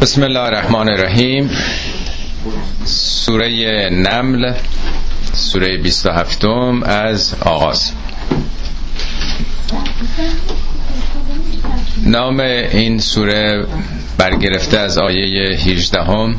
بسم 0.00 0.22
الله 0.22 0.40
الرحمن 0.40 0.88
الرحیم. 0.88 1.50
سوره 2.84 3.88
نمل 3.92 4.52
سوره 5.32 5.78
27 5.78 6.44
از 6.84 7.34
آغاز. 7.40 7.92
نام 12.06 12.40
این 12.40 12.98
سوره 12.98 13.66
برگرفته 14.18 14.78
از 14.78 14.98
آیه 14.98 15.56
18 15.56 16.02
هم 16.02 16.36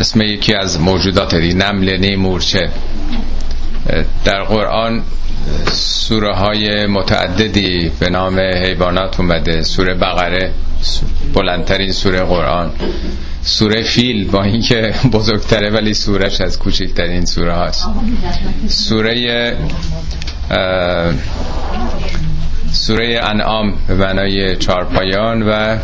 اسم 0.00 0.20
یکی 0.22 0.54
از 0.54 0.80
موجودات 0.80 1.34
دی 1.34 1.54
نمل 1.54 1.88
یعنی 1.88 2.16
مورچه. 2.16 2.70
در 4.24 4.42
قرآن 4.42 5.02
سوره 5.72 6.34
های 6.34 6.86
متعددی 6.86 7.92
به 8.00 8.10
نام 8.10 8.38
حیوانات 8.38 9.20
اومده. 9.20 9.62
سوره 9.62 9.94
بقره 9.94 10.52
بلندترین 11.34 11.92
سوره 11.92 12.20
قرآن. 12.22 12.70
سوره 13.42 13.82
فیل 13.82 14.30
با 14.30 14.42
اینکه 14.42 14.94
بزرگتره 15.12 15.70
ولی 15.70 15.94
سورش 15.94 16.40
از 16.40 16.58
کوچکترین 16.58 17.24
سوره 17.24 17.54
هاست. 17.54 17.88
سوره 18.68 19.56
سوره 22.72 23.20
انعام 23.24 23.74
به 23.88 23.94
معنای 23.94 24.56
چارپایان 24.56 25.42
و 25.42 25.78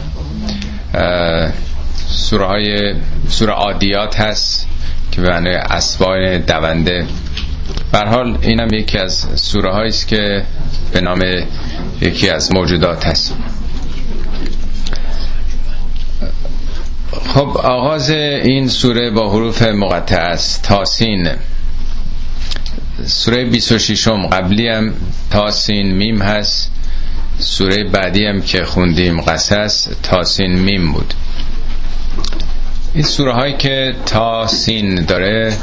سوره 2.09 2.47
های 2.47 2.95
سوره 3.29 3.53
عادیات 3.53 4.21
هست 4.21 4.69
که 5.13 5.21
به 5.21 5.29
معنای 5.31 5.55
اسبای 5.55 6.39
دونده 6.39 7.07
بر 7.93 8.07
حال 8.07 8.39
اینم 8.43 8.69
یکی 8.75 8.99
از 8.99 9.27
سوره 9.35 9.75
است 9.75 10.09
که 10.09 10.45
به 10.93 11.01
نام 11.01 11.23
یکی 12.01 12.29
از 12.31 12.55
موجودات 12.55 13.07
هست. 13.07 13.35
خب 17.35 17.57
آغاز 17.57 18.11
این 18.11 18.69
سوره 18.69 19.11
با 19.11 19.31
حروف 19.31 19.63
مقطع 19.63 20.21
است 20.21 20.63
تاسین. 20.63 21.29
سوره 23.07 23.45
26 23.45 24.09
م 24.09 24.27
قبلی 24.27 24.69
هم 24.69 24.95
تاسین 25.31 25.93
میم 25.93 26.23
هست 26.23 26.71
سوره 27.39 27.85
بعدی 27.85 28.27
هم 28.27 28.43
که 28.43 28.65
خوندیم 28.65 29.21
قصص 29.21 29.89
تاسین 30.03 30.59
میم 30.59 30.93
بود. 30.93 31.15
این 32.95 33.05
سوره 33.05 33.33
هایی 33.33 33.57
که 33.57 33.95
تاسین 34.07 35.05
داره 35.05 35.57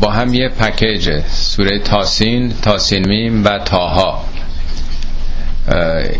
با 0.00 0.10
هم 0.10 0.34
یه 0.34 0.48
پکیج 0.48 1.20
سوره 1.28 1.78
تاسین 1.78 2.52
تاسین 2.62 3.08
میم 3.08 3.44
و 3.44 3.58
تاها. 3.58 4.24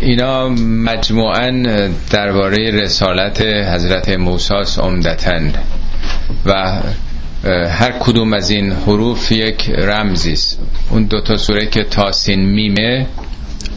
اینا 0.01 0.49
مجموعا 0.49 1.49
درباره 2.09 2.71
رسالت 2.71 3.41
حضرت 3.41 4.09
موسی 4.09 4.53
عمدتن 4.81 5.53
و 6.45 6.81
هر 7.69 7.91
کدوم 7.99 8.33
از 8.33 8.49
این 8.49 8.71
حروف 8.71 9.31
یک 9.31 9.69
رمزی 9.69 10.31
است. 10.31 10.59
اون 10.89 11.03
دوتا 11.03 11.37
سوره 11.37 11.65
که 11.65 11.83
تاسین 11.83 12.45
میمه 12.45 13.05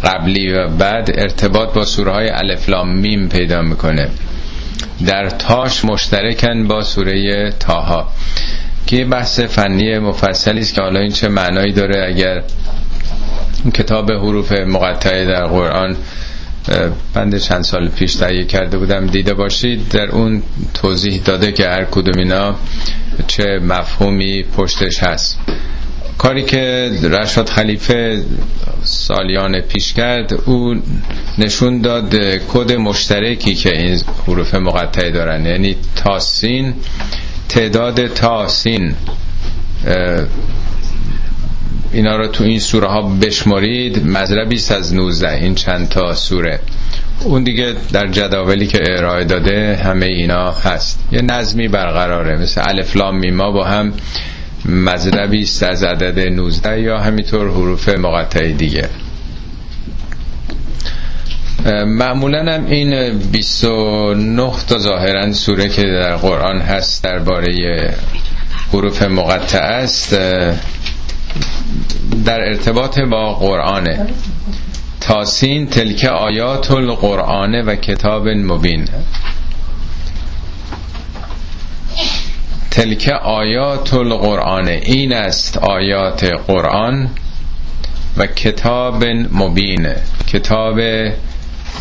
قبلی 0.05 0.53
و 0.53 0.69
بعد 0.69 1.11
ارتباط 1.15 1.73
با 1.73 1.85
سوره 1.85 2.13
های 2.13 2.29
الفلام 2.31 2.97
میم 2.97 3.29
پیدا 3.29 3.63
می‌کنه. 3.63 4.09
در 5.07 5.29
تاش 5.29 5.85
مشترکن 5.85 6.69
با 6.69 6.83
سوره 6.83 7.51
تاها. 7.61 8.09
که 8.91 9.05
بحث 9.05 9.41
فنی 9.41 9.99
مفصلی 9.99 10.61
است 10.61 10.75
که 10.75 10.81
حالا 10.81 11.01
این 11.01 11.13
چه 11.13 11.29
معنایی 11.29 11.73
داره 11.73 12.07
اگر 12.09 12.43
کتاب 13.75 14.13
حروف 14.13 14.53
مقطعه 14.53 15.25
در 15.25 15.47
قرآن 15.47 15.97
بند 17.15 17.39
چند 17.39 17.65
سال 17.65 17.89
پیش 17.89 18.15
تهیه 18.15 18.45
کرده 18.45 18.79
بودم 18.79 19.07
دیده 19.07 19.35
باشید 19.35 19.89
در 19.89 20.11
اون 20.11 20.43
توضیح 20.75 21.23
داده 21.25 21.53
که 21.53 21.69
هر 21.69 21.85
کدوم 21.85 22.19
اینا 22.19 22.55
چه 23.27 23.45
مفهومی 23.63 24.43
پشتش 24.43 25.03
هست. 25.03 25.39
کاری 26.19 26.43
که 26.43 26.91
رشاد 27.03 27.49
خلیفه 27.49 28.25
سالیان 28.83 29.61
پیش 29.61 29.93
کرد 29.93 30.33
او 30.47 30.75
نشون 31.39 31.81
داد 31.81 32.15
کد 32.55 32.73
مشترکی 32.73 33.55
که 33.55 33.79
این 33.79 34.01
حروف 34.27 34.55
مقطعه 34.55 35.11
دارن 35.11 35.47
یعنی 35.47 35.77
تاسین 35.97 36.75
تعداد 37.51 38.07
تاسین 38.07 38.95
اینا 41.93 42.17
رو 42.17 42.27
تو 42.27 42.45
این 42.45 42.59
سوره 42.61 42.89
ها 42.89 43.03
بشمارید 43.03 44.07
مذربی 44.07 44.57
از 44.71 44.95
19 44.95 45.31
این 45.35 45.55
چند 45.55 45.89
تا 45.89 46.15
سوره. 46.15 46.61
اون 47.25 47.43
دیگه 47.43 47.75
در 47.93 48.07
جداولی 48.07 48.67
که 48.67 48.81
ارائه 48.87 49.25
داده 49.25 49.81
همه 49.85 50.07
اینا 50.07 50.51
هست. 50.51 51.01
یه 51.13 51.23
نظمی 51.23 51.69
برقراره 51.69 52.37
مثل 52.37 52.63
الفلام 52.69 53.17
میما 53.19 53.51
با 53.51 53.65
هم 53.65 53.93
مذربی 54.65 55.43
از 55.63 55.83
عدد 55.83 56.19
19 56.19 56.81
یا 56.81 56.99
همینطور 56.99 57.51
حروف 57.51 57.89
مقطعی 57.89 58.53
دیگه. 58.53 58.89
معمولا 61.87 62.55
هم 62.55 62.67
این 62.67 63.19
29 63.19 64.53
تا 64.69 64.79
ظاهرا 64.79 65.33
سوره 65.33 65.69
که 65.69 65.83
در 65.83 66.17
قرآن 66.17 66.61
هست 66.61 67.05
درباره 67.05 67.95
حروف 68.73 69.03
مقطع 69.03 69.59
است 69.59 70.15
در 72.25 72.41
ارتباط 72.41 72.99
با 72.99 73.35
قرآنه. 73.35 74.07
تاسین 75.01 75.67
تلک 75.67 76.05
آیات 76.05 76.71
القرآن 76.71 77.55
و 77.55 77.75
کتاب 77.75 78.29
مبین. 78.29 78.89
تلک 82.71 83.09
آیات 83.23 83.95
القرآن 83.95 84.69
این 84.69 85.13
است 85.13 85.59
آیات 85.59 86.25
قرآن 86.25 87.11
و 88.17 88.27
کتاب 88.27 89.05
مبین. 89.33 89.89
کتاب 90.27 90.81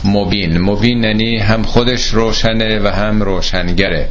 مبین. 0.06 0.62
مبین 0.62 1.04
یعنی 1.04 1.38
هم 1.38 1.64
خودش 1.64 2.08
روشنه 2.08 2.80
و 2.80 2.88
هم 2.88 3.22
روشنگره. 3.22 4.10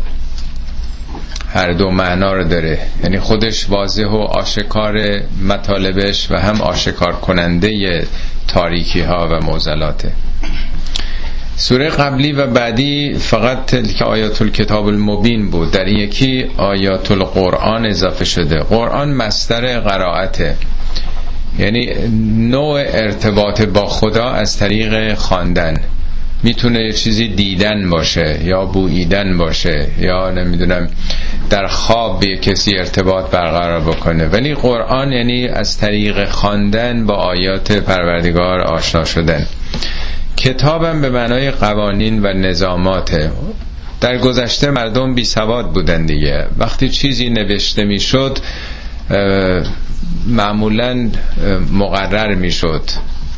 هر 1.54 1.72
دو 1.72 1.90
معنا 1.90 2.32
رو 2.32 2.44
داره. 2.44 2.78
یعنی 3.02 3.18
خودش 3.18 3.70
واضح 3.70 4.06
و 4.06 4.16
آشکار 4.16 5.20
مطالبش 5.42 6.30
و 6.30 6.36
هم 6.36 6.60
آشکار 6.60 7.12
کننده 7.12 8.06
تاریکی 8.48 9.00
ها 9.00 9.28
و 9.30 9.44
موزلاته. 9.44 10.12
سوره 11.56 11.88
قبلی 11.88 12.32
و 12.32 12.46
بعدی 12.46 13.14
فقط 13.14 13.66
تلک 13.66 14.02
آیات 14.02 14.42
الکتاب 14.42 14.86
المبین 14.86 15.50
بود. 15.50 15.70
در 15.70 15.88
یکی 15.88 16.46
آیات 16.56 17.10
القرآن 17.10 17.86
اضافه 17.86 18.24
شده. 18.24 18.58
قرآن 18.58 19.12
مستر 19.12 19.80
قرائته. 19.80 20.56
یعنی 21.58 21.90
نوع 22.50 22.80
ارتباط 22.86 23.62
با 23.62 23.86
خدا 23.86 24.30
از 24.30 24.56
طریق 24.56 25.14
خواندن. 25.14 25.80
می‌تونه 26.42 26.92
چیزی 26.92 27.28
دیدن 27.28 27.90
باشه 27.90 28.38
یا 28.44 28.64
بوییدن 28.64 29.38
باشه 29.38 29.86
یا 30.00 30.30
نمی‌دونم 30.30 30.88
در 31.50 31.66
خواب 31.66 32.20
به 32.20 32.36
کسی 32.36 32.76
ارتباط 32.78 33.30
برقرار 33.30 33.80
بکنه. 33.80 34.26
ولی 34.26 34.54
قرآن 34.54 35.12
یعنی 35.12 35.48
از 35.48 35.78
طریق 35.78 36.28
خواندن 36.28 37.06
با 37.06 37.14
آیات 37.14 37.72
پروردگار 37.72 38.60
آشنا 38.60 39.04
شدن. 39.04 39.46
کتابم 40.36 41.00
به 41.00 41.10
معنای 41.10 41.50
قوانین 41.50 42.22
و 42.22 42.32
نظاماته. 42.32 43.30
در 44.00 44.18
گذشته 44.18 44.70
مردم 44.70 45.14
بی 45.14 45.24
سواد 45.24 45.72
بودن 45.72 46.06
دیگه. 46.06 46.46
وقتی 46.58 46.88
چیزی 46.88 47.30
نوشته 47.30 47.84
می‌شد 47.84 48.38
معمولا 50.28 51.10
مقرر 51.72 52.34
می‌شد 52.34 52.82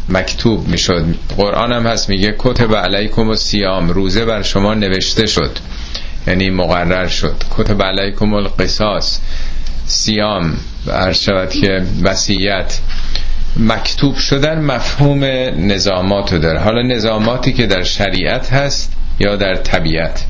مکتوب 0.09 0.69
می‌شد. 0.69 1.05
قرآن 1.37 1.73
هم 1.73 1.87
هست 1.87 2.09
میگه 2.09 2.35
کتب 2.39 2.75
علیکم 2.77 3.29
و 3.29 3.35
سیام 3.35 3.89
روزه 3.89 4.25
بر 4.25 4.43
شما 4.43 4.75
نوشته 4.75 5.27
شد. 5.27 5.59
یعنی 6.27 6.51
مقرر 6.51 7.07
شد. 7.07 7.35
کتب 7.59 7.83
علیکم 7.83 8.35
القصاص 8.35 9.21
سیام 9.87 10.57
هر 10.87 11.13
شود 11.13 11.51
که 11.51 11.83
وسیعت 12.03 12.81
مکتوب 13.57 14.17
شدن 14.17 14.61
مفهوم 14.61 15.25
نظامات 15.73 16.35
داره. 16.35 16.61
حالا 16.61 16.83
نظاماتی 16.83 17.53
که 17.53 17.67
در 17.67 17.83
شریعت 17.83 18.53
هست 18.53 18.93
یا 19.19 19.37
در 19.37 19.55
طبیعت. 19.55 20.25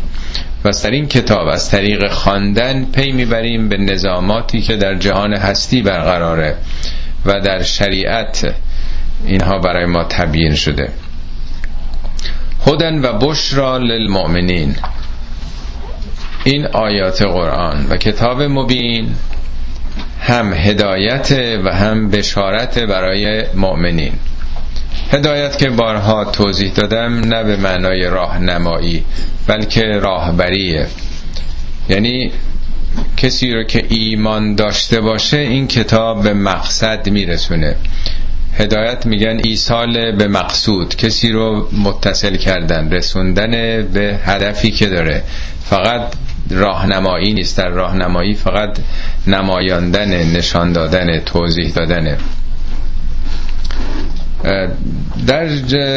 و 0.64 0.70
در 0.82 0.90
این 0.90 1.06
کتاب 1.06 1.48
از 1.48 1.70
طریق 1.70 2.10
خواندن 2.10 2.84
پی 2.84 3.12
می‌بریم 3.12 3.68
به 3.68 3.76
نظاماتی 3.76 4.60
که 4.60 4.76
در 4.76 4.94
جهان 4.94 5.34
هستی 5.34 5.82
برقراره 5.82 6.56
و 7.26 7.40
در 7.40 7.62
شریعت 7.62 8.54
اینها 9.26 9.58
برای 9.58 9.86
ما 9.86 10.04
تبیین 10.04 10.54
شده. 10.54 10.88
خودن 12.58 13.04
و 13.04 13.12
بشرا 13.12 13.78
للمؤمنین. 13.78 14.76
این 16.44 16.66
آیات 16.66 17.22
قرآن 17.22 17.86
و 17.90 17.96
کتاب 17.96 18.42
مبین 18.42 19.14
هم 20.20 20.52
هدایت 20.52 21.32
و 21.64 21.74
هم 21.74 22.10
بشارت 22.10 22.78
برای 22.78 23.44
مؤمنین. 23.54 24.12
هدایت 25.12 25.58
که 25.58 25.70
بارها 25.70 26.24
توضیح 26.24 26.72
دادم 26.72 27.14
نه 27.14 27.44
به 27.44 27.56
معنای 27.56 28.04
راهنمایی 28.04 29.04
بلکه 29.46 29.82
راهبریه 29.82 30.86
یعنی 31.88 32.32
کسی 33.16 33.52
رو 33.52 33.62
که 33.62 33.84
ایمان 33.88 34.54
داشته 34.54 35.00
باشه 35.00 35.36
این 35.36 35.66
کتاب 35.68 36.22
به 36.22 36.34
مقصد 36.34 37.08
میرسونه. 37.10 37.76
هدایت 38.58 39.06
میگن 39.06 39.40
ایصال 39.44 40.12
به 40.16 40.28
مقصود. 40.28 40.96
کسی 40.96 41.32
رو 41.32 41.68
متصل 41.84 42.36
کردن 42.36 42.90
رسوندن 42.92 43.50
به 43.92 44.18
هدفی 44.24 44.70
که 44.70 44.86
داره. 44.86 45.22
فقط 45.64 46.02
راهنمایی 46.50 47.32
نیست. 47.32 47.58
در 47.58 47.68
راهنمایی 47.68 48.34
فقط 48.34 48.78
نمایاندن 49.26 50.08
نشان 50.36 50.72
دادن 50.72 51.18
توضیح 51.18 51.72
دادنه 51.72 52.16
در 55.26 55.48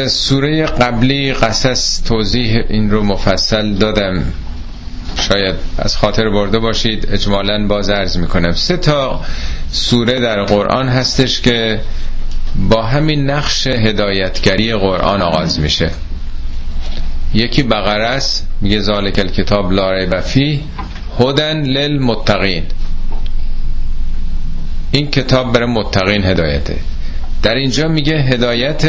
سوره 0.08 0.66
قبلی 0.66 1.32
قصص 1.32 2.02
توضیح 2.02 2.62
این 2.68 2.90
رو 2.90 3.02
مفصل 3.02 3.74
دادم. 3.74 4.24
شاید 5.16 5.54
از 5.78 5.96
خاطر 5.96 6.30
برده 6.30 6.58
باشید 6.58 7.08
اجمالا 7.12 7.66
باز 7.66 7.90
ارز 7.90 8.16
می‌کنم. 8.18 8.52
سه 8.52 8.76
تا 8.76 9.20
سوره 9.72 10.20
در 10.20 10.44
قرآن 10.44 10.88
هستش 10.88 11.40
که 11.40 11.80
با 12.68 12.82
همین 12.82 13.30
نقش 13.30 13.66
هدایتگری 13.66 14.74
قرآن 14.74 15.22
آغاز 15.22 15.60
میشه. 15.60 15.90
یکی 17.34 17.62
بقره 17.62 18.06
است 18.06 18.46
میگه 18.60 18.80
ذالک 18.80 19.18
الکتاب 19.18 19.72
لا 19.72 19.92
ریب 19.92 20.20
فی 20.20 20.60
هدن 21.20 21.62
للمتقین. 21.62 22.64
این 24.90 25.10
کتاب 25.10 25.52
برای 25.52 25.70
متقین 25.70 26.24
هدایته. 26.24 26.76
در 27.44 27.54
اینجا 27.54 27.88
میگه 27.88 28.16
هدایت 28.16 28.82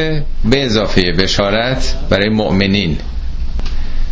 به 0.46 0.66
اضافه 0.66 1.12
بشارت 1.12 1.96
برای 2.10 2.30
مؤمنین. 2.30 2.98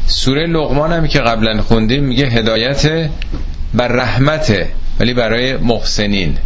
سوره 0.08 0.46
لقمان 0.46 0.94
هم 0.94 1.08
که 1.08 1.20
قبلا 1.20 1.62
خوندیم 1.62 2.04
میگه 2.04 2.26
هدایت 2.26 3.10
بر 3.74 3.88
رحمته 3.88 4.70
ولی 5.00 5.14
برای 5.14 5.58
محسنین. 5.58 6.38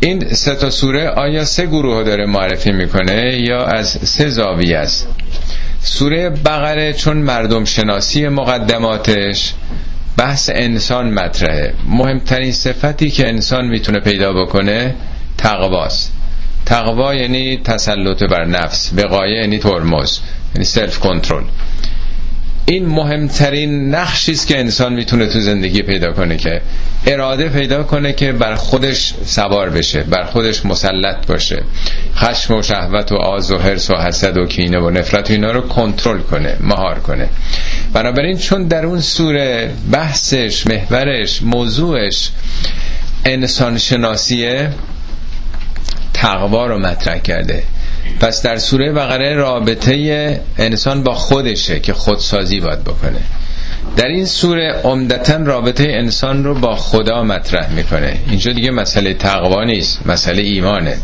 این 0.00 0.28
سه 0.34 0.54
تا 0.54 0.70
سوره 0.70 1.08
آیا 1.08 1.44
سه 1.44 1.66
گروه 1.66 2.04
داره 2.04 2.26
معرفی 2.26 2.72
می‌کنه 2.72 3.38
یا 3.40 3.64
از 3.64 3.88
سه 3.88 4.28
زاویه 4.28 4.78
است؟ 4.78 5.08
سوره 5.82 6.30
بقره 6.30 6.92
چون 6.92 7.16
مردم 7.16 7.64
شناسی 7.64 8.28
مقدماتش 8.28 9.54
بحث 10.20 10.50
انسان 10.54 11.14
مطرحه. 11.14 11.74
مهمترین 11.88 12.52
صفتی 12.52 13.10
که 13.10 13.28
انسان 13.28 13.66
می‌تونه 13.66 14.00
پیدا 14.00 14.32
بکنه 14.32 14.94
تقواست. 15.38 16.12
تقوا 16.66 17.14
یعنی 17.14 17.56
تسلط 17.56 18.22
بر 18.22 18.44
نفس 18.44 18.92
وقایه 18.96 19.40
یعنی 19.40 19.58
ترمز 19.58 20.18
یعنی 20.54 20.64
سلف 20.64 20.98
کنترل 20.98 21.44
این 22.70 22.86
مهمترین 22.86 23.94
نقشی 23.94 24.32
است 24.32 24.46
که 24.46 24.58
انسان 24.58 24.92
می‌تونه 24.92 25.26
تو 25.26 25.40
زندگی 25.40 25.82
پیدا 25.82 26.12
کنه 26.12 26.36
که 26.36 26.60
اراده 27.06 27.48
پیدا 27.48 27.82
کنه 27.82 28.12
که 28.12 28.32
بر 28.32 28.54
خودش 28.54 29.14
سوار 29.24 29.70
بشه 29.70 30.02
بر 30.02 30.24
خودش 30.24 30.66
مسلط 30.66 31.26
باشه. 31.26 31.62
خشم 32.16 32.54
و 32.54 32.62
شهوت 32.62 33.12
و 33.12 33.14
آز 33.14 33.50
و 33.50 33.58
حرس 33.58 33.90
و 33.90 33.96
حسد 33.96 34.36
و 34.36 34.46
کینه 34.46 34.78
و 34.78 34.90
نفرت 34.90 35.30
و 35.30 35.32
اینا 35.32 35.50
رو 35.50 35.60
کنترل 35.60 36.20
کنه 36.20 36.56
مهار 36.60 36.98
کنه. 36.98 37.28
بنابراین 37.92 38.38
چون 38.38 38.64
در 38.64 38.86
اون 38.86 39.00
سوره 39.00 39.70
بحثش 39.92 40.66
محورش 40.66 41.42
موضوعش 41.42 42.30
انسان 43.24 43.78
شناسیه 43.78 44.70
تقوا 46.14 46.66
رو 46.66 46.78
مطرح 46.78 47.18
کرده. 47.18 47.62
پس 48.20 48.42
در 48.42 48.56
سوره 48.56 48.92
بقره 48.92 49.34
رابطه 49.34 50.40
انسان 50.58 51.02
با 51.02 51.14
خودشه 51.14 51.80
که 51.80 51.92
خودسازی 51.92 52.60
باید 52.60 52.84
بکنه. 52.84 53.20
در 53.96 54.06
این 54.06 54.26
سوره 54.26 54.80
عمدتا 54.84 55.36
رابطه 55.36 55.84
انسان 55.88 56.44
رو 56.44 56.54
با 56.54 56.76
خدا 56.76 57.22
مطرح 57.22 57.72
می‌کنه. 57.72 58.16
اینجا 58.30 58.52
دیگه 58.52 58.70
مسئله 58.70 59.14
تقوا 59.14 59.64
نیست 59.64 60.06
مسئله 60.06 60.42
ایمانه. 60.42 60.96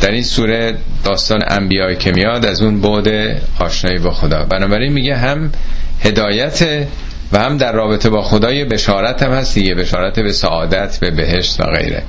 در 0.00 0.10
این 0.10 0.22
سوره 0.22 0.76
داستان 1.04 1.42
انبیای 1.48 1.96
که 1.96 2.12
میاد 2.12 2.46
از 2.46 2.62
اون 2.62 2.80
بعد 2.80 3.36
آشنایی 3.58 3.98
با 3.98 4.10
خدا. 4.10 4.44
بنابراین 4.44 4.92
میگه 4.92 5.16
هم 5.16 5.52
هدایت 6.00 6.86
و 7.32 7.38
هم 7.38 7.56
در 7.56 7.72
رابطه 7.72 8.10
با 8.10 8.22
خدای 8.22 8.64
بشارت 8.64 9.22
هم 9.22 9.32
هست 9.32 9.54
دیگه. 9.54 9.74
بشارت 9.74 10.20
به 10.20 10.32
سعادت 10.32 10.98
به 11.00 11.10
بهشت 11.10 11.60
و 11.60 11.64
غیره. 11.64 12.02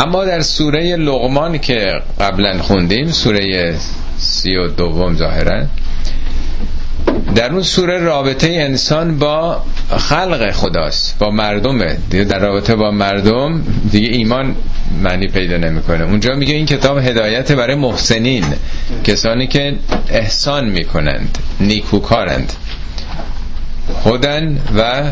اما 0.00 0.24
در 0.24 0.40
سوره 0.40 0.96
لغمان 0.96 1.58
که 1.58 2.02
قبلا 2.20 2.58
خوندیم 2.58 3.10
سوره 3.10 3.74
سی 4.18 4.56
و 4.56 4.68
دوم 4.68 5.14
ظاهرا 5.14 5.66
در 7.34 7.52
اون 7.52 7.62
سوره 7.62 7.98
رابطه 7.98 8.48
انسان 8.48 9.18
با 9.18 9.62
خلق 9.98 10.50
خداست 10.52 11.18
با 11.18 11.30
مردمه. 11.30 11.98
در 12.10 12.38
رابطه 12.38 12.74
با 12.74 12.90
مردم 12.90 13.62
دیگه 13.90 14.08
ایمان 14.08 14.54
معنی 15.02 15.28
پیدا 15.28 15.56
نمی‌کنه. 15.56 16.04
اونجا 16.04 16.34
میگه 16.34 16.54
این 16.54 16.66
کتاب 16.66 16.98
هدایت 16.98 17.52
برای 17.52 17.76
محسنین 17.76 18.44
کسانی 19.04 19.46
که 19.46 19.74
احسان 20.08 20.68
می‌کنند 20.68 21.38
نیکوکارند 21.60 22.52
خودن 24.02 24.58
و 24.76 25.02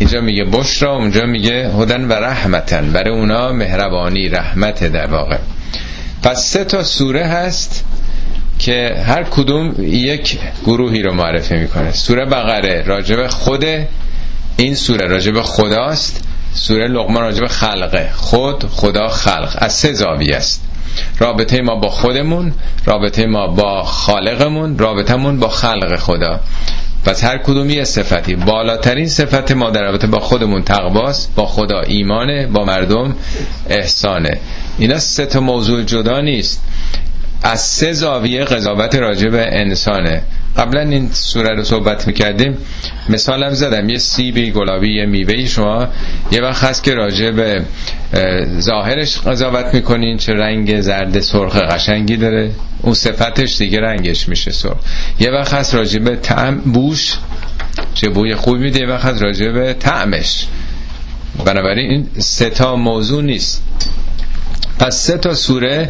اینجا 0.00 0.20
میگه 0.20 0.44
بشرا 0.44 0.96
اونجا 0.96 1.26
میگه 1.26 1.70
هدن 1.78 2.08
و 2.08 2.12
رحمتن. 2.12 2.92
برای 2.92 3.10
اونا 3.10 3.52
مهربانی 3.52 4.28
رحمت 4.28 4.84
در 4.84 5.06
واقع. 5.06 5.38
پس 6.22 6.44
سه 6.44 6.64
تا 6.64 6.84
سوره 6.84 7.24
هست 7.24 7.84
که 8.58 9.02
هر 9.06 9.22
کدوم 9.22 9.74
یک 9.78 10.38
گروهی 10.66 11.02
رو 11.02 11.12
معرفی 11.14 11.56
می‌کنه. 11.56 11.92
سوره 11.92 12.24
بقره 12.24 12.82
راجب 12.86 13.26
خود 13.26 13.64
این 14.56 14.74
سوره 14.74 15.06
راجب 15.06 15.42
خداست. 15.42 16.24
سوره 16.54 16.88
لقمان 16.88 17.22
راجب 17.22 17.46
خلقه. 17.46 18.10
خود 18.14 18.64
خدا 18.64 19.08
خلق. 19.08 19.56
از 19.58 19.72
سه 19.72 19.92
زاویه 19.92 20.36
است. 20.36 20.64
رابطه 21.18 21.62
ما 21.62 21.74
با 21.74 21.88
خودمون 21.88 22.52
رابطه 22.84 23.26
ما 23.26 23.46
با 23.46 23.82
خالقمون 23.82 24.78
رابطمون 24.78 25.38
با 25.38 25.48
خلق 25.48 25.96
خدا. 25.96 26.40
پس 27.04 27.24
هر 27.24 27.38
کدومی 27.38 27.72
یه 27.72 27.84
صفتی. 27.84 28.34
بالاترین 28.34 29.08
صفت 29.08 29.52
ما 29.52 29.70
در 29.70 29.82
رابطه 29.82 30.06
با 30.06 30.20
خودمون 30.20 30.62
تقواست 30.62 31.34
با 31.34 31.46
خدا 31.46 31.80
ایمانه 31.80 32.46
با 32.46 32.64
مردم 32.64 33.14
احسانه. 33.68 34.40
اینا 34.78 34.98
سه 34.98 35.26
تا 35.26 35.40
موضوع 35.40 35.82
جدا 35.82 36.20
نیست. 36.20 36.62
از 37.42 37.60
سه 37.60 37.92
زاویه 37.92 38.44
قضاوت 38.44 38.94
راجع 38.94 39.28
به 39.28 39.46
انسانه. 39.52 40.22
قبلا 40.56 40.80
این 40.80 41.08
سوره 41.12 41.54
رو 41.54 41.64
صحبت 41.64 42.06
می‌کردیم. 42.06 42.56
مثالم 43.08 43.50
زدم. 43.50 43.88
یه 43.88 43.98
سیبی 43.98 44.50
گلابی 44.50 44.96
یه 44.96 45.06
میوه 45.06 45.46
شما. 45.46 45.88
یه 46.32 46.42
وقت 46.42 46.64
هست 46.64 46.82
که 46.82 46.94
راجع 46.94 47.30
به 47.30 47.64
ظاهرش 48.60 49.18
قضاوت 49.18 49.74
می‌کنین. 49.74 50.16
چه 50.16 50.32
رنگ 50.32 50.80
زرد 50.80 51.20
سرخ 51.20 51.56
قشنگی 51.56 52.16
داره. 52.16 52.50
اون 52.82 52.94
صفتش 52.94 53.58
دیگه 53.58 53.80
رنگش 53.80 54.28
میشه 54.28 54.52
سرخ. 54.52 54.76
یه 55.20 55.30
وقت 55.30 55.54
هست 55.54 55.74
راجع 55.74 55.98
به 55.98 56.16
تعم 56.16 56.58
بوش. 56.58 57.14
چه 57.94 58.08
بوی 58.08 58.34
خوب 58.34 58.56
میده. 58.56 58.80
یه 58.80 58.86
وقت 58.86 59.22
راجع 59.22 59.50
به 59.50 59.74
تعمش 59.74 60.46
بنابراین 61.44 61.90
این 61.90 62.06
سه 62.18 62.50
تا 62.50 62.76
موضوع 62.76 63.22
نیست. 63.22 63.62
پس 64.78 64.96
سه 64.96 65.18
تا 65.18 65.34
سوره 65.34 65.88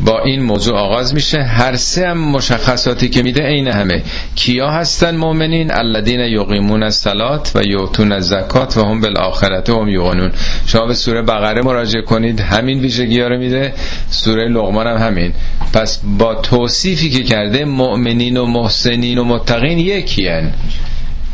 با 0.00 0.22
این 0.22 0.42
موضوع 0.42 0.78
آغاز 0.78 1.14
میشه. 1.14 1.42
هر 1.42 1.76
سه 1.76 2.08
هم 2.08 2.18
مشخصاتی 2.18 3.08
که 3.08 3.22
میده 3.22 3.42
عین 3.42 3.68
همه. 3.68 4.02
کیا 4.34 4.70
هستن 4.70 5.16
مؤمنین؟ 5.16 5.72
الذین 5.72 6.20
یقیمون 6.20 6.82
الصلات 6.82 7.52
و 7.54 7.62
یؤتون 7.62 8.12
الزکات 8.12 8.76
و 8.76 8.84
هم 8.84 9.00
بالآخرت 9.00 9.70
هم 9.70 9.88
یوقنون 9.88 10.32
شما 10.66 10.86
به 10.86 10.94
سوره 10.94 11.22
بقره 11.22 11.62
مراجعه 11.62 12.02
کنید. 12.02 12.40
همین 12.40 12.80
ویژگی 12.80 13.20
ها 13.20 13.28
رو 13.28 13.38
میده. 13.38 13.74
سوره 14.10 14.48
لقمان 14.48 14.86
هم 14.86 15.06
همین. 15.06 15.32
پس 15.72 16.00
با 16.18 16.34
توصیفی 16.34 17.10
که 17.10 17.22
کرده 17.22 17.64
مؤمنین 17.64 18.36
و 18.36 18.46
محسنین 18.46 19.18
و 19.18 19.24
متقین 19.24 19.78
یکی 19.78 20.28
هن. 20.28 20.52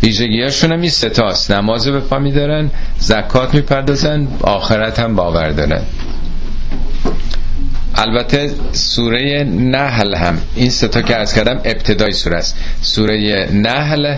ویژگیهاشون 0.02 0.72
هم 0.72 0.80
این 0.80 0.92
نماز 1.50 1.88
به 1.88 2.00
پا 2.00 2.18
میدارن. 2.18 2.70
زکات 2.98 3.54
می‌پردازن. 3.54 4.28
آخرت 4.40 4.98
هم 4.98 5.16
باور 5.16 5.50
دارن. 5.50 5.82
البته 7.96 8.50
سوره 8.72 9.44
نحل 9.44 10.14
هم 10.14 10.38
این 10.56 10.70
ستا 10.70 11.02
که 11.02 11.16
از 11.16 11.34
کردم 11.34 11.60
ابتدای 11.64 12.12
سوره 12.12 12.36
است. 12.36 12.56
سوره 12.82 13.48
نحل 13.52 14.16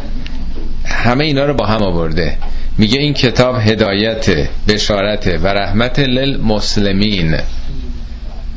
همه 0.85 1.25
اینا 1.25 1.45
رو 1.45 1.55
با 1.55 1.67
هم 1.67 1.83
آورده. 1.83 2.37
میگه 2.79 2.99
این 2.99 3.15
کتاب 3.15 3.57
هدایت 3.61 4.49
بشارت 4.69 5.27
و 5.43 5.47
رحمت 5.47 5.99
للمسلمین. 5.99 7.37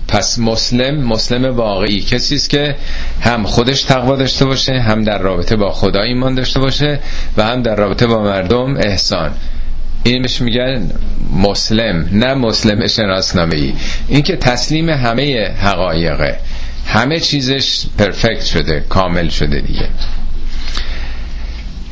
پس 0.07 0.39
مسلم 0.39 1.03
مسلم 1.03 1.55
واقعی. 1.55 2.01
کسی 2.01 2.35
است 2.35 2.49
که 2.49 2.75
هم 3.21 3.43
خودش 3.43 3.81
تقوا 3.81 4.15
داشته 4.15 4.45
باشه 4.45 4.79
هم 4.79 5.03
در 5.03 5.17
رابطه 5.17 5.55
با 5.55 5.71
خدا 5.71 6.01
ایمان 6.01 6.35
داشته 6.35 6.59
باشه 6.59 6.99
و 7.37 7.43
هم 7.43 7.61
در 7.61 7.75
رابطه 7.75 8.07
با 8.07 8.23
مردم 8.23 8.77
احسان. 8.77 9.31
این 10.03 10.21
بهش 10.21 10.41
میگن 10.41 10.91
مسلم 11.33 12.09
نه 12.11 12.33
مسلم 12.33 12.87
شناسنامه 12.87 13.55
ای 13.55 13.73
این 14.07 14.21
که 14.21 14.35
تسلیم 14.35 14.89
همه 14.89 15.51
حقایقه. 15.61 16.37
همه 16.85 17.19
چیزش 17.19 17.85
پرفکت 17.97 18.45
شده 18.45 18.85
کامل 18.89 19.29
شده 19.29 19.59
دیگه. 19.59 19.87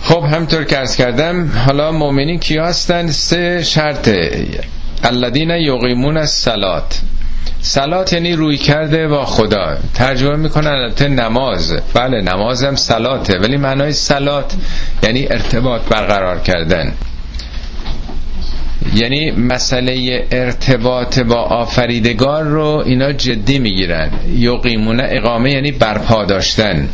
خب 0.01 0.23
همطور 0.23 0.63
که 0.63 0.77
ارز 0.77 0.95
کردم 0.95 1.51
حالا 1.65 1.91
مؤمنین 1.91 2.39
کیا 2.39 2.65
هستن؟ 2.65 3.07
سه 3.11 3.63
شرط. 3.63 4.09
الذین 5.03 5.49
یقیمون 5.49 6.17
الصلات. 6.17 7.01
سلات 7.61 8.13
یعنی 8.13 8.33
روی 8.33 8.57
کرده 8.57 9.07
با 9.07 9.25
خدا. 9.25 9.77
ترجمه 9.93 10.35
می‌کنن 10.35 10.67
البته 10.67 11.07
نماز. 11.07 11.77
بله 11.93 12.21
نمازم 12.21 12.75
سلاته 12.75 13.39
ولی 13.39 13.57
معنای 13.57 13.93
سلات 13.93 14.53
یعنی 15.03 15.27
ارتباط 15.31 15.81
برقرار 15.81 16.39
کردن. 16.39 16.93
یعنی 18.95 19.31
مسئله 19.31 20.25
ارتباط 20.31 21.19
با 21.19 21.35
آفریدگار 21.35 22.43
رو 22.43 22.83
اینا 22.85 23.11
جدی 23.11 23.59
می‌گیرن. 23.59 24.11
یقیمونه 24.37 25.07
اقامه 25.09 25.51
یعنی 25.51 25.71
برپا 25.71 26.25
داشتن. 26.25 26.89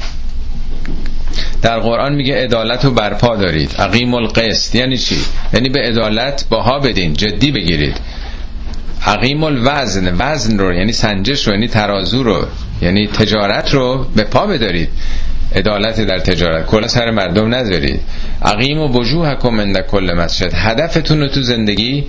در 1.61 1.79
قرآن 1.79 2.15
میگه 2.15 2.43
عدالت 2.43 2.85
رو 2.85 2.91
برپا 2.91 3.35
دارید. 3.35 3.75
عقیم 3.79 4.13
القسط. 4.13 4.75
یعنی 4.75 4.97
چی؟ 4.97 5.17
یعنی 5.53 5.69
به 5.69 5.79
عدالت 5.79 6.45
باها 6.49 6.79
بدین 6.79 7.13
جدی 7.13 7.51
بگیرید. 7.51 7.97
عقیم 9.05 9.43
الوزن. 9.43 10.15
وزن 10.17 10.59
رو 10.59 10.73
یعنی 10.73 10.91
سنجش 10.91 11.47
رو 11.47 11.53
یعنی 11.53 11.67
ترازو 11.67 12.23
رو 12.23 12.45
یعنی 12.81 13.07
تجارت 13.07 13.73
رو 13.73 14.05
به 14.15 14.23
پا 14.23 14.47
بدارید. 14.47 14.89
عدالت 15.55 16.01
در 16.01 16.19
تجارت. 16.19 16.65
کلا 16.65 16.87
سر 16.87 17.11
مردم 17.11 17.55
نذارید. 17.55 17.99
عقیم 18.41 18.79
و 18.79 18.87
وجوهکم 18.87 19.61
عند 19.61 19.77
کل 19.79 20.13
مسجد. 20.17 20.53
هدفتون 20.53 21.19
رو 21.19 21.27
تو 21.27 21.41
زندگی 21.41 22.05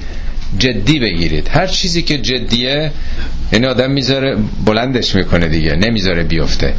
جدی 0.59 0.99
بگیرید. 0.99 1.49
هر 1.49 1.67
چیزی 1.67 2.03
که 2.03 2.19
جدیه 2.19 2.91
یعنی 3.53 3.67
آدم 3.67 3.91
می‌ذاره 3.91 4.37
بلندش 4.67 5.15
می‌کنه 5.15 5.49
دیگه. 5.49 5.77
نمی‌ذاره 5.77 6.23
بیفته. 6.23 6.75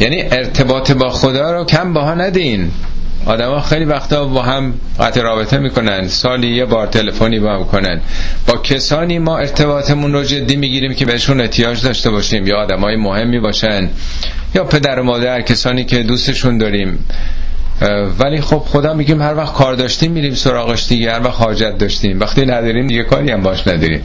یعنی 0.00 0.22
ارتباط 0.22 0.92
با 0.92 1.10
خدا 1.10 1.52
رو 1.52 1.64
کم 1.64 1.92
باها 1.92 2.14
ندین. 2.14 2.70
آدما 3.26 3.60
خیلی 3.60 3.84
وقتا 3.84 4.24
با 4.24 4.42
هم 4.42 4.74
قطع 5.00 5.20
رابطه 5.20 5.58
می‌کنن 5.58 6.08
سالی 6.08 6.56
یه 6.56 6.64
بار 6.64 6.86
تلفنی 6.86 7.40
با 7.40 7.54
هم 7.54 7.64
کنن. 7.64 8.00
با 8.46 8.56
کسانی 8.56 9.18
ما 9.18 9.38
ارتباطمون 9.38 10.12
رو 10.12 10.22
جدی 10.22 10.56
می‌گیریم 10.56 10.94
که 10.94 11.04
بهشون 11.04 11.40
احتیاج 11.40 11.82
داشته 11.82 12.10
باشیم. 12.10 12.46
یا 12.46 12.56
آدمای 12.56 12.96
مهمی 12.96 13.40
باشن 13.40 13.90
یا 14.54 14.64
پدر 14.64 15.00
و 15.00 15.02
مادر 15.02 15.40
کسانی 15.40 15.84
که 15.84 16.02
دوستشون 16.02 16.58
داریم. 16.58 16.98
ولی 18.18 18.40
خب 18.40 18.58
خدا 18.58 18.94
میگیم 18.94 19.22
هر 19.22 19.36
وقت 19.36 19.54
کار 19.54 19.74
داشتیم 19.74 20.12
میریم 20.12 20.34
سراغش 20.34 20.88
دیگه 20.88 21.12
هر 21.12 21.22
وقت 21.22 21.40
حاجت 21.40 21.78
داشتیم. 21.78 22.20
وقتی 22.20 22.46
نداریم 22.46 22.86
دیگه 22.86 23.02
کاری 23.02 23.30
هم 23.30 23.42
باش 23.42 23.68
نداریم. 23.68 24.00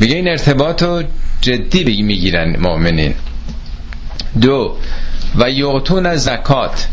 میگه 0.00 0.16
این 0.16 0.28
ارتباط 0.28 0.82
رو 0.82 1.02
جدی 1.40 2.02
می‌گیرن 2.02 2.56
مؤمنین. 2.60 3.14
دو 4.40 4.76
و 5.34 5.50
یعطون 5.50 6.16
زکات. 6.16 6.88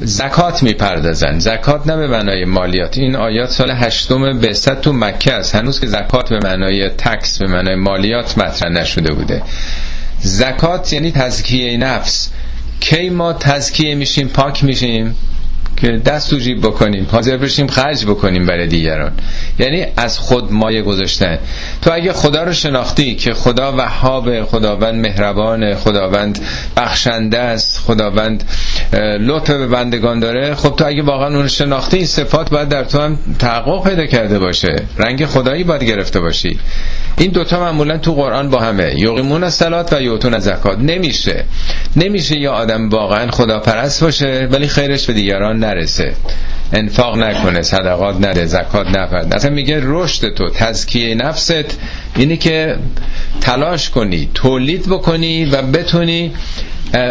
زکات 0.00 0.62
می‌پردازن. 0.62 1.38
زکات 1.38 1.86
نه 1.86 1.96
به 1.96 2.06
معنای 2.06 2.44
مالیات. 2.44 2.98
این 2.98 3.16
آیات 3.16 3.50
سال 3.50 3.70
هشتم 3.70 4.38
بعثت 4.38 4.80
تو 4.80 4.92
مکه 4.92 5.32
است. 5.32 5.54
هنوز 5.54 5.80
که 5.80 5.86
زکات 5.86 6.28
به 6.28 6.38
معنای 6.44 6.88
تکس 6.88 7.38
به 7.38 7.46
معنای 7.46 7.74
مالیات 7.74 8.38
مطرح 8.38 8.68
نشده 8.70 9.12
بوده. 9.12 9.42
زکات 10.20 10.92
یعنی 10.92 11.10
تزکیه 11.10 11.76
نفس. 11.76 12.30
کی 12.80 13.10
ما 13.10 13.32
تزکیه 13.32 13.94
میشیم؟ 13.94 14.28
پاک 14.28 14.64
میشیم؟ 14.64 15.14
که 15.76 15.88
دست 16.06 16.32
و 16.32 16.36
جیب 16.38 16.60
بکنیم 16.60 17.06
حاضر 17.10 17.36
بشیم 17.36 17.66
خرج 17.66 18.04
بکنیم 18.04 18.46
برای 18.46 18.66
دیگران. 18.66 19.12
یعنی 19.58 19.86
از 19.96 20.18
خود 20.18 20.52
مایه 20.52 20.82
گذاشتن. 20.82 21.38
تو 21.82 21.92
اگه 21.92 22.12
خدا 22.12 22.42
رو 22.42 22.52
شناختی 22.52 23.14
که 23.14 23.34
خدا 23.34 23.76
وهاب 23.76 24.44
خداوند 24.44 24.94
مهربان 24.94 25.74
خداوند 25.74 26.38
بخشنده 26.76 27.38
است 27.38 27.78
خداوند 27.78 28.44
لطف 29.20 29.50
به 29.50 29.66
بندگان 29.66 30.20
داره 30.20 30.54
خب 30.54 30.76
تو 30.76 30.86
اگه 30.86 31.02
واقعا 31.02 31.36
اون 31.36 31.48
شناختی 31.48 31.96
این 31.96 32.06
صفات 32.06 32.50
باید 32.50 32.68
در 32.68 32.84
تو 32.84 33.00
هم 33.00 33.18
تحقق 33.38 33.88
پیدا 33.88 34.06
کرده 34.06 34.38
باشه. 34.38 34.76
رنگ 34.98 35.26
خدایی 35.26 35.64
باید 35.64 35.84
گرفته 35.84 36.20
باشی. 36.20 36.58
این 37.18 37.30
دوتا 37.30 37.60
معمولا 37.60 37.98
تو 37.98 38.14
قرآن 38.14 38.50
با 38.50 38.60
همه. 38.60 38.94
یقیمون 38.96 39.50
سلات 39.50 39.92
و 39.92 40.02
یوتون 40.02 40.38
زکات 40.38 40.78
نمیشه. 40.78 41.44
نمیشه 41.96 42.38
یا 42.38 42.52
آدم 42.52 42.88
واقعا 42.88 43.30
خداپرست 43.30 44.04
باشه 44.04 44.48
ولی 44.50 44.68
خیرش 44.68 45.06
به 45.06 45.12
دیگران 45.12 45.64
نرسه. 45.66 46.14
انفاق 46.72 47.18
نکنه 47.18 47.62
صدقات 47.62 48.16
نده 48.16 48.46
زکات 48.46 48.86
نفرد 48.86 49.34
اصلا 49.34 49.50
میگه 49.50 49.80
رشد 49.82 50.34
تو 50.34 50.50
تزکیه 50.50 51.14
نفست. 51.14 51.78
اینی 52.16 52.36
که 52.36 52.76
تلاش 53.40 53.90
کنی 53.90 54.28
تولید 54.34 54.88
بکنی 54.88 55.44
و 55.44 55.62
بتونی 55.62 56.32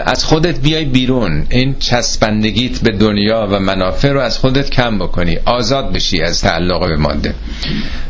از 0.06 0.26
خودت 0.26 0.60
بیای 0.60 0.86
بیرون. 0.86 1.46
این 1.50 1.76
چسبندگیت 1.80 2.80
به 2.80 2.92
دنیا 2.92 3.48
و 3.52 3.60
منافع 3.60 4.10
رو 4.10 4.20
از 4.20 4.38
خودت 4.38 4.70
کم 4.70 4.98
بکنی. 5.00 5.38
آزاد 5.46 5.94
بشی 5.94 6.22
از 6.22 6.42
تعلق 6.42 6.88
به 6.88 6.96
ماده. 6.98 7.34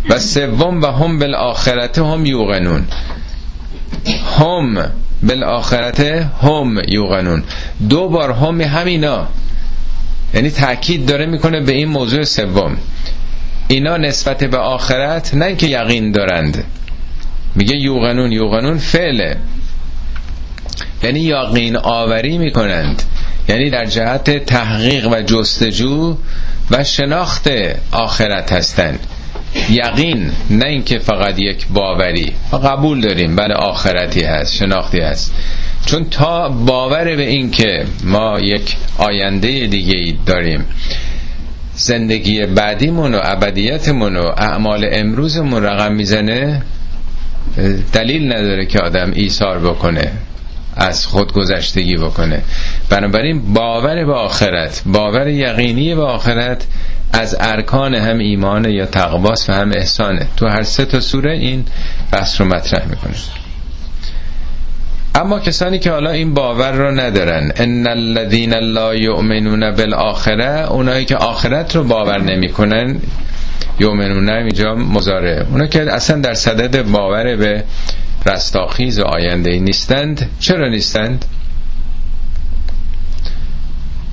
و 0.10 0.20
سوم 0.20 0.82
و 0.82 0.88
هم 0.88 1.20
بالآخرت 1.20 2.00
هم 2.00 2.25
یوغنون 2.25 2.86
هم 4.40 4.92
بالآخرت 5.24 6.00
هم 6.42 6.82
یوغنون 6.88 7.44
دو 7.90 8.10
بار 8.10 8.32
هم 8.32 8.62
همینا 8.62 9.28
یعنی 10.34 10.50
تاکید 10.50 11.05
داره 11.05 11.25
می‌کنه 11.25 11.60
به 11.60 11.74
این 11.74 11.88
موضوع 11.88 12.24
سوم. 12.24 12.77
اینا 13.67 13.98
نسبت 13.98 14.44
به 14.44 14.58
آخرت 14.58 15.34
نه 15.34 15.55
که 15.55 15.67
یقین 15.67 16.12
دارند. 16.12 16.63
میگه 17.55 17.75
یوغنون 17.75 18.32
یوغنون 18.32 18.77
فعله. 18.77 19.38
یعنی 21.03 21.20
یقین 21.20 21.77
آوری 21.77 22.38
می‌کنند. 22.38 23.03
یعنی 23.50 23.70
در 23.70 23.86
جهت 23.86 24.46
تحقیق 24.46 25.08
و 25.08 25.22
جستجو 25.22 26.17
و 26.72 26.84
شناخت 26.84 27.48
آخرت 27.91 28.51
هستند. 28.53 29.00
یقین 29.70 30.32
نه 30.50 30.66
اینکه 30.66 31.00
فقط 31.00 31.40
یک 31.40 31.68
باوری. 31.68 32.34
قبول 32.64 33.02
داریم 33.02 33.36
بله 33.36 33.54
آخرتی 33.54 34.22
هست 34.22 34.56
شناختی 34.56 35.00
هست. 35.00 35.34
چون 35.86 36.06
تا 36.10 36.50
باور 36.50 37.16
به 37.16 37.30
این 37.30 37.52
که 37.52 37.86
ما 38.04 38.40
یک 38.40 38.76
آینده 38.98 39.68
دیگه 39.68 40.18
داریم 40.26 40.66
زندگی 41.76 42.46
بعدیمون 42.46 43.16
و 43.16 43.20
ابدیتمون 43.24 44.18
و 44.18 44.26
اعمال 44.38 44.90
امروزمون 44.92 45.64
رقم 45.64 45.96
می‌زنه 45.96 46.62
دلیل 47.94 48.34
نداره 48.34 48.66
که 48.66 48.80
آدم 48.80 49.12
ایثار 49.16 49.60
بکنه 49.60 50.12
از 50.76 51.06
خود 51.06 51.34
گذشتگی 51.34 51.96
بکنه. 51.96 52.42
بنابراین 52.90 53.54
باور 53.54 54.06
به 54.06 54.14
آخرت 54.14 54.84
باور 54.86 55.28
یقینی 55.28 55.96
به 55.96 56.04
آخرت 56.04 56.66
از 57.16 57.36
ارکان 57.40 57.96
هم 57.96 58.18
ایمان 58.18 58.70
یا 58.70 58.86
تقواس 58.86 59.50
و 59.50 59.54
هم 59.54 59.72
احسانه. 59.72 60.28
تو 60.38 60.48
هر 60.48 60.64
سه 60.64 60.86
تا 60.86 61.00
سوره 61.00 61.32
این 61.32 61.66
بحث 62.12 62.42
رو 62.42 62.48
مطرح 62.48 62.86
می‌کنه. 62.90 63.14
اما 65.16 65.40
کسانی 65.40 65.80
که 65.80 65.92
حالا 65.92 66.10
این 66.10 66.34
باور 66.34 66.72
رو 66.72 66.92
ندارن 66.92 67.52
ان 67.56 67.88
الذين 67.88 68.54
لا 68.54 68.96
يؤمنون 68.96 69.72
بالاخره 69.72 70.72
اونایی 70.72 71.06
که 71.06 71.16
آخرت 71.16 71.76
رو 71.76 71.84
باور 71.84 72.22
نمی‌کنن 72.22 73.00
یؤمنون 73.80 74.30
اینجا 74.30 74.76
مزاره 74.76 75.46
اونا 75.52 75.66
که 75.66 75.94
اصلا 75.94 76.22
در 76.22 76.34
صدد 76.34 76.82
باور 76.82 77.36
به 77.36 77.64
رستاخیز 78.26 79.00
و 79.00 79.04
آینده 79.04 79.60
نیستند 79.60 80.30
چرا 80.40 80.70
نیستند؟ 80.70 81.26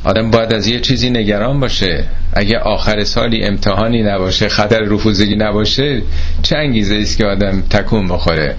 آدم 0.04 0.30
باید 0.30 0.52
از 0.52 0.66
یه 0.66 0.80
چیزی 0.80 1.10
نگران 1.10 1.60
باشه. 1.60 2.04
اگه 2.32 2.58
آخر 2.58 3.04
سالی 3.04 3.44
امتحانی 3.44 4.02
نباشه 4.02 4.48
خطر 4.48 4.80
رفوزگی 4.80 5.36
نباشه 5.36 6.02
چه 6.42 6.56
انگیزه 6.56 6.96
است 6.96 7.18
که 7.18 7.24
آدم 7.26 7.62
تکون 7.70 8.08
بخوره؟ 8.08 8.54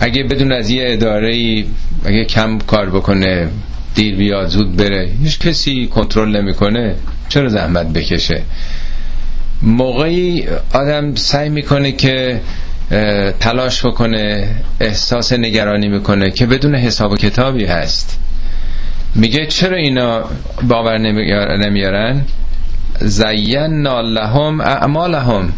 اگه 0.00 0.22
بدون 0.22 0.52
از 0.52 0.70
یه 0.70 0.84
اداره 0.86 1.64
اگه 2.04 2.24
کم 2.24 2.58
کار 2.58 2.90
بکنه 2.90 3.48
دیر 3.94 4.16
بیاد 4.16 4.48
زود 4.48 4.76
بره 4.76 5.10
هیچ 5.22 5.38
کسی 5.38 5.86
کنترل 5.86 6.36
نمی‌کنه 6.36 6.94
چرا 7.28 7.48
زحمت 7.48 7.86
بکشه؟ 7.92 8.42
موقعی 9.62 10.44
آدم 10.72 11.14
سعی 11.14 11.48
می‌کنه 11.48 11.92
که 11.92 12.40
تلاش 13.40 13.86
بکنه 13.86 14.48
احساس 14.80 15.32
نگرانی 15.32 15.88
می‌کنه 15.88 16.30
که 16.30 16.46
بدون 16.46 16.74
حساب 16.74 17.12
و 17.12 17.16
کتابی 17.16 17.64
هست. 17.64 18.18
میگه 19.16 19.46
چرا 19.46 19.76
اینا 19.76 20.24
باور 20.68 20.98
نمیارن؟ 21.56 22.24
زینا 23.00 24.00
لهم 24.00 24.60
اعمالهم. 24.60 25.52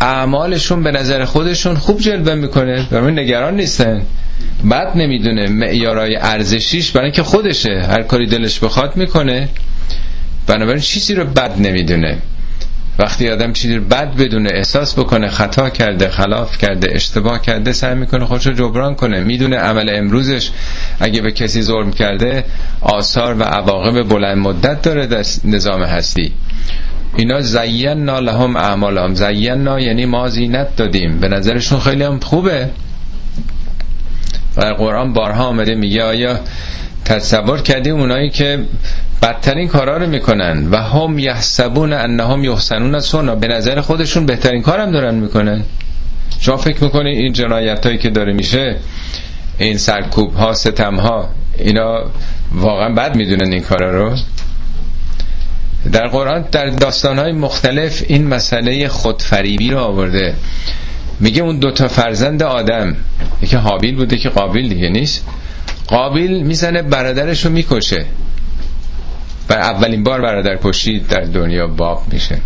اعمالشون 0.00 0.82
به 0.82 0.90
نظر 0.90 1.24
خودشون 1.24 1.74
خوب 1.74 2.00
جلوه 2.00 2.34
می‌کنه 2.34 2.86
برای 2.90 3.12
نگران 3.14 3.56
نیستن. 3.56 4.02
بد 4.70 4.96
نمی‌دونه 4.96 5.48
معیارای 5.48 6.16
ارزشیش 6.16 6.90
برای 6.90 7.04
اینکه 7.04 7.22
خودشه. 7.22 7.86
هر 7.90 8.02
کاری 8.02 8.26
دلش 8.26 8.58
بخواد 8.58 8.96
می‌کنه. 8.96 9.48
بنابراین 10.46 10.82
چیزی 10.82 11.14
رو 11.14 11.24
بد 11.24 11.60
نمی‌دونه. 11.60 12.18
وقتی 12.98 13.30
آدم 13.30 13.52
چیزی 13.52 13.78
بد 13.78 14.16
بدونه 14.16 14.50
احساس 14.52 14.98
بکنه 14.98 15.28
خطا 15.28 15.70
کرده 15.70 16.08
خلاف 16.08 16.58
کرده 16.58 16.88
اشتباه 16.92 17.42
کرده 17.42 17.72
سعی 17.72 17.94
می‌کنه 17.94 18.24
خودشو 18.24 18.52
جبران 18.52 18.94
کنه. 18.94 19.20
می‌دونه 19.20 19.56
عمل 19.56 19.90
امروزش 19.94 20.50
اگه 21.00 21.20
به 21.20 21.32
کسی 21.32 21.62
ظلم 21.62 21.90
کرده 21.90 22.44
آثار 22.80 23.34
و 23.34 23.42
عواقب 23.42 24.02
بلند 24.02 24.38
مدت 24.38 24.82
داره 24.82 25.06
در 25.06 25.24
نظام 25.44 25.82
هستی. 25.82 26.32
اینا 27.16 27.40
زینا 27.40 28.18
لهم 28.18 28.56
اعمالهم. 28.56 29.14
زینا 29.14 29.80
یعنی 29.80 30.06
ما 30.06 30.28
زینت 30.28 30.76
دادیم. 30.76 31.20
به 31.20 31.28
نظرشون 31.28 31.80
خیلی 31.80 32.02
هم 32.02 32.20
خوبه. 32.20 32.70
در 34.56 34.72
قرآن 34.72 35.12
بارها 35.12 35.44
آمده 35.44 35.74
میگه 35.74 36.02
آیا 36.02 36.40
تصور 37.06 37.62
کردی 37.62 37.90
اونایی 37.90 38.30
که 38.30 38.64
بدترین 39.22 39.68
کارا 39.68 39.96
رو 39.96 40.06
می‌کنن 40.06 40.68
و 40.70 40.76
هم 40.76 41.18
یحسبون 41.18 41.92
انهم 41.92 42.44
یحسنون 42.44 43.00
سنا 43.00 43.34
به 43.34 43.48
نظر 43.48 43.80
خودشون 43.80 44.26
بهترین 44.26 44.62
کارم 44.62 44.92
دارن 44.92 45.14
می‌کنن. 45.14 45.62
شما 46.40 46.56
فکر 46.56 46.84
می‌کنی 46.84 47.10
این 47.10 47.32
جنایت 47.32 47.86
هایی 47.86 47.98
که 47.98 48.10
داره 48.10 48.32
میشه 48.32 48.76
این 49.58 49.78
سرکوب 49.78 50.34
ها 50.34 50.52
ستم 50.52 50.96
ها 50.96 51.28
اینا 51.58 52.04
واقعا 52.52 52.94
بد 52.94 53.16
می‌دونن 53.16 53.52
این 53.52 53.62
کارا 53.62 53.90
رو. 53.90 54.16
در 55.92 56.06
قرآن 56.06 56.44
در 56.52 56.66
داستان 56.66 57.18
های 57.18 57.32
مختلف 57.32 58.02
این 58.08 58.26
مسئله 58.26 58.88
خودفریبی 58.88 59.70
رو 59.70 59.78
آورده. 59.78 60.34
میگه 61.20 61.42
اون 61.42 61.58
دوتا 61.58 61.88
فرزند 61.88 62.42
آدم 62.42 62.96
یکی 63.42 63.56
حابیل 63.56 63.96
بوده 63.96 64.16
که 64.16 64.28
قابل 64.28 64.68
دیگه 64.68 64.88
نیست. 64.88 65.24
قابل 65.88 66.42
می‌زنه 66.42 66.82
برادرش 66.82 67.44
رو 67.44 67.50
می‌کشه. 67.50 68.06
بر 69.48 69.58
اولین 69.58 70.02
بار 70.04 70.20
برادر 70.20 70.58
کشی 70.64 71.00
در 71.00 71.20
دنیا 71.20 71.66
باب 71.66 72.02
میشه. 72.12 72.38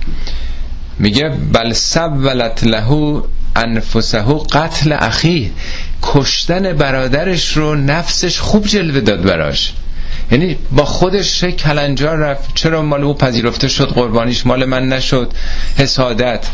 میگه 0.99 1.29
بل 1.53 1.73
سولت 1.73 2.65
له 2.65 3.23
انفسه 3.57 4.23
قتل 4.53 4.93
اخی. 4.93 5.53
کشتن 6.03 6.73
برادرش 6.73 7.57
رو 7.57 7.75
نفسش 7.75 8.39
خوب 8.39 8.67
جلوه 8.67 9.01
داد 9.01 9.23
براش. 9.23 9.73
یعنی 10.31 10.57
با 10.73 10.85
خودش 10.85 11.45
کلنجار 11.45 12.17
رفت 12.17 12.55
چرا 12.55 12.83
مال 12.83 13.05
او 13.05 13.15
پذیرفته 13.15 13.69
شد 13.69 13.89
قربانیش 13.89 14.47
مال 14.47 14.65
من 14.65 14.89
نشد. 14.89 15.33
حسادت. 15.79 16.47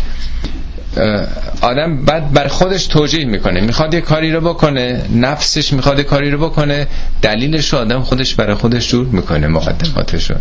آدم 1.61 2.05
بعد 2.05 2.33
بر 2.33 2.49
خودش 2.49 2.87
توجیه 2.87 3.25
می‌کنه. 3.25 3.61
می‌خواد 3.61 3.95
یه 3.95 4.01
کاری 4.01 4.33
رو 4.33 4.41
بکنه 4.41 5.03
نفسش 5.15 5.73
می‌خواد 5.73 6.01
کاری 6.01 6.31
رو 6.31 6.39
بکنه 6.39 6.87
دلیلش 7.23 7.73
رو 7.73 7.79
آدم 7.79 8.03
خودش 8.03 8.35
برای 8.35 8.55
خودش 8.55 8.89
جور 8.89 9.07
می‌کنه 9.07 9.47
مقدماتش 9.47 10.31
رو. 10.31 10.37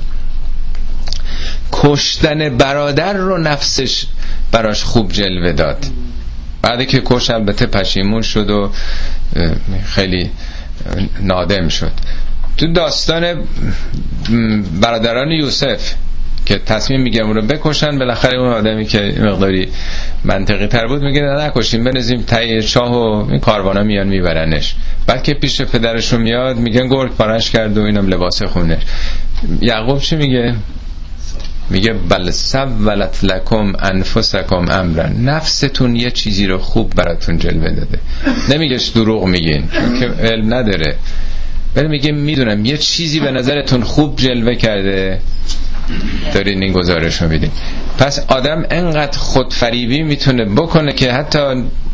کشتن 1.72 2.58
برادر 2.58 3.14
رو 3.14 3.38
نفسش 3.38 4.06
براش 4.52 4.84
خوب 4.84 5.12
جلوه 5.12 5.52
داد. 5.52 5.86
بعد 6.62 6.88
که 6.88 7.02
کش 7.06 7.30
البته 7.30 7.66
پشیمون 7.66 8.22
شد 8.22 8.50
و 8.50 8.72
خیلی 9.86 10.30
نادم 11.22 11.68
شد. 11.68 11.92
تو 12.58 12.74
داستان 12.74 13.44
برادران 14.82 15.32
یوسف 15.32 15.94
که 16.46 16.58
تصمیم 16.58 17.02
می‌گیرم 17.02 17.28
اون 17.28 17.36
رو 17.36 17.42
بکشن 17.42 18.00
بالاخره 18.00 18.40
اون 18.40 18.54
آدمی 18.54 18.86
که 18.86 19.14
مقداری 19.20 19.68
منطقی 20.24 20.68
تر 20.68 20.88
بود 20.88 21.02
میگه 21.02 21.22
نه 21.22 21.46
نکشیم 21.46 21.84
بنزیم 21.84 22.22
تایی 22.22 22.62
شاه 22.62 22.92
و 22.92 23.32
این 23.32 23.40
کاروانا 23.40 23.84
میان 23.84 24.08
میبرنش. 24.08 24.76
بعد 25.08 25.24
که 25.24 25.34
پیش 25.34 25.62
پدرشون 25.62 26.22
میاد 26.22 26.58
میگن 26.58 26.88
گرگ 26.88 27.12
پارش 27.12 27.52
کرد 27.52 27.78
و 27.78 27.82
اینم 27.82 28.08
لباس 28.08 28.44
خونه. 28.44 28.78
یعقوب 29.62 30.00
چی 30.00 30.16
میگه؟ 30.16 30.56
میگه 31.70 31.94
بل 31.94 32.32
سولت 32.32 33.24
لکم 33.24 33.74
انفسکم 33.80 34.66
امرن. 34.70 35.16
نفستون 35.24 35.96
یه 35.96 36.12
چیزی 36.12 36.48
رو 36.48 36.58
خوب 36.58 36.94
براتون 36.96 37.38
جلوه 37.38 37.72
داده. 37.72 38.00
نمیگه 38.50 38.80
دروغ 38.96 39.26
میگین 39.26 39.68
که 40.00 40.06
علم 40.06 40.54
نداره. 40.54 40.96
ولی 41.76 41.88
میگه 41.88 42.12
می‌دونم 42.12 42.66
یه 42.66 42.78
چیزی 42.78 43.20
به 43.20 43.32
نظرتون 43.32 43.84
خوب 43.84 44.16
جلوه 44.16 44.56
کرده. 44.56 45.20
دارین 46.34 46.64
این 46.64 46.74
گزارش 46.74 47.22
رو 47.22 47.30
میدین. 47.30 47.52
پس 47.98 48.26
آدم 48.28 48.66
انقدر 48.72 49.18
خودفریبی 49.18 50.04
می‌تونه 50.04 50.46
بکنه 50.46 50.94
که 50.94 51.12
حتی 51.12 51.40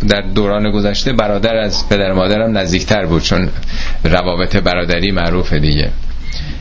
در 0.09 0.21
دوران 0.21 0.71
گذشته 0.71 1.13
برادر 1.13 1.55
از 1.55 1.89
پدر 1.89 2.13
مادرم 2.13 2.57
نزدیکتر 2.57 3.05
بود 3.05 3.23
چون 3.23 3.49
روابط 4.03 4.55
برادری 4.55 5.11
معروفه 5.11 5.59
دیگه. 5.59 5.89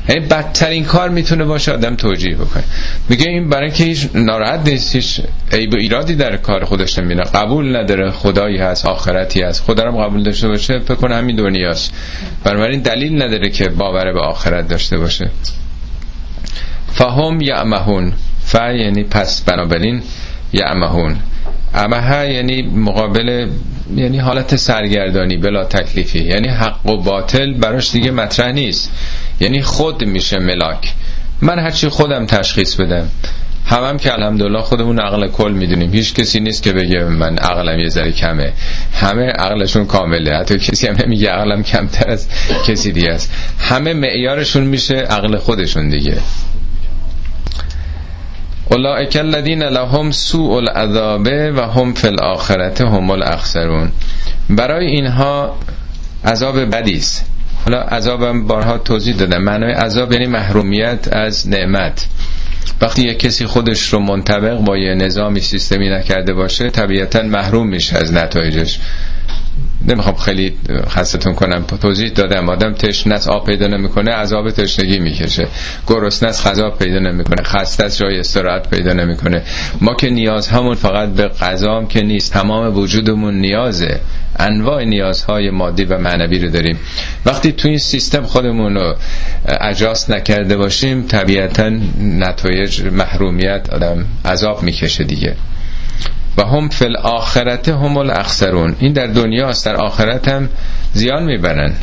یعنی 0.08 0.26
بدترین 0.26 0.84
کار 0.84 1.08
می‌تونه 1.08 1.44
باشه 1.44 1.72
آدم 1.72 1.96
توجیه 1.96 2.34
بکنه. 2.34 2.62
میگه 3.08 3.28
این 3.28 3.48
برای 3.48 3.70
که 3.70 3.84
هیچ 3.84 4.08
ناراحت 4.14 4.68
نیست 4.68 4.94
هیچ 4.94 5.20
عیب 5.52 5.74
ایرادی 5.74 6.14
در 6.14 6.36
کار 6.36 6.64
خودش 6.64 6.98
نمیره 6.98 7.24
قبول 7.24 7.76
نداره 7.76 8.10
خدایی 8.10 8.58
هست 8.58 8.86
آخرتی 8.86 9.42
هست. 9.42 9.62
خدا 9.62 9.84
رو 9.84 9.98
قبول 9.98 10.22
داشته 10.22 10.48
باشه 10.48 10.78
فکر 10.78 10.94
کنه 10.94 11.16
همین 11.16 11.36
دنیاست. 11.36 11.92
بنابراین 12.44 12.80
دلیل 12.80 13.22
نداره 13.22 13.50
که 13.50 13.68
باور 13.68 14.12
به 14.12 14.20
آخرت 14.20 14.68
داشته 14.68 14.98
باشه. 14.98 15.30
فهم 16.94 17.40
یعمهون. 17.40 18.12
ف 18.44 18.54
یعنی 18.54 19.04
پس 19.04 19.40
بنابراین 19.40 20.02
یعمهون. 20.52 21.16
امه 21.74 22.32
یعنی 22.34 22.62
مقابل 22.62 23.48
یعنی 23.96 24.18
حالت 24.18 24.56
سرگردانی 24.56 25.36
بلا 25.36 25.64
تکلیفی. 25.64 26.18
یعنی 26.18 26.48
حق 26.48 26.86
و 26.86 26.96
باطل 26.96 27.54
براش 27.54 27.92
دیگه 27.92 28.10
مطرح 28.10 28.52
نیست. 28.52 28.92
یعنی 29.40 29.62
خود 29.62 30.04
میشه 30.04 30.38
ملاک. 30.38 30.92
من 31.42 31.58
هرچی 31.58 31.88
خودم 31.88 32.26
تشخیص 32.26 32.74
بدم. 32.74 33.08
همم 33.66 33.86
هم 33.86 33.98
که 33.98 34.12
الحمدلله 34.12 34.60
خودمون 34.60 34.98
عقل 34.98 35.28
کل 35.28 35.52
می‌دونیم. 35.52 35.92
هیچ 35.92 36.14
کسی 36.14 36.40
نیست 36.40 36.62
که 36.62 36.72
بگه 36.72 37.04
من 37.04 37.38
عقلم 37.38 37.78
یه 37.78 37.88
ذره 37.88 38.12
کمه. 38.12 38.52
همه 38.94 39.22
عقلشون 39.22 39.86
کامله. 39.86 40.36
حتی 40.36 40.58
کسی 40.58 40.86
هم 40.86 40.96
نمیگه 41.04 41.30
عقلم 41.30 41.62
کمتر 41.62 42.10
از 42.10 42.28
کسی 42.66 42.92
دیگه 42.92 43.10
است. 43.10 43.32
همه 43.58 43.94
معیارشون 43.94 44.64
میشه 44.64 44.94
عقل 44.94 45.36
خودشون 45.36 45.88
دیگه. 45.88 46.16
اولئک 48.70 49.16
الذین 49.16 49.62
لهم 49.62 50.10
سوء 50.10 50.56
العذاب 50.56 51.28
و 51.56 51.60
هم 51.60 51.94
فی 51.94 52.06
الاخرته 52.06 52.86
هم 52.86 53.10
الاخسرون. 53.10 53.92
برای 54.50 54.86
اینها 54.86 55.56
عذاب 56.24 56.60
بدی 56.60 56.96
است. 56.96 57.26
حالا 57.64 57.80
عذابم 57.80 58.46
بارها 58.46 58.78
توضیح 58.78 59.16
دادم 59.16 59.42
معنای 59.42 59.72
عذاب 59.72 60.12
یعنی 60.12 60.26
محرومیت 60.26 61.08
از 61.12 61.48
نعمت. 61.48 62.06
وقتی 62.80 63.02
یک 63.02 63.18
کسی 63.18 63.46
خودش 63.46 63.92
رو 63.92 63.98
منطبق 63.98 64.58
با 64.58 64.76
یه 64.76 64.94
نظامی 64.94 65.40
سیستمی 65.40 65.88
نکرده 65.90 66.32
باشه 66.32 66.70
طبیعتا 66.70 67.22
محروم 67.22 67.68
میشه 67.68 67.96
از 67.96 68.12
نتایجش. 68.12 68.80
نمی‌خوام 69.88 70.16
خیلی 70.16 70.54
خستتون 70.88 71.34
کنم. 71.34 71.64
توضیح 71.82 72.08
دادم. 72.08 72.48
آدم 72.48 72.72
تشنه 72.72 73.18
آب 73.28 73.46
پیدا 73.46 73.66
نمی‌کنه 73.66 74.10
عذاب 74.12 74.50
تشنگی 74.50 74.98
می‌کشه. 74.98 75.48
گرسنه 75.86 76.28
است 76.28 76.46
غذا 76.46 76.70
پیدا 76.70 76.98
نمی‌کنه. 76.98 77.42
خسته 77.42 77.84
است 77.84 77.98
جای 77.98 78.18
استراحت 78.18 78.70
پیدا 78.70 78.92
نمی‌کنه. 78.92 79.42
ما 79.80 79.94
که 79.94 80.10
نیاز 80.10 80.48
همون 80.48 80.74
فقط 80.74 81.08
به 81.08 81.28
غذا 81.28 81.84
که 81.84 82.02
نیست. 82.02 82.32
تمام 82.32 82.76
وجودمون 82.76 83.34
نیازه. 83.40 84.00
انواع 84.36 84.84
نیازهای 84.84 85.50
مادی 85.50 85.84
و 85.84 85.98
معنوی 85.98 86.38
رو 86.38 86.50
داریم. 86.50 86.78
وقتی 87.26 87.52
تو 87.52 87.68
این 87.68 87.78
سیستم 87.78 88.22
خودمون 88.22 88.74
رو 88.74 88.96
اجاست 89.60 90.10
نکرده 90.10 90.56
باشیم 90.56 91.06
طبیعتا 91.06 91.70
نتایج 92.00 92.82
محرومیت 92.82 93.70
آدم 93.72 94.04
عذاب 94.24 94.62
می‌کشه 94.62 95.04
دیگه. 95.04 95.36
و 96.36 96.44
هم 96.44 96.68
فی 96.68 96.84
الاخرت 96.84 97.68
هم 97.68 97.96
الاخسرون. 97.96 98.76
این 98.78 98.92
در 98.92 99.06
دنیاست 99.06 99.66
در 99.66 99.76
آخرت 99.76 100.28
هم 100.28 100.48
زیان 100.92 101.24
می‌برن 101.24 101.74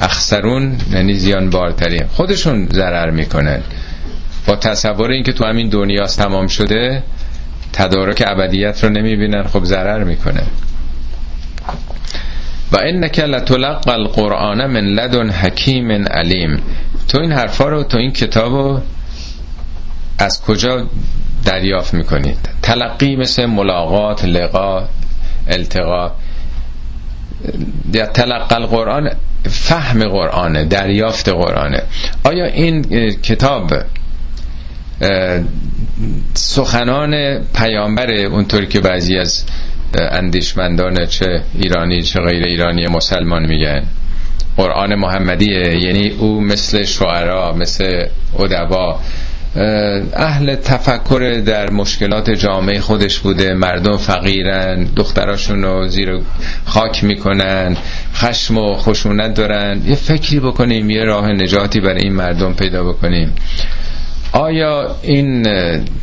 اخسرون 0.00 0.76
یعنی 0.92 1.14
زیان 1.14 1.50
بارترین 1.50 2.06
خودشون 2.06 2.68
ضرر 2.72 3.10
می‌کنن. 3.10 3.60
با 4.46 4.56
تصور 4.56 5.10
اینکه 5.10 5.32
تو 5.32 5.44
همین 5.44 5.68
دنیاست 5.68 6.18
تمام 6.18 6.46
شده 6.46 7.02
تدارک 7.72 8.24
ابدیت 8.26 8.84
رو 8.84 8.90
نمی‌بینن 8.90 9.42
خب 9.42 9.64
ضرر 9.64 10.04
می‌کنن. 10.04 10.46
و 12.72 12.76
انک 12.80 13.18
لتلقى 13.18 13.90
القرآن 13.90 14.66
من 14.66 14.84
لدن 14.84 15.30
حکیم 15.30 15.90
علیم. 15.90 16.62
تو 17.08 17.20
این 17.20 17.32
حرفا 17.32 17.68
رو 17.68 17.84
تو 17.84 17.98
این 17.98 18.12
کتاب 18.12 18.82
از 20.18 20.42
کجا 20.42 20.86
دریافت 21.44 21.94
می‌کنید. 21.94 22.38
تلقی 22.62 23.16
مثل 23.16 23.46
ملاقات 23.46 24.24
لقا 24.24 24.88
التقا. 25.48 26.12
تلقی 28.14 28.54
القرآن 28.54 29.10
فهم 29.50 30.04
قرآنه 30.08 30.64
دریافت 30.64 31.28
قرآنه. 31.28 31.82
آیا 32.24 32.44
این 32.44 32.82
کتاب 33.10 33.70
سخنان 36.34 37.38
پیامبر 37.54 38.10
اونطوری 38.10 38.66
که 38.66 38.80
بعضی 38.80 39.18
از 39.18 39.44
اندیشمندان 39.94 41.06
چه 41.06 41.42
ایرانی 41.54 42.02
چه 42.02 42.20
غیر 42.20 42.44
ایرانی 42.44 42.86
مسلمان 42.86 43.46
میگن 43.46 43.84
قرآن 44.56 44.94
محمدیه؟ 44.94 45.82
یعنی 45.82 46.08
او 46.08 46.40
مثل 46.40 46.84
شعرا 46.84 47.52
مثل 47.52 48.06
ادبا. 48.38 49.00
اهل 50.16 50.54
تفکر 50.54 51.42
در 51.46 51.70
مشکلات 51.70 52.30
جامعه 52.30 52.80
خودش 52.80 53.18
بوده. 53.18 53.54
مردم 53.54 53.96
فقیرن 53.96 54.84
دختراشون 54.96 55.62
رو 55.62 55.88
زیر 55.88 56.20
خاک 56.64 57.04
می‌کنن 57.04 57.76
خشم 58.14 58.58
و 58.58 58.74
خشونت 58.74 59.34
دارن. 59.34 59.82
یه 59.86 59.94
فکری 59.94 60.40
بکنیم 60.40 60.90
یه 60.90 61.04
راه 61.04 61.32
نجاتی 61.32 61.80
برای 61.80 62.02
این 62.02 62.12
مردم 62.12 62.54
پیدا 62.54 62.84
بکنیم. 62.84 63.32
آیا 64.32 64.96
این 65.02 65.46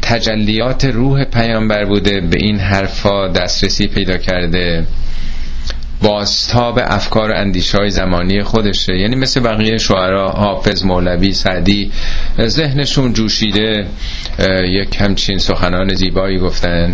تجلیات 0.01 0.85
روح 0.85 1.23
پیامبر 1.23 1.85
بوده؟ 1.85 2.21
به 2.21 2.37
این 2.39 2.59
حرفا 2.59 3.27
دسترسی 3.27 3.87
پیدا 3.87 4.17
کرده؟ 4.17 4.85
باستاب 6.01 6.79
افکار 6.83 7.33
اندیش 7.33 7.75
های 7.75 7.89
زمانی 7.91 8.43
خودشه. 8.43 8.97
یعنی 8.97 9.15
مثل 9.15 9.39
بقیه 9.39 9.77
شعرا 9.77 10.29
حافظ 10.31 10.85
مولوی 10.85 11.33
سعدی 11.33 11.91
ذهنشون 12.45 13.13
جوشیده. 13.13 13.85
یک 14.67 15.01
همچین 15.01 15.37
سخنان 15.37 15.93
زیبایی 15.93 16.37
گفتن. 16.37 16.93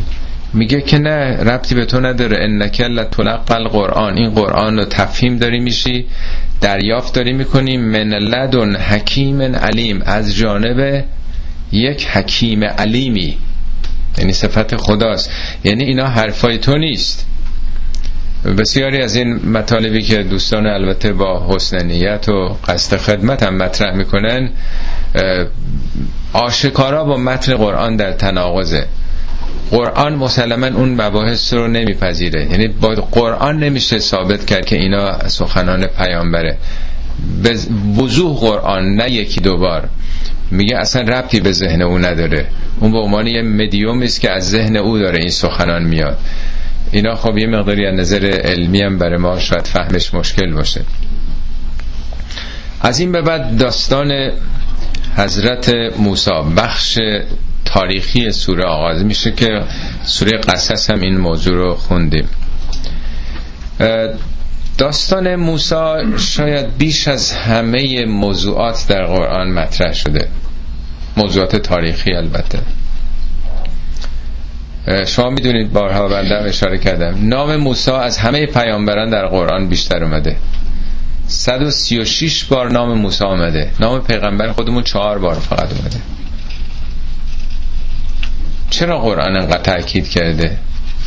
میگه 0.53 0.81
که 0.81 0.97
نه 0.97 1.37
ربطی 1.37 1.75
به 1.75 1.85
تو 1.85 1.99
نداره. 1.99 2.37
انک 2.41 2.81
لتلقى 2.81 3.55
القرآن. 3.55 4.17
این 4.17 4.29
قرآن 4.29 4.77
رو 4.77 4.85
تفهیم 4.85 5.37
داری 5.37 5.59
میشی 5.59 6.05
دریافت 6.61 7.15
داری 7.15 7.33
می‌کنی. 7.33 7.77
من 7.77 8.09
لدن 8.09 8.75
حکیم 8.75 9.41
علیم. 9.41 10.01
از 10.05 10.35
جانب 10.35 11.03
یک 11.71 12.07
حکیم 12.07 12.63
علیمی. 12.63 13.37
یعنی 14.17 14.33
صفت 14.33 14.75
خداست. 14.75 15.31
یعنی 15.63 15.83
اینا 15.83 16.07
حرفای 16.07 16.57
تو 16.57 16.77
نیست. 16.77 17.27
بسیاری 18.57 19.01
از 19.01 19.15
این 19.15 19.49
مطالبی 19.49 20.01
که 20.01 20.23
دوستان 20.23 20.67
البته 20.67 21.13
با 21.13 21.47
حسن 21.49 21.85
نیت 21.85 22.29
و 22.29 22.57
قصد 22.67 22.97
خدمت 22.97 23.43
هم 23.43 23.55
مطرح 23.55 23.95
می‌کنن 23.95 24.49
آشکارا 26.33 27.03
با 27.03 27.17
متن 27.17 27.55
قرآن 27.55 27.95
در 27.95 28.11
تناقضه. 28.11 28.85
قرآن 29.71 30.15
مسلما 30.15 30.67
اون 30.67 31.01
مباحث 31.01 31.53
رو 31.53 31.67
نمیپذیره. 31.67 32.47
یعنی 32.51 32.67
با 32.67 32.89
قرآن 33.11 33.59
نمیشه 33.59 33.99
ثابت 33.99 34.45
کرد 34.45 34.65
که 34.65 34.75
اینا 34.75 35.27
سخنان 35.29 35.87
پیامبره. 35.87 36.57
به 37.43 37.57
وضوح 37.97 38.37
قرآن 38.37 38.95
نه 38.95 39.11
یکی 39.11 39.41
دوبار 39.41 39.89
میگه 40.51 40.77
اصلا 40.77 41.01
ربطی 41.01 41.39
به 41.39 41.51
ذهن 41.51 41.81
او 41.81 41.97
نداره. 41.97 42.45
اون 42.79 42.91
به 42.91 42.97
عنوان 42.97 43.27
یه 43.27 43.41
مدیومی 43.41 44.05
است 44.05 44.21
که 44.21 44.31
از 44.31 44.49
ذهن 44.49 44.75
او 44.77 44.99
داره 44.99 45.17
این 45.19 45.29
سخنان 45.29 45.83
میاد. 45.83 46.17
اینا 46.91 47.15
خب 47.15 47.37
یه 47.37 47.47
مقداری 47.47 47.85
از 47.85 47.95
نظر 47.95 48.25
علمی 48.25 48.81
هم 48.81 48.97
برای 48.97 49.17
ما 49.17 49.39
شاید 49.39 49.67
فهمش 49.67 50.13
مشکل 50.13 50.53
باشه. 50.53 50.81
از 52.81 52.99
این 52.99 53.11
به 53.11 53.21
بعد 53.21 53.57
داستان 53.57 54.31
حضرت 55.17 55.73
موسی 55.97 56.31
بخش 56.57 56.99
تاریخی 57.65 58.31
سوره 58.31 58.65
آغاز. 58.65 59.03
میشه 59.03 59.31
که 59.31 59.63
سوره 60.05 60.37
قصص 60.37 60.89
هم 60.89 61.01
این 61.01 61.17
موضوع 61.17 61.55
رو 61.55 61.75
خوندیم. 61.75 62.29
داستان 64.77 65.35
موسی 65.35 65.75
شاید 66.17 66.77
بیش 66.77 67.07
از 67.07 67.31
همه 67.31 68.05
موضوعات 68.05 68.85
در 68.87 69.05
قرآن 69.05 69.51
مطرح 69.51 69.93
شده. 69.93 70.27
موضوعات 71.17 71.55
تاریخی 71.55 72.13
البته. 72.13 72.59
شما 75.07 75.29
می‌دونید 75.29 75.73
بارها 75.73 76.07
بنده 76.07 76.35
اشاره 76.35 76.77
کردم. 76.77 77.29
نام 77.29 77.55
موسی 77.55 77.91
از 77.91 78.17
همه 78.17 78.45
پیامبران 78.45 79.09
در 79.09 79.27
قرآن 79.27 79.67
بیشتر 79.67 80.03
اومده. 80.03 80.35
136 81.27 82.43
بار 82.43 82.71
نام 82.71 82.97
موسی 82.97 83.23
آمده 83.23 83.71
نام 83.79 84.01
پیغمبر 84.01 84.51
خودمون 84.51 84.83
چهار 84.83 85.19
بار 85.19 85.35
فقط 85.35 85.71
اومده. 85.73 85.97
چرا 88.69 88.99
قرآن 88.99 89.37
انقدر 89.37 89.61
تاکید 89.61 90.09
کرده؟ 90.09 90.57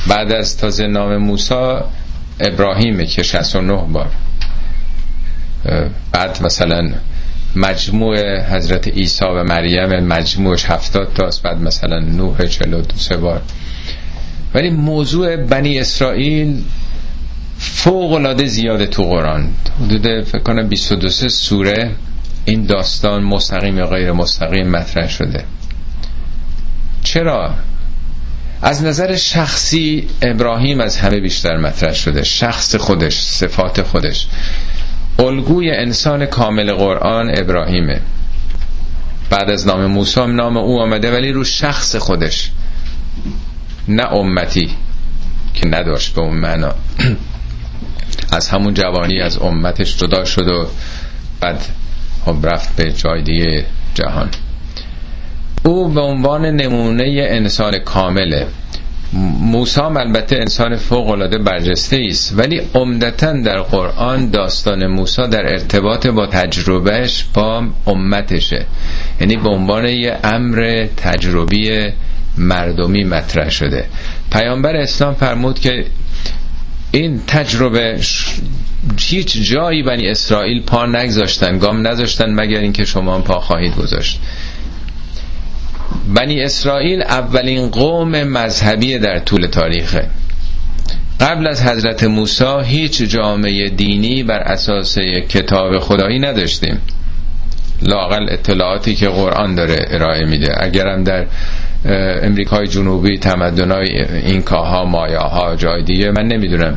بعد 0.08 0.32
از 0.32 0.56
تازه 0.56 0.86
نام 0.86 1.16
موسی 1.16 1.76
ابراهیمه 2.40 3.06
که 3.06 3.22
69 3.22 3.72
بار. 3.72 4.10
بعد 6.12 6.42
مثلا 6.42 6.90
مجموع 7.56 8.40
حضرت 8.40 8.88
عیسی 8.88 9.24
و 9.24 9.44
مریم 9.44 10.06
مجموعش 10.06 10.64
70 10.64 11.12
تاست 11.14 11.42
بعد 11.42 11.60
مثلا 11.60 11.98
نوح 11.98 12.46
42 12.46 13.16
بار. 13.20 13.42
ولی 14.54 14.70
موضوع 14.70 15.36
بنی 15.36 15.78
اسرائیل 15.78 16.62
فوق 17.58 18.12
العاده 18.12 18.46
زیاده 18.46 18.86
تو 18.86 19.02
قرآن. 19.02 19.48
حدود 19.84 20.24
فکر 20.24 20.42
کنم 20.42 20.68
22 20.68 21.08
سوره 21.28 21.90
این 22.44 22.66
داستان 22.66 23.22
مستقیم 23.22 23.78
یا 23.78 23.86
غیر 23.86 24.12
مستقیم 24.12 24.70
مطرح 24.70 25.08
شده. 25.08 25.44
چرا؟ 27.04 27.54
از 28.62 28.84
نظر 28.84 29.16
شخصی 29.16 30.08
ابراهیم 30.22 30.80
از 30.80 30.96
همه 30.96 31.20
بیشتر 31.20 31.56
مطرح 31.56 31.92
شده. 31.92 32.22
شخص 32.22 32.76
خودش 32.76 33.20
صفات 33.20 33.82
خودش. 33.82 34.26
الگوی 35.20 35.70
انسان 35.70 36.26
کامل 36.26 36.72
قرآن 36.72 37.38
ابراهیمه. 37.38 38.00
بعد 39.30 39.50
از 39.50 39.66
نام 39.66 39.86
موسی 39.86 40.26
نام 40.26 40.56
او 40.56 40.80
آمده 40.80 41.12
ولی 41.12 41.32
رو 41.32 41.44
شخص 41.44 41.96
خودش. 41.96 42.50
نه 43.88 44.12
امتی 44.12 44.70
که 45.54 45.68
نداشت 45.68 46.14
به 46.14 46.20
اون 46.20 46.36
معنا. 46.36 46.74
از 48.36 48.48
همون 48.48 48.74
جوانی 48.74 49.20
از 49.20 49.38
امتش 49.38 49.96
جدا 49.96 50.24
شد 50.24 50.48
و 50.48 50.66
بعد 51.40 51.64
خب 52.24 52.36
رفت 52.42 52.76
به 52.76 52.92
جای 52.92 53.22
دیگه 53.22 53.66
جهان. 53.94 54.28
او 55.64 55.88
به 55.88 56.00
عنوان 56.00 56.46
نمونه 56.46 57.26
انسان 57.30 57.78
کامله. 57.78 58.46
موسی 59.12 59.80
البته 59.80 60.36
انسان 60.36 60.76
فوق 60.76 61.10
العاده 61.10 61.38
برجسته 61.38 61.98
است 62.08 62.34
ولی 62.38 62.62
عمدتا 62.74 63.32
در 63.32 63.58
قرآن 63.58 64.30
داستان 64.30 64.86
موسی 64.86 65.22
در 65.30 65.46
ارتباط 65.52 66.06
با 66.06 66.26
تجربهش 66.26 67.24
با 67.34 67.64
امتشه. 67.86 68.66
یعنی 69.20 69.36
به 69.36 69.50
عنوان 69.50 69.86
یه 69.88 70.18
امر 70.24 70.86
تجربی 70.96 71.88
مردمی 72.38 73.04
مطرح 73.04 73.50
شده. 73.50 73.84
پیامبر 74.32 74.76
اسلام 74.76 75.14
فرمود 75.14 75.58
که 75.58 75.84
این 76.92 77.20
تجربه 77.26 78.00
هیچ 79.00 79.42
جایی 79.42 79.82
بنی 79.82 80.08
اسرائیل 80.08 80.62
پا 80.62 80.86
نگذاشتن 80.86 81.58
گام 81.58 81.86
نذاشتن 81.86 82.34
مگر 82.34 82.60
اینکه 82.60 82.84
شما 82.84 83.20
پا 83.20 83.40
خواهید 83.40 83.76
گذاشت. 83.76 84.20
بنی 86.08 86.42
اسرائیل 86.42 87.02
اولین 87.02 87.70
قوم 87.70 88.24
مذهبی 88.24 88.98
در 88.98 89.18
طول 89.18 89.46
تاریخه. 89.46 90.06
قبل 91.20 91.46
از 91.46 91.62
حضرت 91.62 92.04
موسی 92.04 92.44
هیچ 92.64 93.02
جامعه 93.02 93.68
دینی 93.68 94.22
بر 94.22 94.38
اساس 94.38 94.98
کتاب 95.28 95.78
خدایی 95.78 96.18
نداشتیم. 96.18 96.78
لاقل 97.82 98.26
اطلاعاتی 98.30 98.94
که 98.94 99.08
قرآن 99.08 99.54
داره 99.54 99.86
ارائه 99.90 100.24
میده. 100.24 100.64
اگرم 100.64 101.04
در 101.04 101.26
امریکای 102.22 102.66
جنوبی 102.66 103.18
تمدنای 103.18 104.04
اینکاها 104.04 104.84
مایاها 104.84 105.56
جای 105.56 105.82
دیگه 105.84 106.10
من 106.10 106.26
نمی‌دونم. 106.26 106.76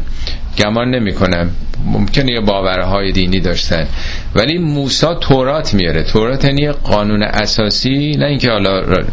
گمان 0.58 0.90
نمی 0.90 1.14
کنم 1.14 1.50
ممکنه 1.86 2.32
یه 2.32 2.40
باورهای 2.40 3.12
دینی 3.12 3.40
داشتن 3.40 3.88
ولی 4.36 4.58
موسا 4.58 5.16
تورات 5.16 5.74
میاره 5.74 6.04
تورات 6.04 6.46
یعنی 6.46 6.72
قانون 6.72 7.24
اساسی 7.24 8.12
نه 8.20 8.26
اینکه 8.26 8.52
حالا 8.52 9.04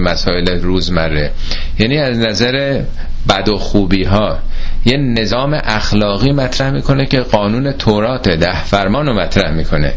مسائل 0.00 0.60
روزمره. 0.60 1.30
یعنی 1.78 1.98
از 1.98 2.18
نظر 2.18 2.82
بد 3.28 3.48
و 3.48 3.56
خوبی 3.56 4.04
ها 4.04 4.38
یه 4.84 4.96
نظام 4.96 5.60
اخلاقی 5.64 6.32
مطرح 6.32 6.70
می‌کنه 6.70 7.06
که 7.06 7.20
قانون 7.20 7.72
تورات 7.72 8.28
ده 8.28 8.64
فرمان 8.64 9.06
رو 9.06 9.14
مطرح 9.14 9.50
می‌کنه. 9.50 9.92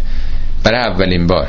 برای 0.63 0.79
اولین 0.79 1.27
بار. 1.27 1.47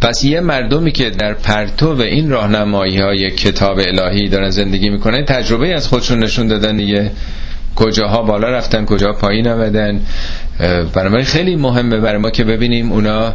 پس 0.00 0.24
یه 0.24 0.40
مردمی 0.40 0.92
که 0.92 1.10
در 1.10 1.34
پرتو 1.34 1.94
و 1.94 2.00
این 2.00 2.30
راهنمایی 2.30 2.98
های 2.98 3.30
کتاب 3.30 3.78
الهی 3.78 4.28
دارن 4.28 4.50
زندگی 4.50 4.90
می‌کنن 4.90 5.24
تجربه 5.24 5.74
از 5.74 5.88
خودشون 5.88 6.24
نشون 6.24 6.46
دادن 6.46 6.76
دیگه. 6.76 7.10
کجاها 7.76 8.22
بالا 8.22 8.48
رفتن 8.48 8.84
کجا 8.84 9.12
پایین 9.12 9.48
آمدن. 9.48 10.00
برای 10.94 11.24
خیلی 11.24 11.56
مهمه 11.56 12.00
برای 12.00 12.18
ما 12.18 12.30
که 12.30 12.44
ببینیم 12.44 12.92
اونا 12.92 13.34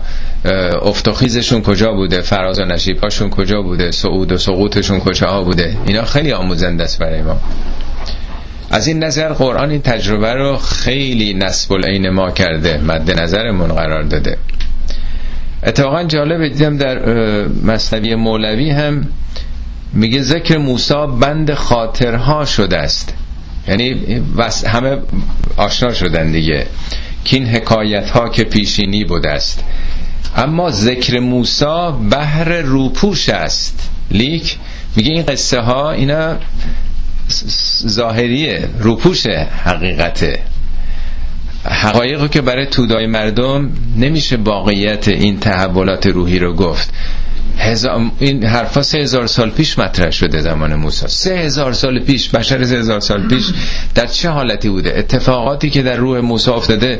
افتخیزشون 0.81 1.61
کجا 1.61 1.91
بوده 1.91 2.21
فراز 2.21 2.59
و 2.59 2.65
نشیبهاشون 2.65 3.29
کجا 3.29 3.61
بوده 3.61 3.91
صعود 3.91 4.31
و 4.31 4.37
سقوطشون 4.37 4.99
کجاها 4.99 5.43
بوده. 5.43 5.77
اینا 5.85 6.03
خیلی 6.03 6.31
آموزنده 6.31 6.83
است 6.83 6.99
برای 6.99 7.21
ما. 7.21 7.37
از 8.71 8.87
این 8.87 9.03
نظر 9.03 9.33
قرآن 9.33 9.69
این 9.69 9.81
تجربه 9.81 10.33
رو 10.33 10.57
خیلی 10.57 11.33
نسب 11.33 11.73
العین 11.73 12.09
ما 12.09 12.31
کرده 12.31 12.77
مد 12.77 13.19
نظرمون 13.19 13.67
قرار 13.67 14.03
داده. 14.03 14.37
اتفاقا 15.63 16.03
جالب 16.03 16.47
دیدم 16.47 16.77
در 16.77 16.99
مصنوی 17.47 18.15
مولوی 18.15 18.69
هم 18.69 19.07
میگه 19.93 20.21
ذکر 20.21 20.57
موسا 20.57 21.07
بند 21.07 21.53
خاطرها 21.53 22.45
شده 22.45 22.77
است. 22.77 23.13
یعنی 23.67 24.21
همه 24.67 24.97
آشنا 25.57 25.93
شدن 25.93 26.31
دیگه. 26.31 26.67
که 27.25 27.37
این 27.37 27.47
حکایت 27.47 28.09
ها 28.09 28.29
که 28.29 28.43
پیشینی 28.43 29.03
بوده 29.05 29.29
است. 29.29 29.63
اما 30.35 30.69
ذکر 30.71 31.19
موسا 31.19 31.91
بهر 31.91 32.49
روپوش 32.53 33.29
است. 33.29 33.89
لیک 34.11 34.57
میگه 34.95 35.11
این 35.11 35.23
قصه 35.23 35.59
ها 35.59 35.91
اینا 35.91 36.37
ظاهریه 37.87 38.69
روپوش 38.79 39.25
حقیقته. 39.65 40.39
حقایق 41.65 42.29
که 42.29 42.41
برای 42.41 42.65
تودای 42.65 43.07
مردم 43.07 43.69
نمیشه 43.97 44.35
واقعیت 44.35 45.07
این 45.07 45.39
تحولات 45.39 46.07
روحی 46.07 46.39
رو 46.39 46.53
گفت. 46.53 46.93
این 48.19 48.43
حرفا 48.43 48.81
سه 48.81 48.97
هزار 48.97 49.27
سال 49.27 49.49
پیش 49.49 49.79
مطرح 49.79 50.11
شده 50.11 50.41
زمان 50.41 50.75
موسی. 50.75 51.07
سه 51.07 51.35
هزار 51.35 51.73
سال 51.73 51.99
پیش 51.99 52.29
بشر 52.29 52.65
سه 52.65 52.75
هزار 52.75 52.99
سال 52.99 53.27
پیش 53.27 53.45
در 53.95 54.05
چه 54.05 54.29
حالتی 54.29 54.69
بوده؟ 54.69 54.93
اتفاقاتی 54.97 55.69
که 55.69 55.81
در 55.81 55.95
روح 55.95 56.19
موسی 56.19 56.51
افتاده 56.51 56.99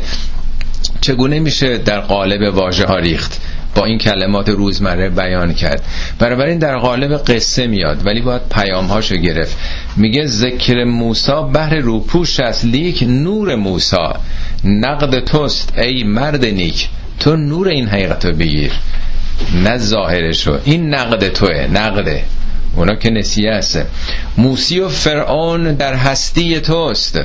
چگونه 1.02 1.40
میشه 1.40 1.78
در 1.78 2.00
قالب 2.00 2.56
واژه 2.56 2.86
ها 2.86 2.98
ریخت؟ 2.98 3.42
با 3.76 3.86
این 3.86 3.98
کلمات 3.98 4.50
روزمره 4.50 5.10
بیان 5.10 5.54
کرد. 5.54 5.84
این 6.22 6.58
در 6.58 6.78
قالب 6.78 7.14
قصه 7.14 7.68
میاد 7.68 8.06
ولی 8.06 8.22
باید 8.22 8.42
پیام 8.52 8.86
هاشو 8.86 9.16
گرفت. 9.16 9.58
میگه 9.98 10.26
ذکر 10.26 10.84
موسا 10.84 11.42
بهر 11.42 11.76
روپوش 11.76 12.40
است 12.40 12.66
لیک 12.66 13.04
نور 13.08 13.56
موسا 13.56 14.16
نقد 14.64 15.20
توست 15.20 15.74
ای 15.78 16.04
مرد 16.04 16.46
نیک. 16.46 16.90
تو 17.20 17.36
نور 17.36 17.68
این 17.68 17.88
حقیقت 17.88 18.26
رو 18.26 18.36
بگیر. 18.36 18.72
نه 19.64 19.78
ظاهرشو 19.78 20.60
این 20.66 20.94
نقد 20.94 21.28
توه 21.28 21.68
نقده. 21.74 22.24
اونا 22.76 22.96
که 22.96 23.10
نسیه 23.10 23.52
است 23.52 23.82
موسی 24.38 24.80
و 24.80 24.90
فرعون 24.90 25.74
در 25.74 25.94
هستی 25.94 26.60
توست. 26.60 27.20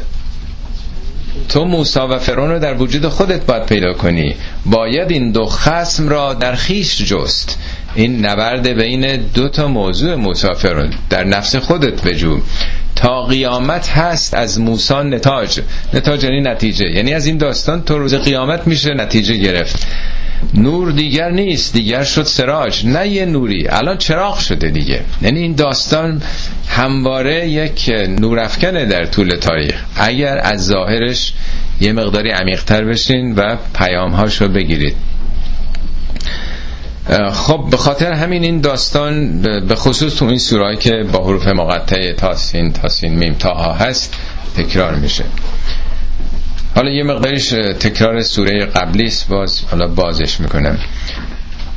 تو 1.49 1.65
موسا 1.65 2.09
و 2.09 2.19
فرعون 2.19 2.51
رو 2.51 2.59
در 2.59 2.75
وجود 2.75 3.09
خودت 3.09 3.47
باید 3.47 3.67
پیدا 3.67 3.93
کنی. 3.93 4.35
باید 4.67 5.11
این 5.11 5.33
دو 5.33 5.47
خسم 5.47 6.09
را 6.09 6.35
در 6.35 6.55
خیش 6.55 7.03
جست. 7.03 7.59
این 7.95 8.27
نبرد 8.27 8.69
بین 8.69 9.17
دو 9.17 9.49
تا 9.49 9.69
موضوع 9.69 10.15
موسی 10.15 10.55
فرعون. 10.55 10.91
در 11.11 11.25
نفس 11.25 11.57
خودت 11.57 12.03
بجو. 12.03 12.41
تا 12.97 13.23
قیامت 13.23 13.89
هست 13.89 14.35
از 14.35 14.61
موسا 14.61 15.03
نتاج. 15.03 15.61
نتاج 15.95 16.25
یعنی 16.25 16.41
نتیجه. 16.41 16.91
یعنی 16.91 17.15
از 17.15 17.27
این 17.27 17.39
داستان 17.39 17.83
تو 17.83 17.99
روز 17.99 18.15
قیامت 18.15 18.67
میشه 18.67 18.95
نتیجه 18.95 19.35
گرفت. 19.37 19.87
نور 20.55 20.93
دیگر 20.93 21.31
نیست 21.31 21.73
دیگر 21.73 22.05
شد 22.05 22.23
سراج 22.23 22.87
نه 22.87 23.09
یه 23.09 23.25
نوری. 23.25 23.69
الان 23.69 23.99
چراغ 23.99 24.39
شده 24.39 24.69
دیگه. 24.69 25.01
یعنی 25.23 25.41
این 25.41 25.55
داستان 25.55 26.23
همواره 26.69 27.49
یک 27.49 27.91
نورافکنه 28.09 28.85
در 28.87 29.07
طول 29.07 29.37
تاریخ. 29.37 29.75
اگر 29.97 30.41
از 30.43 30.67
ظاهرش 30.67 31.33
یه 31.81 31.93
مقداری 31.93 32.31
عمیقتر 32.31 32.85
بشین 32.85 33.35
و 33.35 33.57
پیامهاش 33.75 34.41
رو 34.43 34.49
بگیرید. 34.49 34.97
خب 37.33 37.65
به 37.71 37.77
خاطر 37.77 38.13
همین 38.13 38.43
این 38.43 38.61
داستان 38.61 39.43
به 39.43 39.75
خصوص 39.75 40.15
تو 40.15 40.25
این 40.25 40.39
سورایی 40.39 40.77
که 40.77 41.05
با 41.13 41.25
حروف 41.25 41.47
مقطع 41.49 42.13
تاسین 42.13 42.73
تاسین 42.73 43.15
میم 43.15 43.35
تاها 43.35 43.73
هست 43.73 44.15
تکرار 44.57 44.95
میشه. 44.95 45.25
حالا 46.79 46.91
یه 46.91 47.03
مقداریش 47.03 47.49
تکرار 47.81 48.23
سوره 48.23 48.65
قبلی 48.65 49.05
است 49.05 49.29
باز 49.29 49.65
حالا 49.71 49.89
بازش 49.89 50.41
می‌کنم. 50.41 50.79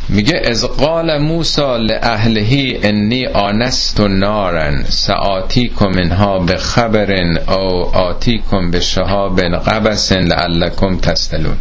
میگه 0.10 0.42
از 0.46 0.66
قال 0.66 1.18
موسا 1.18 1.78
لاهلهی 1.78 2.80
انی 2.84 3.26
آنست 3.26 4.00
نارن 4.00 4.84
سآتیکم 4.84 5.88
منها 5.88 6.40
به 6.40 6.58
خبرن 6.58 7.38
او 7.38 7.96
آتیکم 7.96 8.72
به 8.72 8.80
شهاب 8.80 9.42
قبس 9.42 10.12
لعلکم 10.12 10.98
تستلون. 10.98 11.58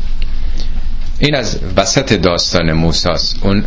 این 1.18 1.34
از 1.34 1.60
وسط 1.76 2.12
داستان 2.12 2.72
موساست 2.72 3.38
اون 3.42 3.64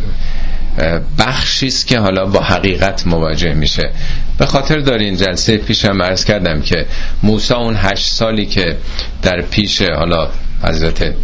بخشی 1.18 1.66
است 1.66 1.86
که 1.86 1.98
حالا 1.98 2.24
با 2.24 2.40
حقیقت 2.40 3.06
مواجه 3.06 3.54
میشه. 3.54 3.90
به 4.38 4.46
خاطر 4.46 4.78
دارین 4.78 5.16
جلسه 5.16 5.56
پیشم 5.56 6.02
عرض 6.02 6.24
کردم 6.24 6.60
که 6.60 6.86
موسی 7.22 7.54
اون 7.54 7.76
هشت 7.78 8.06
سالی 8.06 8.46
که 8.46 8.76
در 9.22 9.42
پیش 9.42 9.82
حالا 9.82 10.28
حضرت 10.62 11.14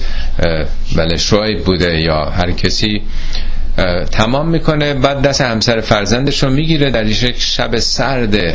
شعیب 1.19 1.65
بوده 1.65 2.01
یا 2.01 2.25
هر 2.25 2.51
کسی 2.51 3.03
تمام 4.11 4.49
می‌کنه 4.49 4.95
بعد 4.95 5.23
دست 5.23 5.41
همسر 5.41 5.81
فرزندش 5.81 6.43
رو 6.43 6.51
می‌گیره 6.51 6.91
در 6.91 7.07
یک 7.07 7.41
شب 7.43 7.79
سرد 7.79 8.55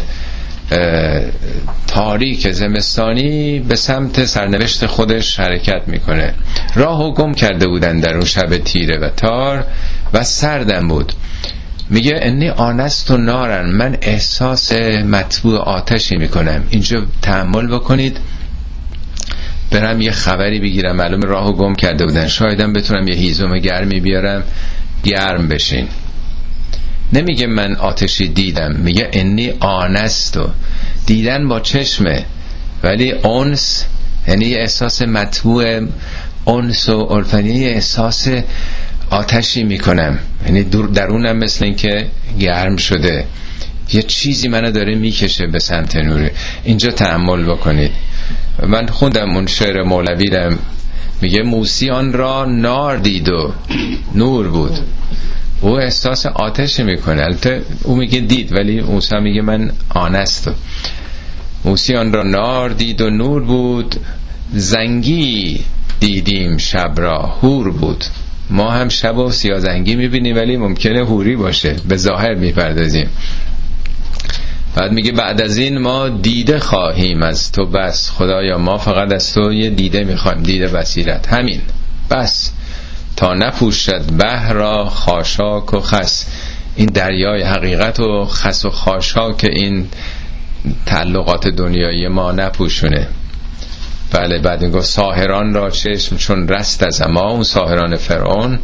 تاریک 1.88 2.52
زمستانی 2.52 3.60
به 3.60 3.76
سمت 3.76 4.26
سرنوشت 4.26 4.86
خودش 4.86 5.40
حرکت 5.40 5.82
می‌کنه. 5.88 6.34
راه 6.76 7.04
و 7.04 7.14
گم 7.14 7.34
کرده 7.34 7.68
بودن 7.68 8.00
در 8.00 8.14
اون 8.14 8.26
شب 8.26 8.58
تیره 8.58 9.00
و 9.00 9.10
تار. 9.10 9.66
و 10.16 10.24
سردم 10.24 10.88
بود. 10.88 11.14
میگه 11.90 12.20
انی 12.22 12.50
آنست 12.50 13.12
و 13.12 13.18
نارن. 13.18 13.70
من 13.70 13.98
احساس 14.02 14.74
مطبوع 14.74 15.58
آتشی 15.58 16.18
می‌کنم. 16.18 16.64
اینجا 16.70 17.06
تحمل 17.22 17.68
بکنید. 17.68 18.18
برم 19.72 20.02
یه 20.02 20.12
خبری 20.12 20.60
بگیرم. 20.60 20.96
معلوم 20.96 21.22
راهو 21.22 21.54
گم 21.54 21.76
کرده 21.76 22.06
بودن. 22.06 22.28
شایدم 22.28 22.74
بتونم 22.74 23.08
یه 23.08 23.16
هیزم 23.16 23.58
گرمی 23.58 24.00
بیارم. 24.00 24.44
گرم 25.04 25.48
بشین. 25.48 25.88
نمیگه 27.14 27.48
من 27.48 27.76
آتشی 27.76 28.28
دیدم. 28.28 28.76
میگه 28.76 29.10
انی 29.14 29.54
آنست. 29.60 30.38
و 30.38 30.50
دیدن 31.06 31.48
با 31.48 31.60
چشمه. 31.60 32.26
ولی 32.84 33.12
اونس 33.12 33.86
یعنی 34.28 34.56
احساس 34.56 35.02
مطبوع 35.02 35.88
اونس 36.46 36.90
و 36.90 37.08
الفنی 37.12 37.66
احساس 37.66 38.28
آتشی 39.16 39.64
می‌کنم. 39.64 40.20
یعنی 40.46 40.64
درونم 40.94 41.38
مثل 41.38 41.66
اینکه 41.66 42.08
گرم 42.40 42.78
شده. 42.78 43.26
یه 43.94 44.02
چیزی 44.02 44.48
منو 44.48 44.72
داره 44.72 44.96
می‌کشه 44.96 45.48
به 45.48 45.60
سمت 45.60 45.96
نوره 45.96 46.32
اینجا 46.64 46.92
تحمل 46.92 47.44
بکنید. 47.44 47.92
من 48.68 48.88
خوندم 48.88 49.30
اون 49.36 49.48
شعر 49.48 49.84
مولوی 49.84 50.56
میگه 51.22 51.44
موسی 51.44 51.90
آن 51.90 52.14
را 52.14 52.46
نار 52.46 52.98
دید 52.98 53.30
و 53.30 53.54
نور 54.16 54.48
بود. 54.48 54.80
او 55.62 55.80
احساس 55.80 56.26
آتشی 56.26 56.84
می‌کنه. 56.84 57.22
البته 57.22 57.62
او 57.84 57.96
میگه 57.96 58.20
دید 58.20 58.54
ولی 58.54 58.82
موسی 58.82 59.16
میگه 59.20 59.42
من 59.42 59.72
آنست 59.90 60.50
موسی 61.66 61.96
آن 61.96 62.14
را 62.14 62.24
نار 62.24 62.70
دید 62.70 63.02
و 63.02 63.10
نور 63.10 63.44
بود. 63.44 63.96
زنگی 64.54 65.60
دیدیم 66.00 66.58
شب 66.58 66.94
را 66.98 67.20
هور 67.42 67.72
بود. 67.72 68.06
ما 68.50 68.72
هم 68.72 68.90
شب 68.90 69.18
و 69.18 69.32
سیازنگی 69.32 69.96
می‌بینیم 69.96 70.36
ولی 70.36 70.58
ممکنه 70.58 71.06
هوری 71.06 71.36
باشه. 71.36 71.76
به 71.90 71.98
ظاهر 71.98 72.34
می‌پردازیم. 72.36 73.10
بعد 74.76 74.92
میگه 74.92 75.12
بعد 75.12 75.42
از 75.42 75.58
این 75.58 75.78
ما 75.78 76.10
دیده 76.10 76.60
خواهیم 76.60 77.24
از 77.24 77.52
تو 77.52 77.66
بس. 77.66 78.10
خدایا 78.10 78.58
ما 78.58 78.78
فقط 78.78 79.14
از 79.14 79.34
تو 79.34 79.54
یه 79.54 79.70
دیده 79.70 80.04
می‌خوایم. 80.04 80.44
دیده 80.44 80.68
بصیرت. 80.68 81.34
همین. 81.34 81.62
بس. 82.12 82.52
تا 83.16 83.34
نپوشد 83.34 84.02
بهرا 84.02 84.86
خاشاک 84.86 85.74
و 85.74 85.80
خس. 85.80 86.26
این 86.76 86.90
دریای 86.90 87.42
حقیقت 87.42 88.00
و 88.00 88.26
خس 88.26 88.66
و 88.66 88.70
خاشاک 88.70 89.44
این 89.44 89.88
تعلقات 90.86 91.48
دنیایی 91.48 92.08
ما 92.08 92.32
نپوشونه. 92.32 93.08
بله 94.16 94.40
بعد 94.40 94.72
گفت 94.72 94.86
ساهران 94.86 95.54
را 95.54 95.70
چشم 95.70 96.18
چون 96.18 96.48
رست 96.48 96.84
از 96.84 97.02
اما 97.02 97.32
اون 97.32 97.44
ساهران 97.44 97.96
فرعون 97.96 98.60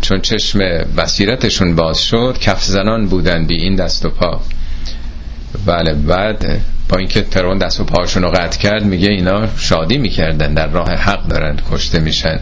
چون 0.00 0.20
چشم 0.20 0.58
بصیرتشون 0.98 1.76
باز 1.76 2.02
شد 2.02 2.36
کف 2.40 2.64
زنان 2.64 3.06
بودن 3.06 3.46
بی 3.46 3.56
این 3.62 3.74
دست 3.74 4.06
و 4.06 4.10
پا. 4.10 4.40
بله 5.66 5.94
بعد 5.94 6.60
با 6.88 6.98
اینکه 6.98 7.22
فرعون 7.22 7.58
دست 7.58 7.80
و 7.80 7.84
پاشون 7.84 8.22
رو 8.22 8.30
قطع 8.30 8.58
کرد 8.58 8.84
میگه 8.84 9.08
اینا 9.08 9.56
شادی 9.56 9.98
می‌کردن 9.98 10.54
در 10.54 10.66
راه 10.66 10.90
حق 10.90 11.26
دارن 11.26 11.56
کشته 11.72 12.00
میشن. 12.00 12.40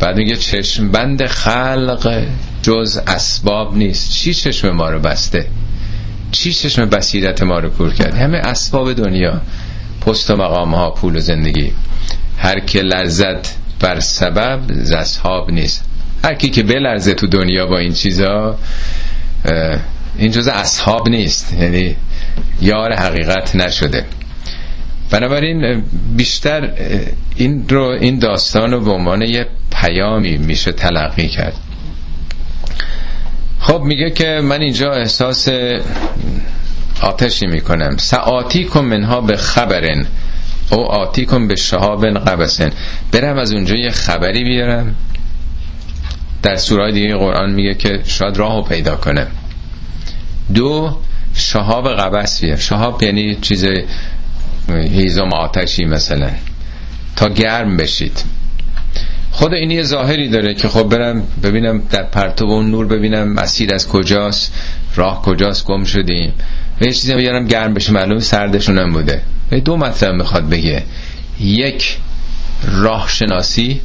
بعد 0.00 0.16
میگه 0.16 0.36
چشم 0.36 0.90
بند 0.90 1.26
خلق 1.26 2.24
جز 2.62 3.00
اسباب 3.06 3.76
نیست. 3.76 4.12
چی 4.12 4.34
چشم 4.34 4.70
ما 4.70 4.90
رو 4.90 4.98
بسته؟ 4.98 5.46
چی 6.30 6.52
چشم 6.52 6.86
بصیرت 6.86 7.42
ما 7.42 7.58
رو 7.58 7.68
کور 7.68 7.92
کرد؟ 7.92 8.14
همه 8.14 8.38
اسباب 8.38 8.92
دنیا. 8.92 9.40
پست 10.06 10.30
و 10.30 10.36
مقام 10.36 10.74
ها 10.74 10.90
پول 10.90 11.16
و 11.16 11.20
زندگی. 11.20 11.72
هر 12.38 12.60
که 12.60 12.82
لرزت 12.82 13.56
بر 13.80 14.00
سبب 14.00 14.60
زصحاب 14.68 15.50
نیست. 15.50 15.84
هر 16.24 16.34
کی 16.34 16.48
که 16.50 16.62
بلرزه 16.62 17.14
تو 17.14 17.26
دنیا 17.26 17.66
با 17.66 17.78
این 17.78 17.92
چیزا 17.92 18.58
این 20.18 20.30
جز 20.30 20.48
اصحاب 20.48 21.08
نیست. 21.08 21.52
یعنی 21.52 21.96
یار 22.62 22.92
حقیقت 22.92 23.56
نشده. 23.56 24.04
بنابراین 25.10 25.84
بیشتر 26.16 26.70
این 27.36 27.68
رو 27.68 27.82
این 28.00 28.18
داستان 28.18 28.70
رو 28.70 28.80
به 28.80 28.90
عنوان 28.90 29.22
یه 29.22 29.46
پیامی 29.72 30.36
میشه 30.36 30.72
تلقی 30.72 31.28
کرد. 31.28 31.54
خب 33.60 33.80
میگه 33.82 34.10
که 34.10 34.40
من 34.44 34.60
اینجا 34.60 34.92
احساس 34.92 35.48
آتشی 37.00 37.46
می‌کنم. 37.46 37.96
سعاتی 37.96 38.64
کن 38.64 38.84
منها 38.84 39.20
به 39.20 39.36
خبرن. 39.36 40.06
او 40.70 40.80
آتی 40.80 41.26
کن 41.26 41.48
به 41.48 41.56
شهاب 41.56 42.06
قبسن. 42.06 42.70
برم 43.12 43.38
از 43.38 43.52
اونجا 43.52 43.74
یه 43.74 43.90
خبری 43.90 44.44
بیارم. 44.44 44.94
در 46.42 46.56
سورای 46.56 46.92
دیگه 46.92 47.16
قرآن 47.16 47.50
میگه 47.52 47.74
که 47.74 48.00
شاید 48.04 48.36
راهو 48.36 48.62
پیدا 48.62 48.96
کنه 48.96 49.26
دو 50.54 50.96
شهاب 51.34 51.88
قبسیه. 51.88 52.56
شهاب 52.56 53.02
یعنی 53.02 53.34
چیز 53.34 53.66
هیزم 54.68 55.32
آتشی 55.32 55.84
مثلا. 55.84 56.30
تا 57.16 57.28
گرم 57.28 57.76
بشید. 57.76 58.24
خود 59.30 59.52
این 59.52 59.70
یه 59.70 59.82
ظاهری 59.82 60.28
داره 60.28 60.54
که 60.54 60.68
خب 60.68 60.82
برم 60.82 61.22
ببینم 61.42 61.82
در 61.90 62.02
پرتو 62.02 62.44
اون 62.44 62.70
نور 62.70 62.86
ببینم 62.86 63.28
مسیر 63.32 63.74
از 63.74 63.88
کجاست 63.88 64.52
راه 64.94 65.22
کجاست 65.22 65.64
گم 65.64 65.84
شدیم. 65.84 66.32
یه 66.80 66.92
چیزی 66.92 67.14
بیارم 67.14 67.46
گرم 67.46 67.74
بشه 67.74 67.92
معلوم 67.92 68.18
سردشون 68.18 68.78
هم 68.78 68.92
بوده. 68.92 69.22
دو 69.64 69.76
مطلب 69.76 70.14
می‌خواد 70.14 70.48
بگه. 70.48 70.82
یک 71.40 71.98
راه 72.72 73.08
شناسی 73.08 73.80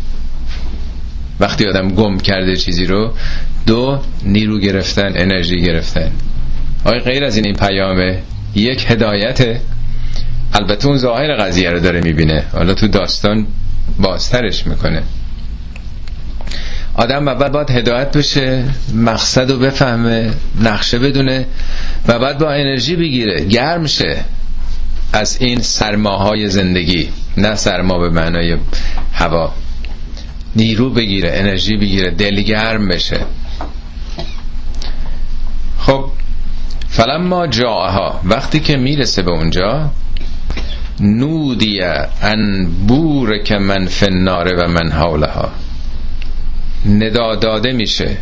وقتی 1.40 1.66
آدم 1.66 1.90
گم 1.90 2.18
کرده 2.18 2.56
چیزی 2.56 2.86
رو. 2.86 3.14
دو 3.66 4.00
نیرو 4.24 4.60
گرفتن 4.60 5.12
انرژی 5.16 5.62
گرفتن. 5.62 6.12
آیا 6.84 7.00
غیر 7.00 7.24
از 7.24 7.36
این 7.36 7.46
این 7.46 7.56
پیامه؟ 7.56 8.20
یک 8.56 8.86
هدایته. 8.92 9.62
البته 10.54 10.88
اون 10.88 10.98
ظاهر 10.98 11.36
قضیه 11.36 11.70
رو 11.70 11.80
داره 11.80 12.02
می‌بینه. 12.02 12.44
حالا 12.54 12.74
تو 12.74 12.88
داستان 12.88 13.48
بازترش 14.00 14.68
می‌کنه. 14.68 15.04
آدم 16.96 17.28
اول 17.28 17.50
باید 17.50 17.72
هدایت 17.72 18.18
بشه 18.18 18.64
مقصد 18.96 19.52
رو 19.52 19.60
بفهمه 19.60 20.34
نقشه 20.62 21.00
بدونه 21.00 21.46
و 22.08 22.20
بعد 22.20 22.38
با 22.38 22.52
انرژی 22.52 22.96
بگیره. 22.96 23.46
گرم 23.46 23.88
شه 23.88 24.18
از 25.14 25.38
این 25.42 25.62
سرماهای 25.62 26.48
زندگی 26.48 27.10
نه 27.38 27.56
سرما 27.56 28.00
به 28.00 28.10
معنای 28.10 28.58
هوا. 29.14 29.54
نیرو 30.56 30.90
بگیره 30.90 31.32
انرژی 31.34 31.78
بگیره 31.78 32.12
دلگرم 32.12 32.88
بشه. 32.88 33.20
خب 35.80 36.06
فلما 36.90 37.48
جاها 37.48 38.22
وقتی 38.24 38.60
که 38.60 38.78
می‌رسه 38.78 39.22
به 39.22 39.32
اونجا 39.32 39.92
نودیه 41.00 42.08
ان 42.22 42.72
که 43.46 43.58
من 43.58 43.86
فناره 43.86 44.64
و 44.64 44.68
من 44.68 44.92
حولها. 44.92 45.52
ندا 46.86 47.36
داده 47.36 47.72
میشه. 47.72 48.18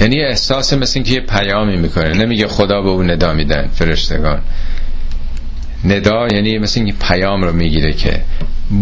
یعنی 0.00 0.20
احساس 0.20 0.72
مثل 0.72 0.92
اینکه 0.94 1.14
یه 1.14 1.20
پیامی 1.20 1.76
می‌کنه. 1.76 2.12
نمیگه 2.12 2.48
خدا 2.48 2.82
به 2.82 2.88
اون 2.88 3.10
ندا 3.10 3.32
میدن 3.32 3.68
فرشتگان. 3.74 4.40
ندا 5.84 6.26
یعنی 6.32 6.58
مثل 6.58 6.80
اینکه 6.80 6.94
پیام 7.00 7.42
رو 7.42 7.52
می‌گیره 7.52 7.92
که 7.92 8.20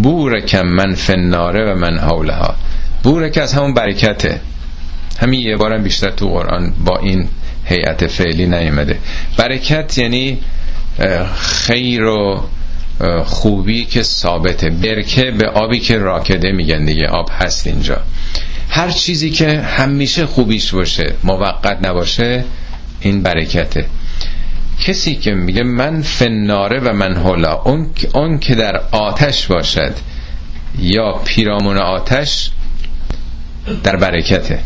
بورکم 0.03 0.67
من 0.67 0.95
فناره 0.95 1.73
و 1.73 1.79
من 1.79 1.99
حولها. 1.99 2.55
بورک 3.03 3.39
از 3.39 3.53
همون 3.53 3.75
برکته. 3.75 4.41
همین 5.21 5.41
یه 5.41 5.57
بارم 5.57 5.83
بیشتر 5.83 6.11
تو 6.11 6.29
قرآن 6.29 6.73
با 6.85 6.99
این 6.99 7.29
هیئت 7.65 8.07
فعلی 8.07 8.47
نیومده. 8.47 8.99
برکت 9.37 9.99
یعنی 9.99 10.39
خیر 11.37 12.05
و 12.05 12.45
خوبی 13.25 13.85
که 13.85 14.03
ثابته. 14.03 14.71
برکه 14.71 15.31
به 15.31 15.49
آبی 15.49 15.81
که 15.81 15.99
راکده 15.99 16.53
میگن 16.53 16.85
دیگه 16.85 17.07
آب 17.07 17.31
هست 17.33 17.67
اینجا. 17.67 18.01
هر 18.69 18.91
چیزی 18.91 19.31
که 19.31 19.61
همیشه 19.61 20.27
خوبیش 20.27 20.75
باشه 20.75 21.15
موقت 21.25 21.79
نباشه 21.87 22.45
این 23.01 23.23
برکته. 23.23 23.87
کسی 24.81 25.15
که 25.15 25.35
میگه 25.35 25.63
من 25.63 26.03
فناره 26.03 26.81
و 26.81 26.93
من 26.93 27.17
حالا 27.17 27.55
اون, 27.55 27.87
اون 28.15 28.39
که 28.39 28.55
در 28.55 28.81
آتش 28.91 29.47
باشد 29.47 29.93
یا 30.79 31.13
پیرامون 31.13 31.79
آتش 31.79 32.51
در 33.83 33.97
برکته. 33.97 34.59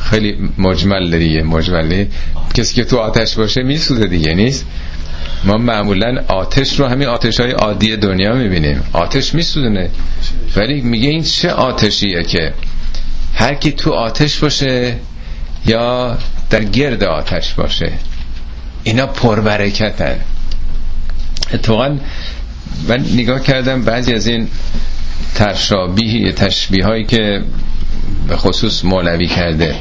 خیلی 0.00 0.50
مجمل 0.58 1.18
دیگه 1.18 1.42
مجملی 1.42 2.08
کسی 2.54 2.74
که 2.74 2.84
تو 2.84 2.98
آتش 2.98 3.34
باشه 3.34 3.62
میسوزه 3.62 4.06
دیگه 4.06 4.34
نیست؟ 4.34 4.66
ما 5.44 5.56
معمولا 5.56 6.24
آتش 6.28 6.80
رو 6.80 6.86
همین 6.86 7.08
آتش 7.08 7.40
های 7.40 7.50
عادی 7.50 7.96
دنیا 7.96 8.34
می‌بینیم. 8.34 8.82
آتش 8.92 9.34
میسوزونه. 9.34 9.90
ولی 10.56 10.80
میگه 10.80 11.08
این 11.08 11.22
چه 11.22 11.50
آتشیه 11.50 12.22
که 12.22 12.52
هر 13.34 13.54
کی 13.54 13.72
تو 13.72 13.92
آتش 13.92 14.38
باشه 14.38 14.96
یا 15.66 16.18
در 16.50 16.64
گرد 16.64 17.04
آتش 17.04 17.54
باشه 17.54 17.92
اینا 18.84 19.06
پربرکتن. 19.06 20.16
اتفاقا 21.54 21.96
من 22.88 23.04
نگاه 23.14 23.42
کردم 23.42 23.82
بعضی 23.82 24.14
از 24.14 24.26
این 24.26 24.48
ترشابیه 25.34 26.32
تشبیه 26.32 26.84
هایی 26.84 27.04
که 27.04 27.42
به 28.28 28.36
خصوص 28.36 28.84
مولوی 28.84 29.26
کرده. 29.26 29.76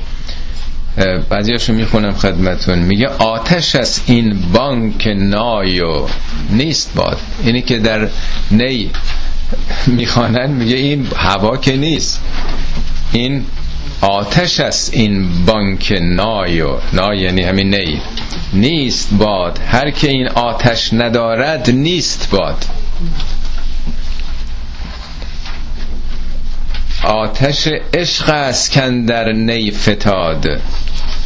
بعضیاشو 1.30 1.74
می‌خونم 1.74 2.14
خدمتون. 2.14 2.80
میگه 2.80 3.08
آتش 3.08 3.76
از 3.76 4.02
این 4.06 4.40
بانک 4.54 5.08
نایو 5.08 6.08
نیست 6.50 6.92
باد. 6.96 7.18
اینی 7.44 7.62
که 7.62 7.80
در 7.80 8.08
نی 8.52 8.90
می‌خوانن 9.88 10.50
میگه 10.52 10.76
این 10.76 11.08
هوا 11.16 11.58
که 11.58 11.76
نیست. 11.78 12.22
این 13.12 13.46
آتش 14.02 14.60
از 14.60 14.90
این 14.94 15.46
بانک 15.46 15.98
نایو 16.02 16.78
نای 16.94 17.20
یعنی 17.20 17.42
همین 17.42 17.76
نی. 17.76 18.02
نیست 18.54 19.10
باد. 19.14 19.60
هر 19.68 19.92
که 19.92 20.10
این 20.10 20.28
آتش 20.28 20.94
ندارد 20.94 21.70
نیست 21.70 22.30
باد. 22.32 22.66
آتش 27.04 27.68
عشق 27.94 28.30
است 28.30 28.72
کندر 28.72 29.32
نی 29.32 29.72
فتاد. 29.72 30.62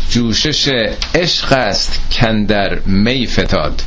جوشش 0.10 0.68
عشق 1.16 1.52
است 1.54 2.00
کندر 2.12 2.80
می 2.80 3.28
فتاد. 3.28 3.82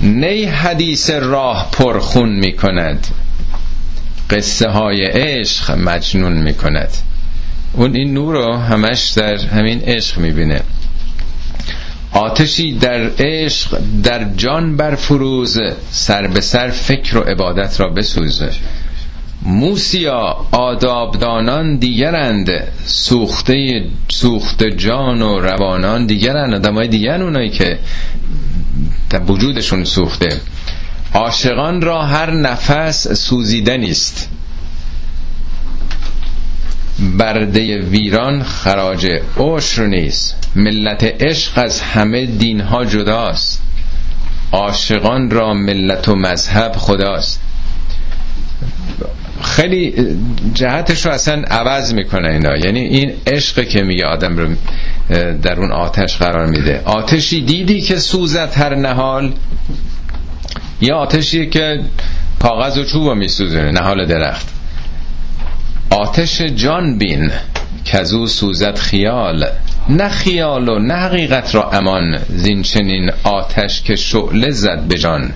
نی 0.00 0.44
حدیث 0.44 1.10
راه 1.10 1.68
پرخون 1.72 2.28
می 2.28 2.52
کند. 2.56 3.06
قصه 4.30 4.68
های 4.68 5.04
عشق 5.04 5.70
مجنون 5.70 6.32
می 6.32 6.54
کند. 6.54 6.90
اون 7.72 7.94
این 7.96 8.14
نور 8.14 8.34
رو 8.34 8.56
همش 8.56 9.08
در 9.10 9.36
همین 9.36 9.80
عشق 9.80 10.18
می 10.18 10.30
بینه. 10.30 10.60
آتشی 12.12 12.72
در 12.72 13.10
عشق 13.18 13.78
در 14.02 14.24
جان 14.36 14.76
برفروز 14.76 15.58
سر 15.90 16.26
به 16.26 16.40
سر 16.40 16.68
فکر 16.70 17.18
و 17.18 17.20
عبادت 17.20 17.80
را 17.80 17.88
بسوزه 17.88 18.50
موسیا 19.42 20.36
آدابدانان 20.52 21.76
دیگرند 21.76 22.50
سوخته 22.84 23.84
سوخت 24.08 24.62
جان 24.64 25.22
و 25.22 25.40
روانان 25.40 26.06
دیگرند. 26.06 26.54
آدمای 26.54 26.88
دیگر 26.88 27.22
اونایی 27.22 27.50
که 27.50 27.78
وجودشون 29.28 29.84
سوخته. 29.84 30.28
عاشقان 31.14 31.82
را 31.82 32.02
هر 32.02 32.30
نفس 32.30 33.08
سوزیدن 33.12 33.84
است 33.84 34.28
برده 36.98 37.78
ویران 37.78 38.42
خراج 38.42 39.06
عشر 39.36 39.86
نیست. 39.86 40.34
ملت 40.56 41.04
عشق 41.22 41.52
از 41.58 41.80
همه 41.80 42.26
دینها 42.26 42.84
جداست. 42.84 43.62
عاشقان 44.52 45.30
را 45.30 45.54
ملت 45.54 46.08
و 46.08 46.16
مذهب 46.16 46.72
خداست. 46.72 47.40
خیلی 49.42 49.94
جهتش 50.54 51.06
رو 51.06 51.12
اصلا 51.12 51.42
عوض 51.42 51.94
می‌کنه 51.94 52.28
اینا. 52.28 52.56
یعنی 52.56 52.80
این 52.80 53.12
عشق 53.26 53.68
که 53.68 53.82
میگه 53.82 54.04
آدم 54.04 54.36
رو 54.36 54.48
در 55.42 55.60
اون 55.60 55.72
آتش 55.72 56.16
قرار 56.16 56.46
میده. 56.46 56.82
آتشی 56.84 57.40
دیدی 57.40 57.80
که 57.80 57.98
سوزت 57.98 58.58
هر 58.58 58.74
نهال؟ 58.74 59.32
یا 60.80 60.96
آتشی 60.96 61.46
که 61.46 61.80
کاغذ 62.42 62.78
و 62.78 62.84
چوب 62.84 63.12
میسوزونه 63.12 63.70
نهال 63.70 64.06
درخت. 64.06 64.57
آتش 65.90 66.42
جان 66.42 66.98
بین 66.98 67.30
که 67.84 68.14
او 68.14 68.26
سوزد 68.26 68.76
خیال. 68.76 69.46
نه 69.88 70.08
خیال 70.08 70.68
و 70.68 70.78
نه 70.78 70.94
حقیقت 70.94 71.54
را 71.54 71.70
امان 71.70 72.18
زین 72.28 72.62
چنین 72.62 73.10
آتش 73.24 73.82
که 73.82 73.96
شعله 73.96 74.50
زد 74.50 74.80
به 74.88 74.98
جان. 74.98 75.32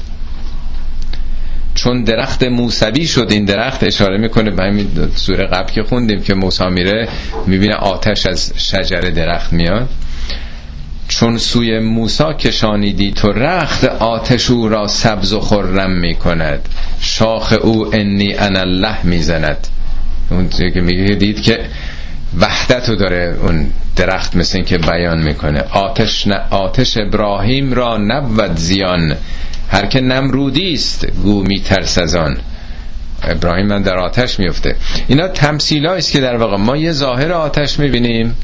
چون 1.75 2.05
درخت 2.05 2.43
موسوی 2.43 3.07
شد 3.07 3.29
این 3.31 3.45
درخت 3.45 3.85
اشاره 3.85 4.19
می‌کنه 4.19 4.51
به 4.51 4.63
همین 4.63 4.89
سوره 5.15 5.47
قبل 5.47 5.73
که 5.73 5.83
خوندیم 5.83 6.23
که 6.23 6.35
موسی 6.35 6.65
میره 6.65 7.09
می‌بینه 7.47 7.75
آتش 7.75 8.27
از 8.27 8.53
شجره 8.57 9.11
درخت 9.11 9.53
میاد. 9.53 9.89
چون 11.09 11.39
سوی 11.39 11.79
موسا 11.79 12.33
کشانیدی 12.33 13.13
تو 13.13 13.33
رخت 13.33 13.85
آتش 13.85 14.51
او 14.51 14.69
را 14.69 14.89
سبز 14.89 15.33
و 15.33 15.41
خرم 15.41 15.91
می‌کند. 15.91 16.69
شاخ 17.01 17.53
او 17.63 17.95
انی 17.95 18.35
ان 18.35 18.57
الله 18.57 19.07
می‌زند. 19.07 19.67
اون 20.33 20.49
که 20.49 20.81
میگه 20.81 21.15
دید 21.15 21.43
که 21.43 21.59
وحدت 22.41 22.89
رو 22.89 22.97
داره 22.97 23.37
اون 23.43 23.67
درخت 23.97 24.37
مثل 24.37 24.59
این 24.59 24.65
که 24.65 24.79
بیان 24.79 25.23
می‌کنه. 25.23 25.61
آتش, 25.61 26.29
آتش 26.51 26.97
ابراهیم 26.97 27.73
را 27.73 27.99
نبود 27.99 28.57
زیان. 28.57 29.17
هر 29.69 29.87
که 29.87 30.01
نمرودی 30.01 30.73
است 30.73 31.07
گو 31.07 31.43
می 31.43 31.61
ترس 31.61 31.99
از 31.99 32.15
آن. 32.15 32.37
ابراهیم 33.23 33.67
من 33.67 33.83
در 33.83 33.99
آتش 33.99 34.39
میفته. 34.39 34.77
اینا 35.09 35.29
تمثیل 35.29 35.87
است 35.87 36.13
که 36.13 36.21
در 36.21 36.37
واقع 36.37 36.57
ما 36.57 36.77
یه 36.77 36.93
ظاهر 36.93 37.33
آتش 37.33 37.79
می‌بینیم 37.79 38.35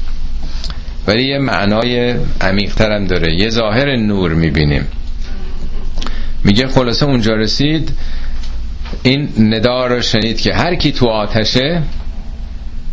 ولی 1.07 1.23
یه 1.23 1.39
معنای 1.39 2.15
عمیقتر 2.41 2.91
هم 2.91 3.07
داره. 3.07 3.35
یه 3.35 3.49
ظاهر 3.49 3.95
نور 3.95 4.33
می‌بینیم. 4.33 4.87
میگه 6.43 6.67
خلاصه 6.67 7.05
اونجا 7.05 7.33
رسید 7.33 7.91
این 9.03 9.29
ندا 9.37 9.85
رو 9.85 10.01
شنید 10.01 10.41
که 10.41 10.53
هر 10.53 10.75
کی 10.75 10.91
تو 10.91 11.07
آتشه 11.07 11.81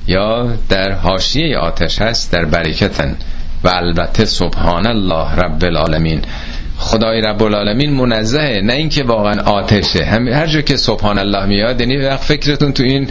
یا 0.06 0.48
در 0.68 0.92
حاشیه 0.92 1.58
آتش 1.58 2.02
هست 2.02 2.32
در 2.32 2.44
برکتن. 2.44 3.16
و 3.64 3.68
البته 3.68 4.24
سبحان 4.24 4.86
الله 4.86 5.34
رب 5.34 5.64
العالمین. 5.64 6.22
خدای 6.78 7.20
رب 7.20 7.42
العالمین 7.42 7.90
منزهه 7.90 8.60
نه 8.64 8.72
اینکه 8.72 9.04
واقعا 9.04 9.40
آتشه. 9.42 10.04
هر 10.04 10.46
جا 10.46 10.60
که 10.60 10.76
سبحان 10.76 11.18
الله 11.18 11.46
میاد 11.46 11.80
یعنی 11.80 11.96
وقت 11.96 12.22
فکرتون 12.22 12.72
تو 12.72 12.82
این 12.82 13.08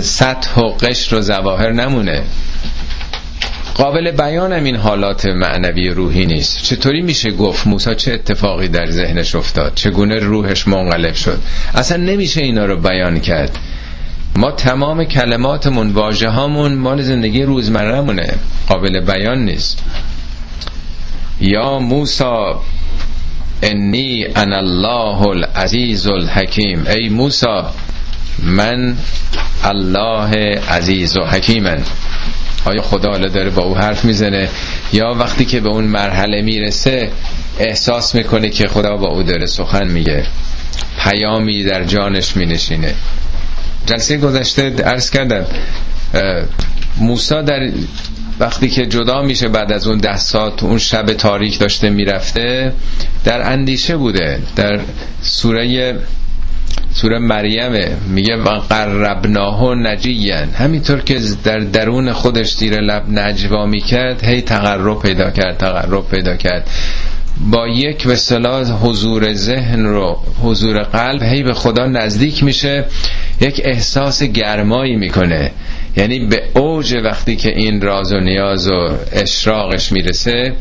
سطح 0.00 0.60
و 0.60 0.68
قشر 0.68 1.16
و 1.16 1.20
زواهر 1.20 1.72
نمونه. 1.72 2.22
قابل 3.74 4.10
بیانم 4.10 4.64
این 4.64 4.76
حالات 4.76 5.26
معنوی 5.26 5.88
روحی 5.88 6.26
نیست. 6.26 6.62
چطوری 6.62 7.02
میشه 7.02 7.30
گفت 7.30 7.66
موسی 7.66 7.94
چه 7.94 8.12
اتفاقی 8.12 8.68
در 8.68 8.90
ذهنش 8.90 9.34
افتاد؟ 9.34 9.72
چگونه 9.74 10.18
روحش 10.18 10.68
منقلب 10.68 11.14
شد؟ 11.14 11.38
اصلا 11.74 11.96
نمیشه 11.96 12.42
اینا 12.42 12.64
رو 12.64 12.76
بیان 12.76 13.20
کرد. 13.20 13.58
ما 14.36 14.50
تمام 14.50 15.04
کلماتمون 15.04 15.90
واجه 15.90 16.28
هامون 16.28 16.74
مال 16.74 17.02
زندگی 17.02 17.42
روزمرهمونه. 17.42 18.34
قابل 18.68 19.00
بیان 19.00 19.44
نیست. 19.44 19.78
یا 21.40 21.78
موسا 21.78 22.60
انی 23.62 24.26
ان 24.36 24.52
الله 24.52 25.26
العزیز 25.26 26.06
الحکیم. 26.06 26.86
ای 26.86 27.08
موسا 27.08 27.72
من 28.42 28.96
الله 29.64 30.60
عزیز 30.68 31.16
و 31.16 31.24
حکیمن 31.24 31.82
آیا 32.64 32.82
خدا 32.82 33.10
حالا 33.10 33.28
داره 33.28 33.50
با 33.50 33.62
او 33.62 33.76
حرف 33.76 34.04
می‌زنه. 34.04 34.48
یا 34.92 35.14
وقتی 35.14 35.44
که 35.44 35.60
به 35.60 35.68
اون 35.68 35.84
مرحله 35.84 36.42
می‌رسه 36.42 37.10
احساس 37.58 38.14
می‌کنه 38.14 38.50
که 38.50 38.68
خدا 38.68 38.96
با 38.96 39.08
او 39.08 39.22
داره 39.22 39.46
سخن 39.46 39.88
میگه. 39.88 40.26
پیامی 40.98 41.64
در 41.64 41.84
جانش 41.84 42.36
مینشینه. 42.36 42.94
جلسه 43.86 44.16
گذشته 44.16 44.74
عرض 44.84 45.10
کردم 45.10 45.46
موسا 46.96 47.42
در 47.42 47.70
وقتی 48.40 48.68
که 48.68 48.86
جدا 48.86 49.22
میشه 49.22 49.48
بعد 49.48 49.72
از 49.72 49.86
اون 49.86 49.98
ده 49.98 50.18
ساعت 50.18 50.62
اون 50.62 50.78
شب 50.78 51.12
تاریک 51.12 51.58
داشته 51.58 51.90
می‌رفته 51.90 52.72
در 53.24 53.52
اندیشه 53.52 53.96
بوده. 53.96 54.38
در 54.56 54.80
سوره 55.22 55.98
سوره 57.04 57.18
مریمه. 57.18 57.96
میگه 58.08 58.36
و 58.36 58.48
قربناه 58.48 59.74
نجیین 59.74 60.50
همینطور 60.58 61.00
که 61.00 61.18
در 61.44 61.58
درون 61.58 62.12
خودش 62.12 62.54
زیر 62.54 62.80
لب 62.80 63.10
نجوا 63.10 63.66
می‌کرد 63.66 64.24
هی 64.24 64.40
تقرب 64.40 65.02
پیدا 65.02 65.30
کرد 65.30 65.56
تقرب 65.56 66.08
پیدا 66.08 66.36
کرد. 66.36 66.70
با 67.50 67.68
یک 67.68 68.06
به 68.06 68.16
حضور 68.82 69.32
ذهن 69.32 69.84
رو 69.84 70.16
حضور 70.42 70.82
قلب 70.82 71.22
هی 71.22 71.42
به 71.42 71.54
خدا 71.54 71.86
نزدیک 71.86 72.44
میشه. 72.44 72.84
یک 73.40 73.60
احساس 73.64 74.22
گرمایی 74.22 74.96
می‌کنه. 74.96 75.50
یعنی 75.96 76.26
به 76.26 76.42
اوج 76.54 76.94
وقتی 77.04 77.36
که 77.36 77.48
این 77.48 77.80
راز 77.80 78.12
و 78.12 78.20
نیاز 78.20 78.68
و 78.68 78.90
اشراقش 79.12 79.92
می‌رسه 79.92 80.52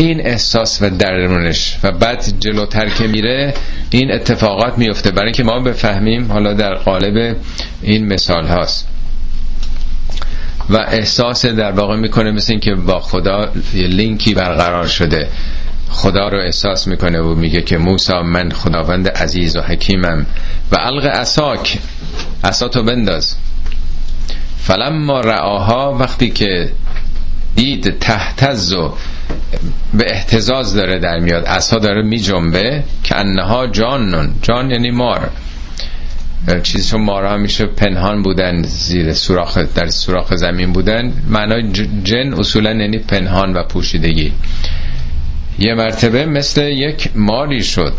این 0.00 0.26
احساس 0.26 0.82
و 0.82 0.90
درونش 0.90 1.78
و 1.82 1.92
بعد 1.92 2.40
جلوتر 2.40 2.88
که 2.88 3.06
میره 3.06 3.54
این 3.90 4.12
اتفاقات 4.12 4.78
میفته. 4.78 5.10
برای 5.10 5.32
که 5.32 5.42
ما 5.42 5.60
بفهمیم 5.60 6.32
حالا 6.32 6.52
در 6.52 6.74
قالب 6.74 7.36
این 7.82 8.06
مثال 8.06 8.46
هاست. 8.46 8.88
و 10.70 10.76
احساس 10.76 11.46
در 11.46 11.72
واقع 11.72 11.96
می‌کنه 11.96 12.30
مثل 12.30 12.52
اینکه 12.52 12.74
با 12.74 13.00
خدا 13.00 13.52
یه 13.74 13.86
لینکی 13.86 14.34
برقرار 14.34 14.86
شده. 14.86 15.28
خدا 15.90 16.28
رو 16.28 16.38
احساس 16.38 16.86
می‌کنه 16.86 17.20
و 17.20 17.34
میگه 17.34 17.62
که 17.62 17.78
موسا 17.78 18.22
من 18.22 18.50
خداوند 18.50 19.08
عزیز 19.08 19.56
و 19.56 19.60
حکیمم. 19.60 20.26
و 20.72 20.76
علق 20.76 21.04
اساک 21.04 21.78
اساتو 22.44 22.82
بنداز. 22.82 23.36
فلما 24.58 25.20
رعاها 25.20 25.96
وقتی 26.00 26.30
که 26.30 26.70
دید 27.56 27.98
تحتز 27.98 28.72
و 28.72 28.94
به 29.94 30.04
احتزاز 30.08 30.74
داره 30.74 30.98
در 30.98 31.18
میاد. 31.18 31.44
اصها 31.44 31.78
داره 31.78 32.02
می 32.02 32.18
جنبه 32.18 32.84
که 33.04 33.16
انها 33.16 33.66
جانن. 33.66 34.32
جان 34.42 34.70
یعنی 34.70 34.90
مار. 34.90 35.30
چیزی 36.62 36.90
چون 36.90 37.00
مارا 37.00 37.32
همیشه 37.32 37.66
پنهان 37.66 38.22
بودن 38.22 38.62
زیر 38.62 39.12
سوراخ 39.14 39.58
در 39.58 39.88
سوراخ 39.88 40.34
زمین 40.34 40.72
بودن. 40.72 41.12
معنای 41.28 41.72
جن 42.04 42.34
اصولا 42.34 42.72
یعنی 42.72 42.98
پنهان 42.98 43.52
و 43.52 43.62
پوشیدگی. 43.62 44.32
یه 45.58 45.74
مرتبه 45.74 46.26
مثل 46.26 46.62
یک 46.62 47.10
ماری 47.14 47.64
شد. 47.64 47.94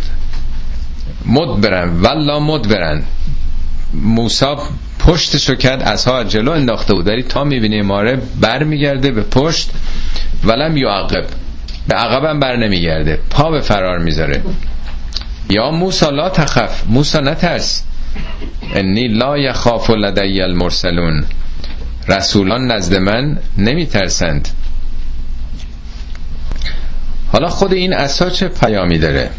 مدبرن. 1.25 2.01
ولا 2.01 2.39
مدبرن. 2.39 3.03
موسا 3.93 4.57
پشتشو 5.05 5.55
کرد 5.55 5.83
از 5.83 6.05
ها 6.05 6.23
جلو 6.23 6.51
انداخته 6.51 6.93
بود. 6.93 7.05
داری 7.05 7.23
تا 7.23 7.43
می‌بینی 7.43 7.81
ماره 7.81 8.21
بر 8.41 8.63
میگرده 8.63 9.11
به 9.11 9.21
پشت 9.21 9.69
ولم 10.43 10.77
یعقب. 10.77 11.25
به 11.87 11.95
عقبم 11.95 12.39
بر 12.39 12.55
نمیگرده. 12.55 13.19
پا 13.29 13.51
به 13.51 13.61
فرار 13.61 13.99
می‌ذاره. 13.99 14.41
یا 15.49 15.71
موسا 15.71 16.09
لا 16.09 16.29
تخف. 16.29 16.83
موسا 16.87 17.19
نترس. 17.19 17.83
انی 18.75 19.07
لا 19.07 19.37
یخاف 19.37 19.89
لدی 19.89 20.41
المرسلون. 20.41 21.23
رسولان 22.07 22.71
نزد 22.71 22.95
من 22.95 23.37
نمیترسند. 23.57 24.47
حالا 27.31 27.49
خود 27.49 27.73
این 27.73 27.93
عصا 27.93 28.29
چه 28.29 28.47
پیامی 28.47 28.99
داره؟ 28.99 29.29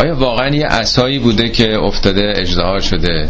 آیا 0.00 0.14
واقعا 0.14 0.48
یه 0.48 0.66
عصایی 0.66 1.18
بوده 1.18 1.48
که 1.48 1.78
افتاده 1.78 2.32
اجدها 2.36 2.80
شده؟ 2.80 3.28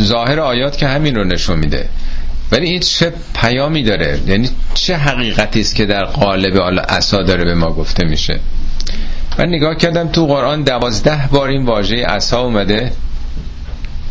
ظاهر 0.00 0.40
آیات 0.40 0.76
که 0.76 0.86
همین 0.86 1.14
رو 1.14 1.24
نشون 1.24 1.58
میده. 1.58 1.88
ولی 2.52 2.66
این 2.66 2.80
چه 2.80 3.12
پیامی 3.34 3.82
داره؟ 3.82 4.20
یعنی 4.26 4.48
چه 4.74 4.96
حقیقتی 4.96 5.60
است 5.60 5.74
که 5.74 5.86
در 5.86 6.04
قالب 6.04 6.58
حالا 6.58 6.82
عصا 6.82 7.22
داره 7.22 7.44
به 7.44 7.54
ما 7.54 7.72
گفته 7.72 8.04
میشه؟ 8.04 8.40
من 9.38 9.48
نگاه 9.48 9.74
کردم 9.74 10.08
تو 10.08 10.26
قرآن 10.26 10.62
دوازده 10.62 11.28
بار 11.32 11.48
این 11.48 11.64
واژه 11.64 12.06
عصا 12.06 12.40
اومده. 12.40 12.92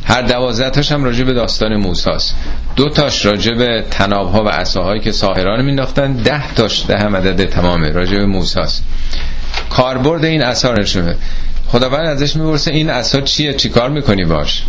هر 0.05 0.21
دوازده 0.21 0.69
تاش 0.69 0.91
هم 0.91 1.03
راجع 1.03 1.23
به 1.23 1.33
داستان 1.33 1.75
موساست. 1.75 2.35
دو 2.75 2.89
تاش 2.89 3.25
راجع 3.25 3.53
به 3.53 3.85
تناب 3.91 4.31
ها 4.31 4.43
و 4.43 4.47
عصاهایی 4.47 5.01
که 5.01 5.11
ساحران 5.11 5.65
مینداختن. 5.65 6.13
ده 6.13 6.53
تاش 6.53 6.85
ده 6.87 6.97
هم 6.97 7.15
عدد 7.15 7.45
تمامه 7.49 7.91
راجع 7.91 8.17
به 8.17 8.25
موساست. 8.25 8.83
کاربرد 9.71 10.25
این 10.25 10.41
عصا 10.41 10.73
نشونه 10.73 11.15
خداوند 11.67 12.07
ازش 12.07 12.35
می‌پرسه 12.35 12.71
این 12.71 12.89
عصا 12.89 13.21
چیه؟ 13.21 13.53
چیکار 13.53 13.89
می‌کنی 13.89 14.25
باش؟ 14.25 14.63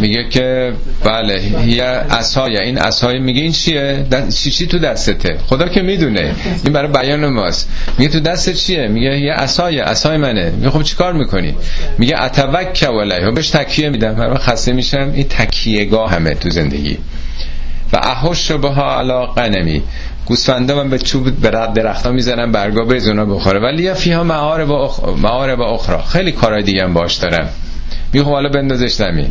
میگه 0.00 0.28
که 0.30 0.72
بله 1.04 1.42
یه 1.66 1.84
عصای 1.84 2.58
این 2.58 2.78
عصای 2.78 3.18
میگه 3.18 3.42
این 3.42 3.52
چیه؟ 3.52 4.06
چی 4.34 4.50
چی 4.50 4.66
تو 4.66 4.78
دستته؟ 4.78 5.38
خدا 5.46 5.68
که 5.68 5.82
می‌دونه. 5.82 6.34
این 6.64 6.72
برای 6.72 6.92
بیان 6.92 7.26
ماست. 7.26 7.68
میگه 7.98 8.10
تو 8.10 8.20
دست 8.20 8.52
چیه؟ 8.52 8.88
میگه 8.88 9.20
یه 9.20 9.32
عصای 9.32 9.78
عصای 9.78 10.16
منه. 10.16 10.50
میگه 10.50 10.70
خب 10.70 10.82
چیکار 10.82 11.12
می‌کنی؟ 11.12 11.54
میگه 11.98 12.22
اتوکل 12.22 13.00
علیه 13.00 13.30
بهش 13.30 13.50
تکیه 13.50 13.88
میدم. 13.88 14.14
من 14.14 14.38
خسته 14.38 14.72
میشم 14.72 15.12
این 15.14 15.26
تکیهگاه 15.28 16.10
همه 16.10 16.34
تو 16.34 16.50
زندگی. 16.50 16.98
و 17.92 17.96
احش 17.96 18.52
بها 18.52 18.98
علا 18.98 19.26
قنمی 19.26 19.82
گوسفندا 20.26 20.76
من 20.76 20.90
به 20.90 20.98
چوب 20.98 21.46
رد 21.46 21.72
درختا 21.72 22.12
می‌زنم 22.12 22.52
برگا 22.52 22.84
بریز 22.84 23.08
اونا 23.08 23.24
بخوره. 23.24 23.60
ولی 23.60 23.82
یا 23.82 23.94
فیها 23.94 24.24
معارب 24.24 24.72
اخ... 24.72 25.04
معارب 25.04 25.60
اخرى 25.60 26.02
خیلی 26.08 26.32
کارهای 26.32 26.62
دیگه 26.62 26.82
هم 26.82 26.94
باش 26.94 27.14
دارم. 27.14 27.48
خب 28.12 28.24
حالا 28.24 28.48
بندازش 28.48 28.92
زمین. 28.92 29.30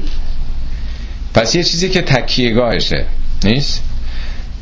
پس 1.34 1.56
یه 1.56 1.64
چیزی 1.64 1.90
که 1.90 2.02
تکیهگاهشه. 2.02 3.06
نیست؟ 3.44 3.84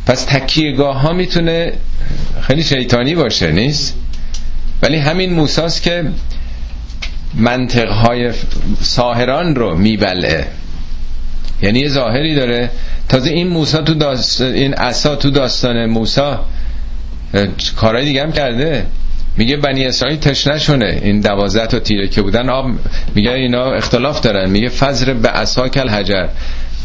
پس 0.05 0.25
تکیهگاه 0.25 1.01
ها 1.01 1.13
می‌تونه 1.13 1.73
خیلی 2.41 2.63
شیطانی 2.63 3.15
باشه 3.15 3.51
نیست؟ 3.51 3.95
ولی 4.81 4.97
همین 4.97 5.33
موساست 5.33 5.81
که 5.83 6.05
منطق 7.33 7.89
های 7.91 8.31
ساهران 8.81 9.55
رو 9.55 9.77
میبلعه. 9.77 10.47
یعنی 11.63 11.79
یه 11.79 11.89
ظاهری 11.89 12.35
داره. 12.35 12.69
تازه 13.09 13.29
این 13.29 13.47
موسا 13.47 13.81
تو 13.81 13.93
داست... 13.93 14.41
این 14.41 14.73
عصا 14.73 15.15
تو 15.15 15.31
داستان 15.31 15.85
موسا 15.85 16.45
کارهای 17.75 18.05
دیگه 18.05 18.23
هم 18.23 18.31
کرده. 18.31 18.85
میگه 19.37 19.57
بنی 19.57 19.85
اسرائیل 19.85 20.19
تشنه 20.19 20.99
این 21.03 21.19
دوازده 21.19 21.67
تا 21.67 21.79
تیره 21.79 22.07
که 22.07 22.21
بودن 22.21 22.49
آب 22.49 22.65
میگه 23.15 23.31
اینا 23.31 23.73
اختلاف 23.73 24.21
دارن. 24.21 24.49
میگه 24.49 24.69
فجر 24.69 25.13
به 25.13 25.29
عصا 25.29 25.67
کل 25.67 25.89
حجر. 25.89 26.27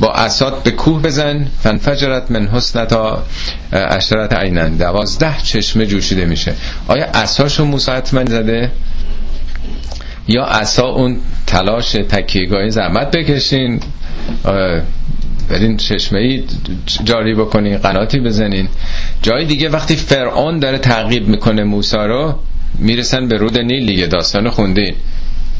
با 0.00 0.12
اسات 0.12 0.62
به 0.62 0.70
کوه 0.70 1.02
بزن. 1.02 1.46
فنفجرت 1.62 2.30
من 2.30 2.48
حسنتا 2.48 3.22
اشترت 3.72 4.32
عینن. 4.32 4.76
دوازده 4.76 5.34
چشمه 5.44 5.86
جوشیده 5.86 6.24
میشه. 6.24 6.54
آیا 6.88 7.06
اساشو 7.14 7.64
موسی 7.64 7.90
حتما 7.90 8.24
زده؟ 8.24 8.70
یا 10.28 10.44
عصا 10.44 10.86
اون 10.86 11.16
تلاش 11.46 11.92
تکیهگاهی 11.92 12.70
زحمت 12.70 13.10
بکشین؟ 13.10 13.80
برین 15.48 15.76
چشمه 15.76 16.18
ای 16.18 16.42
جاری 17.04 17.34
بکنین 17.34 17.78
قناتی 17.78 18.20
بزنین. 18.20 18.68
جای 19.22 19.44
دیگه 19.44 19.68
وقتی 19.68 19.96
فرعون 19.96 20.58
داره 20.58 20.78
تعقیب 20.78 21.28
می‌کنه 21.28 21.64
موسا 21.64 22.06
رو 22.06 22.34
می‌رسن 22.78 23.28
به 23.28 23.36
رود 23.36 23.58
نیل 23.58 23.86
دیگه 23.86 24.06
داستان 24.06 24.50
خوندین 24.50 24.94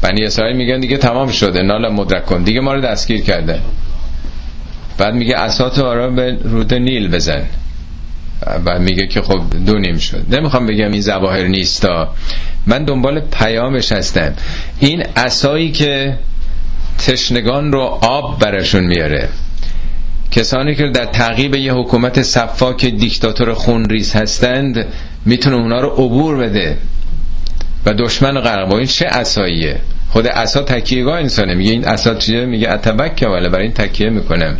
بنی 0.01 0.23
اسرائیل 0.25 0.57
میگن 0.57 0.79
دیگه 0.79 0.97
تمام 0.97 1.31
شده 1.31 1.61
نال 1.61 1.91
مدرک 1.91 2.25
کن. 2.25 2.43
دیگه 2.43 2.59
ما 2.59 2.73
رو 2.73 2.81
دستگیر 2.81 3.21
کرده. 3.21 3.59
بعد 4.97 5.13
میگه 5.13 5.35
اسات 5.35 5.79
آرا 5.79 6.09
به 6.09 6.37
رود 6.43 6.73
نیل 6.73 7.07
بزن. 7.07 7.43
و 8.65 8.79
میگه 8.79 9.07
که 9.07 9.21
خب 9.21 9.41
دو 9.65 9.77
نیم 9.77 9.97
شد. 9.97 10.35
نمی‌خوام 10.35 10.67
بگم 10.67 10.91
این 10.91 11.01
زواهر 11.01 11.43
نیستا. 11.43 12.15
من 12.67 12.83
دنبال 12.83 13.19
پیامش 13.19 13.91
هستم. 13.91 14.33
این 14.79 15.03
اسایی 15.15 15.71
که 15.71 16.17
تشنگان 17.07 17.71
رو 17.71 17.79
آب 18.01 18.39
برشون 18.39 18.83
میاره. 18.83 19.29
کسانی 20.31 20.75
که 20.75 20.87
در 20.87 21.05
تعقیب 21.05 21.55
یه 21.55 21.73
حکومت 21.73 22.21
صفاک 22.21 22.85
دیکتاتور 22.85 23.53
خونریز 23.53 24.15
هستند 24.15 24.85
می‌تونه 25.25 25.55
اونا 25.55 25.79
رو 25.79 25.89
عبور 25.89 26.37
بده 26.37 26.77
و 27.85 27.93
دشمن 27.93 28.39
غرق 28.39 28.73
این 28.73 28.85
چه 28.85 29.05
اساییه 29.05 29.79
خود 30.09 30.27
اسا 30.27 30.61
تکیهگاه 30.61 31.19
انسانه. 31.19 31.53
میگه 31.53 31.71
این 31.71 31.87
اسا 31.87 32.15
چیه؟ 32.15 32.45
میگه 32.45 32.69
اتبک 32.69 33.25
ولی 33.33 33.49
برای 33.49 33.63
این 33.63 33.73
تکیه 33.73 34.09
می‌کنم. 34.09 34.57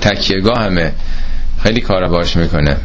تکیهگاه 0.00 0.58
همه. 0.58 0.92
خیلی 1.62 1.80
کار 1.80 2.08
باش 2.08 2.36
می‌کنه. 2.36 2.76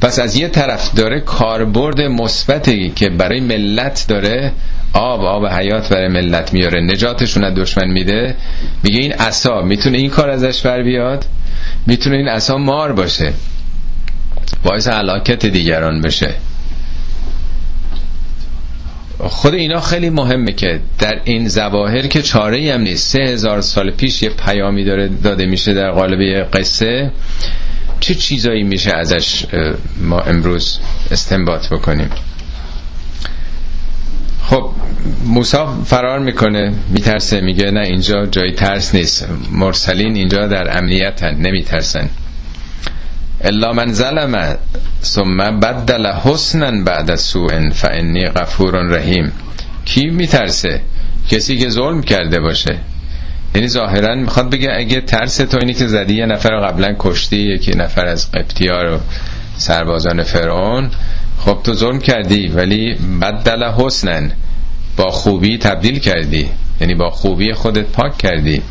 پس 0.00 0.18
از 0.18 0.36
یه 0.36 0.48
طرف 0.48 0.94
داره 0.94 1.20
کاربرد 1.20 2.00
مثبتی 2.00 2.92
که 2.96 3.08
برای 3.08 3.40
ملت 3.40 4.04
داره 4.08 4.52
آب 4.94 5.24
آب 5.24 5.46
حیات 5.46 5.88
برای 5.88 6.08
ملت 6.08 6.52
میاره. 6.52 6.80
نجاتشون 6.80 7.44
از 7.44 7.54
دشمن 7.54 7.88
میده. 7.88 8.36
میگه 8.82 9.00
این 9.00 9.12
عصا 9.12 9.62
می‌تونه 9.62 9.98
این 9.98 10.10
کار 10.10 10.30
ازش 10.30 10.62
بر 10.62 10.82
بیاد؟ 10.82 11.24
می‌تونه 11.86 12.16
این 12.16 12.28
عصا 12.28 12.58
مار 12.58 12.92
باشه. 12.92 13.32
باعث 14.62 14.88
علاکت 14.88 15.46
دیگران 15.46 16.00
بشه. 16.00 16.34
خود 19.18 19.54
اینا 19.54 19.80
خیلی 19.80 20.10
مهمه 20.10 20.52
که 20.52 20.80
در 20.98 21.20
این 21.24 21.48
زواهر 21.48 22.06
که 22.06 22.22
چاره 22.22 22.74
هم 22.74 22.80
نیست. 22.80 23.12
سه 23.12 23.22
هزار 23.22 23.60
سال 23.60 23.90
پیش 23.90 24.22
یه 24.22 24.28
پیامی 24.28 24.84
داره 24.84 25.08
داده 25.08 25.46
میشه 25.46 25.74
در 25.74 25.90
قالب 25.90 26.48
قصه. 26.52 27.10
چه 28.00 28.14
چیزایی 28.14 28.62
میشه 28.62 28.96
ازش 28.96 29.46
ما 30.00 30.20
امروز 30.20 30.78
استنباط 31.10 31.68
بکنیم؟ 31.68 32.10
خب 34.46 34.70
موسا 35.24 35.82
فرار 35.84 36.18
می‌کنه 36.18 36.72
میترسه 36.88 37.40
میگه 37.40 37.70
نه 37.70 37.80
اینجا 37.80 38.26
جای 38.26 38.52
ترس 38.52 38.94
نیست. 38.94 39.28
مرسلین 39.52 40.16
اینجا 40.16 40.46
در 40.46 40.78
امنیت 40.78 41.22
هن 41.22 41.34
نمیترسن. 41.34 42.08
الا 43.40 43.72
من 43.72 43.92
ظلم 43.92 44.56
ثم 45.02 45.60
بدل 45.60 46.06
حسنا 46.06 46.84
بعد 46.84 47.14
سوء 47.14 47.70
فانی 47.70 48.24
غفور 48.24 48.74
رحیم. 48.74 49.32
کی 49.84 50.10
میترسه؟ 50.10 50.80
کسی 51.28 51.58
که 51.58 51.68
ظلم 51.68 52.02
کرده 52.02 52.40
باشه. 52.40 52.78
یعنی 53.54 53.68
ظاهرا 53.68 54.14
می‌خواد 54.14 54.50
بگه 54.50 54.72
اگه 54.76 55.00
ترس 55.00 55.36
تو 55.36 55.58
اینی 55.60 55.74
که 55.74 55.86
زدی 55.86 56.14
یه 56.14 56.26
نفر 56.26 56.60
قبلا 56.60 56.94
کشتی 56.98 57.36
یکی 57.36 57.72
نفر 57.72 58.06
از 58.06 58.32
قبطیار 58.32 58.94
و 58.94 59.00
سربازان 59.56 60.22
فرعون 60.22 60.90
خب 61.44 61.58
تو 61.64 61.72
ظلم 61.74 61.98
کردی 61.98 62.46
ولی 62.46 62.94
بدل 63.20 63.64
حسنن. 63.64 64.30
با 64.96 65.10
خوبی 65.10 65.58
تبدیل 65.58 65.98
کردی. 65.98 66.48
یعنی 66.80 66.94
با 66.94 67.10
خوبی 67.10 67.52
خودت 67.52 67.86
پاک 67.86 68.18
کردی. 68.18 68.62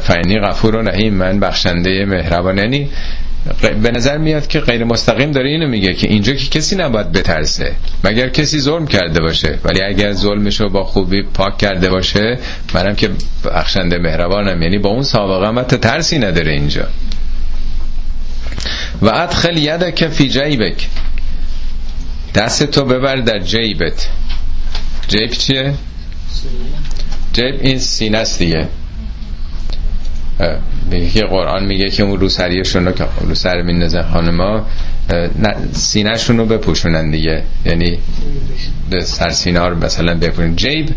فعنی 0.00 0.38
غفور 0.38 0.76
و 0.76 0.82
رحیم. 0.82 1.14
من 1.14 1.40
بخشنده 1.40 2.04
مهربان. 2.04 2.58
یعنی 2.58 2.88
به 3.82 3.90
نظر 3.90 4.18
میاد 4.18 4.46
که 4.46 4.60
غیر 4.60 4.84
مستقیم 4.84 5.30
داره 5.30 5.48
اینو 5.48 5.68
میگه 5.68 5.94
که 5.94 6.08
اینجا 6.08 6.32
که 6.32 6.46
کسی 6.58 6.76
نباید 6.76 7.12
بترسه. 7.12 7.72
مگر 8.04 8.28
کسی 8.28 8.60
ظلم 8.60 8.86
کرده 8.86 9.20
باشه؟ 9.20 9.58
ولی 9.64 9.82
اگر 9.82 10.12
ظلمشو 10.12 10.68
با 10.68 10.84
خوبی 10.84 11.22
پاک 11.22 11.58
کرده 11.58 11.90
باشه 11.90 12.38
منم 12.74 12.94
که 12.94 13.10
بخشنده 13.44 13.98
مهربانم. 13.98 14.62
یعنی 14.62 14.78
با 14.78 14.90
اون 14.90 15.02
سابقه 15.02 15.48
هم 15.48 15.62
ترسی 15.62 16.18
نداره 16.18 16.52
اینجا. 16.52 16.86
و 19.02 19.08
ادخل 19.08 19.56
یدک 19.56 20.08
فی 20.08 20.28
جیبک. 20.28 20.88
دست 22.36 22.62
تو 22.62 22.84
ببر 22.84 23.16
در 23.16 23.38
جیبت. 23.38 24.08
جیب 25.08 25.30
چیه؟ 25.30 25.74
جیب 27.32 27.54
این 27.60 27.78
سینه 27.78 28.18
است 28.18 28.38
دیگه. 28.38 28.68
که 31.14 31.22
قرآن 31.22 31.64
میگه 31.64 31.90
که 31.90 32.02
اون 32.02 32.20
روسریشون 32.20 32.86
رو 32.86 32.92
که 32.92 33.04
روسر 33.20 33.62
میندازن 33.62 34.02
خانما 34.02 34.66
سینهشون 35.72 36.38
رو 36.38 36.46
بپوشونن 36.46 37.10
دیگه. 37.10 37.42
یعنی 37.64 37.98
به 38.90 39.00
سر 39.00 39.50
رو 39.68 39.84
مثلا 39.84 40.14
بپوشن 40.14 40.56
جیب 40.56 40.94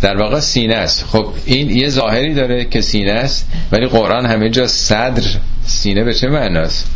در 0.00 0.16
واقع 0.16 0.40
سینه 0.40 0.74
است. 0.74 1.04
خب 1.04 1.32
این 1.44 1.70
یه 1.70 1.88
ظاهری 1.88 2.34
داره 2.34 2.64
که 2.64 2.80
سینه 2.80 3.12
است 3.12 3.48
ولی 3.72 3.86
قرآن 3.86 4.26
همه 4.26 4.50
جا 4.50 4.66
صدر 4.66 5.22
سینه 5.64 6.04
به 6.04 6.14
چه 6.14 6.28
معناست؟ 6.28 6.86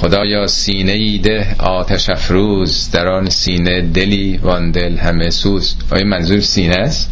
خدایا 0.00 0.46
سینه 0.46 0.92
ایده 0.92 1.56
آتش 1.58 2.10
افروز 2.10 2.90
در 2.90 3.08
آن 3.08 3.28
سینه 3.30 3.82
دلی 3.82 4.36
وان 4.42 4.70
دل 4.70 4.96
همه 4.96 5.30
سوز. 5.30 5.76
آیا 5.90 6.04
منظور 6.04 6.40
سینه 6.40 6.76
است؟ 6.76 7.10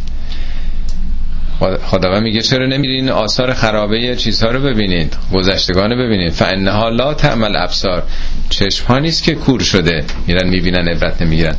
خداوند 1.85 2.23
میگه 2.23 2.41
چرا 2.41 2.67
نمیرین 2.67 3.09
آثار 3.09 3.53
خرابه 3.53 4.17
چیزها 4.17 4.51
رو 4.51 4.61
ببینید 4.61 5.17
گذشتگان 5.35 5.91
رو 5.91 5.97
ببینید 5.97 6.33
فانها 6.33 6.89
لا 6.89 7.15
تعمل 7.15 7.57
ابصار. 7.57 8.03
چشم 8.51 8.87
ها 8.87 8.99
نیست 8.99 9.23
که 9.23 9.35
کور 9.35 9.61
شده 9.61 10.05
میرن 10.27 10.49
می‌بینن 10.49 10.89
عبرت 10.89 11.23
نمی‌گیرن. 11.23 11.57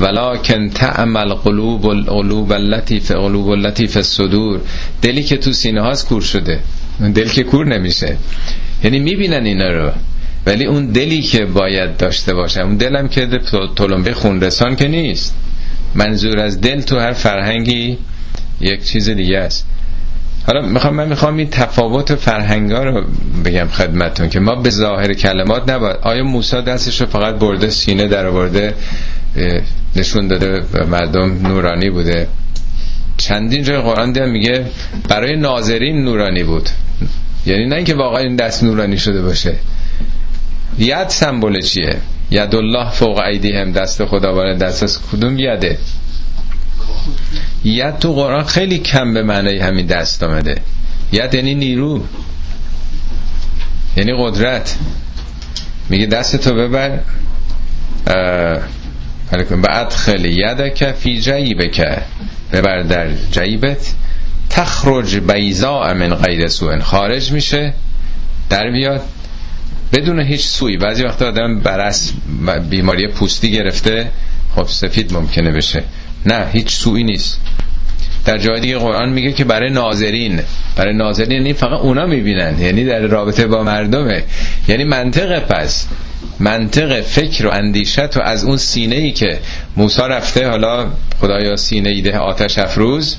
ولکن 0.00 0.68
تعمل 0.68 1.34
قلوب 1.34 1.86
القلوب 1.86 2.52
اللطیف 2.52 3.10
قلوب 3.10 3.48
اللطیف 3.48 3.96
الصدور. 3.96 4.60
دلی 5.02 5.22
که 5.22 5.36
تو 5.36 5.52
سینه 5.52 5.80
هاست 5.80 6.08
کور 6.08 6.22
شده. 6.22 6.60
دل 7.14 7.28
که 7.28 7.42
کور 7.42 7.66
نمیشه. 7.66 8.16
یعنی 8.84 8.98
می‌بینن 8.98 9.44
اینا 9.44 9.68
رو. 9.68 9.92
ولی 10.46 10.64
اون 10.64 10.86
دلی 10.86 11.22
که 11.22 11.44
باید 11.44 11.96
داشته 11.96 12.34
باشه 12.34 12.60
اون 12.60 12.76
دلم 12.76 13.08
که 13.08 13.28
تلمبه 13.76 14.14
خونرسان 14.14 14.76
که 14.76 14.88
نیست. 14.88 15.34
منظور 15.94 16.38
از 16.38 16.60
دل 16.60 16.80
تو 16.80 16.98
هر 16.98 17.12
فرهنگی 17.12 17.98
یک 18.60 18.84
چیز 18.84 19.08
دیگه 19.08 19.38
است. 19.38 19.66
حالا 20.46 20.66
می‌خوام 20.66 20.94
من 20.94 21.08
می‌خوام 21.08 21.36
این 21.36 21.50
تفاوت 21.50 22.14
فرهنگا 22.14 22.84
رو 22.84 23.04
بگم 23.44 23.68
خدمتون 23.68 24.28
که 24.28 24.40
ما 24.40 24.54
به 24.54 24.70
ظاهر 24.70 25.14
کلمات 25.14 25.70
نباید 25.70 25.96
آیا 26.02 26.24
موسی 26.24 26.62
دستش 26.62 27.00
رو 27.00 27.06
فقط 27.06 27.34
برده 27.34 27.70
سینه 27.70 28.08
در 28.08 28.30
برده 28.30 28.74
نشون 29.96 30.28
داده 30.28 30.62
مردم 30.90 31.46
نورانی 31.46 31.90
بوده؟ 31.90 32.28
چندین 33.16 33.62
جای 33.62 33.78
قرآن 33.80 34.12
دیدم 34.12 34.30
میگه 34.30 34.64
برای 35.08 35.36
ناظرین 35.36 36.04
نورانی 36.04 36.42
بود. 36.42 36.68
یعنی 37.46 37.66
نه 37.66 37.76
اینکه 37.76 37.94
واقعا 37.94 38.18
این 38.18 38.36
دست 38.36 38.64
نورانی 38.64 38.98
شده 38.98 39.22
باشه. 39.22 39.54
ید 40.78 41.08
سمبول 41.08 41.60
چیه؟ 41.60 41.96
ید 42.30 42.54
الله 42.54 42.90
فوق 42.90 43.18
هم 43.44 43.72
دست 43.72 44.04
خداوند 44.04 44.62
دست 44.62 44.82
از 44.82 44.98
کدوم 45.12 45.38
یده؟ 45.38 45.78
ید 47.64 47.98
تو 47.98 48.12
قرآن 48.12 48.44
خیلی 48.44 48.78
کم 48.78 49.14
به 49.14 49.22
معنی 49.22 49.58
همین 49.58 49.86
دست 49.86 50.22
آمده. 50.22 50.56
ید 51.12 51.34
یعنی 51.34 51.54
نیرو. 51.54 52.04
یعنی 53.96 54.12
قدرت. 54.18 54.76
میگه 55.88 56.06
دست 56.06 56.36
تو 56.36 56.54
ببر. 56.54 56.98
بعد 59.62 59.92
خیلی 59.92 60.28
یدک 60.28 60.92
فی 60.92 61.20
جیبک. 61.20 61.98
ببر 62.52 62.82
در 62.82 63.08
جیبت. 63.32 63.94
تخرج 64.50 65.16
بیزا 65.16 65.94
من 65.94 66.14
غیر 66.14 66.48
سوئن 66.48 66.80
خارج 66.80 67.32
میشه. 67.32 67.74
در 68.50 68.70
بیاد 68.70 69.02
بدون 69.92 70.20
هیچ 70.20 70.46
سوی. 70.46 70.76
بعضی 70.76 71.04
وقتا 71.04 71.28
آدم 71.28 71.60
برس 71.60 72.12
بیماری 72.70 73.08
پوستی 73.08 73.52
گرفته 73.52 74.10
خب 74.56 74.66
سفید 74.66 75.12
ممکنه 75.12 75.50
بشه. 75.50 75.82
نه 76.26 76.46
هیچ 76.52 76.70
سوی 76.74 77.02
نیست. 77.02 77.40
در 78.24 78.38
جای 78.38 78.60
دیگه 78.60 78.78
قرآن 78.78 79.08
میگه 79.08 79.32
که 79.32 79.44
برای 79.44 79.70
ناظرین. 79.70 80.40
برای 80.76 80.94
ناظرین 80.94 81.32
یعنی 81.32 81.52
فقط 81.52 81.80
اونا 81.80 82.06
می‌بینن. 82.06 82.60
یعنی 82.60 82.84
در 82.84 83.00
رابطه 83.00 83.46
با 83.46 83.62
مردمه. 83.62 84.24
یعنی 84.68 84.84
منطق 84.84 85.38
پس. 85.38 85.86
منطق 86.40 87.00
فکر 87.00 87.46
و 87.46 87.50
اندیشت 87.50 88.16
و 88.16 88.20
از 88.20 88.44
اون 88.44 88.56
سینه 88.56 88.96
ای 88.96 89.10
که 89.12 89.38
موسا 89.76 90.06
رفته 90.06 90.48
حالا 90.48 90.86
خدایا 91.20 91.56
سینه 91.56 91.90
ایده 91.90 92.18
آتش 92.18 92.58
افروز. 92.58 93.16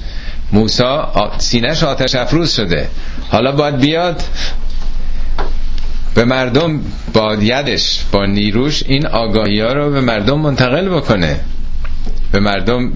موسا 0.52 1.14
سینهش 1.38 1.84
آتش 1.84 2.16
افروز 2.16 2.54
شده. 2.54 2.88
حالا 3.30 3.52
باید 3.52 3.78
بیاد 3.78 4.24
به 6.16 6.26
مردم 6.26 6.82
با 7.14 7.36
یدش 7.36 8.00
با 8.12 8.26
نیروش 8.26 8.84
این 8.88 9.08
آگاهی 9.08 9.62
ها 9.62 9.74
رو 9.74 9.92
به 9.92 10.02
مردم 10.02 10.40
منتقل 10.40 10.90
بکنه. 10.90 11.40
به 12.32 12.40
مردم 12.40 12.92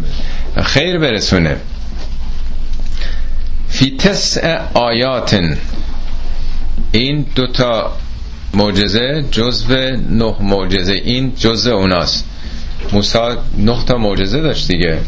خیر 0.63 0.97
برسونه. 0.97 1.57
فی 3.67 3.97
تسع 3.97 4.59
آیات 4.73 5.39
این 6.91 7.25
دوتا 7.35 7.97
معجزه 8.53 9.25
جزو 9.31 9.73
نه 10.09 10.35
معجزه. 10.39 10.93
این 10.93 11.35
جزو 11.35 11.71
اوناست. 11.71 12.25
موسی 12.91 13.19
نه 13.57 13.85
تا 13.85 13.97
معجزه 13.97 14.41
داشت 14.41 14.67
دیگه. 14.67 14.99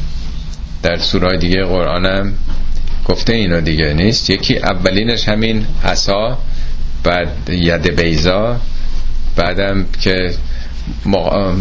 در 0.83 0.97
سورای 0.97 1.37
دیگه 1.37 1.63
قرآنم 1.63 2.33
گفته 3.05 3.33
اینا 3.33 3.59
دیگه. 3.59 3.93
نیست. 3.93 4.29
یکی 4.29 4.57
اولینش 4.57 5.29
همین 5.29 5.65
عصا. 5.83 6.37
بعد 7.03 7.49
ید 7.49 7.95
بیزا 8.01 8.57
بعدم 9.35 9.85
که 10.01 10.33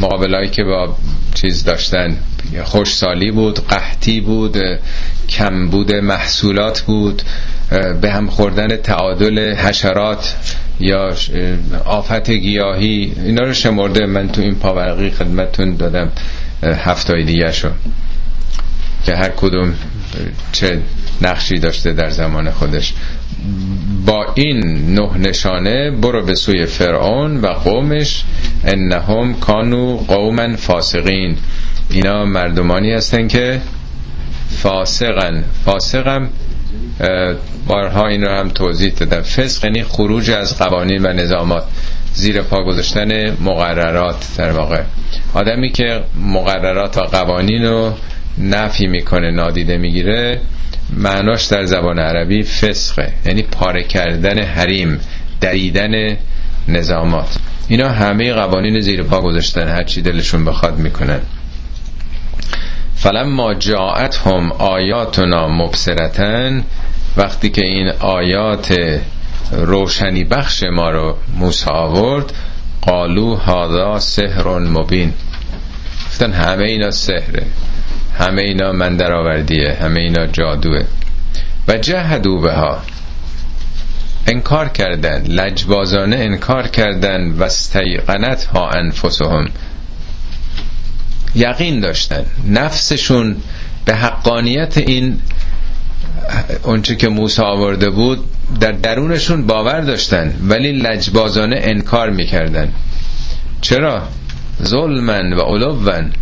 مقابلایی 0.01 0.51
که 0.51 0.65
با 0.65 0.97
چیز 1.35 1.65
داشتن 1.65 2.17
خوشسالی 2.65 3.31
بود 3.31 3.69
قحطی 3.69 4.21
بود 4.21 4.59
کم 5.29 5.69
بود 5.69 5.93
محصولات 5.93 6.81
بود 6.81 7.23
به 8.01 8.11
هم 8.13 8.27
خوردن 8.27 8.77
تعادل 8.77 9.55
حشرات 9.55 10.35
یا 10.81 11.15
آفت 11.85 12.31
گیاهی 12.31 13.13
اینا 13.25 13.43
رو 13.43 13.53
شمرده 13.53 14.07
من 14.07 14.29
تو 14.29 14.43
این 14.43 14.55
پاورقی 14.55 15.11
خدمتون 15.11 15.77
دادم 15.77 16.13
هفتای 16.63 17.25
دیگه 17.25 17.53
شو 17.53 17.69
که 19.05 19.17
هر 19.17 19.29
کدوم 19.29 19.75
چه 20.53 20.81
نقشی 21.23 21.59
داشته 21.59 21.93
در 21.93 22.11
زمان 22.11 22.51
خودش. 22.51 22.95
با 24.07 24.27
این 24.35 24.95
نه 24.95 25.19
نشانه 25.19 25.91
برو 25.91 26.25
به 26.25 26.35
سوی 26.35 26.67
فرعون 26.67 27.41
و 27.41 27.47
قومش 27.47 28.25
انهم 28.65 29.35
کانو 29.35 29.97
قوما 29.97 30.57
فاسقین. 30.57 31.37
اینا 31.91 32.25
مردمانی 32.25 32.93
هستن 32.93 33.29
که 33.29 33.61
فاسقن 34.49 35.45
فاسقم 35.65 36.29
بارها 37.67 38.07
این 38.07 38.23
رو 38.23 38.39
هم 38.39 38.49
توضیح 38.49 38.93
دادم. 38.93 39.21
فسق 39.21 39.65
یعنی 39.65 39.83
خروج 39.83 40.31
از 40.31 40.59
قوانین 40.59 41.07
و 41.07 41.13
نظامات 41.13 41.65
زیر 42.15 42.43
پا 42.43 42.65
گذاشتن 42.65 43.31
مقررات 43.41 44.27
در 44.39 44.51
واقع. 44.51 44.83
آدمی 45.35 45.71
که 45.71 46.01
مقررات 46.21 46.99
و 46.99 47.01
قوانین 47.01 47.65
رو 47.65 47.93
نفی 48.39 48.87
می‌کنه 48.87 49.31
نادیده 49.31 49.79
می‌گیره 49.79 50.41
معناش 50.91 51.45
در 51.45 51.65
زبان 51.65 51.99
عربی 51.99 52.43
فسقه 52.43 53.13
یعنی 53.27 53.43
پاره 53.43 53.83
کردن 53.83 54.39
حریم 54.39 55.01
دریدن 55.41 56.17
نظامات. 56.69 57.37
اینا 57.69 57.89
همه 57.89 58.33
قوانین 58.33 58.81
زیر 58.81 59.03
پا 59.03 59.21
گذاشتن 59.21 59.69
هرچی 59.69 60.03
دلشون 60.03 60.45
بخواد 60.45 60.79
می‌کنن. 60.79 61.21
فلما 62.97 63.55
جاعت 63.55 64.17
هم 64.17 64.53
آیاتنا 64.53 65.49
مبصرتن 65.49 66.65
وقتی 67.17 67.51
که 67.51 67.65
این 67.65 67.89
آیات 67.89 69.01
روشنی 69.53 70.25
بخش 70.25 70.63
ما 70.63 70.91
رو 70.91 71.17
موسی 71.39 71.71
آورد 71.71 72.33
قالو 72.83 73.35
هادا 73.35 73.99
سحر 73.99 74.59
مبین. 74.59 75.13
گفتن 76.07 76.33
همه 76.33 76.65
اینا 76.65 76.91
سحره. 76.91 77.47
همه 78.19 78.43
اینا 78.43 78.73
من 78.73 78.97
درآوردیه 78.97 79.77
همه 79.83 80.01
اینا 80.01 80.27
جادوه. 80.27 80.83
و 81.69 81.77
جهدو 81.77 82.41
بها. 82.41 82.83
انکار 84.27 84.69
کردن 84.69 85.23
لجبازانه 85.23 86.17
انکار 86.17 86.67
کردن. 86.69 87.31
و 87.31 87.43
استیقنت 87.43 88.45
ها 88.45 88.69
انفسهم. 88.69 89.45
یقین 91.35 91.81
داشتن. 91.81 92.25
نفسشون 92.47 93.37
به 93.85 93.95
حقانیت 93.95 94.79
این 94.79 95.19
اونچه 96.63 96.97
که 96.97 97.09
موسی 97.09 97.43
آورده 97.43 97.91
بود 97.91 98.25
در 98.61 98.73
درونشون 98.73 99.47
باور 99.47 99.81
داشتن. 99.81 100.35
ولی 100.43 100.73
لجبازانه 100.73 101.57
انکار 101.63 102.11
می‌کردن. 102.11 102.73
چرا؟ 103.61 104.03
ظلمن 104.63 105.33
و 105.33 105.41
علوون 105.41 106.13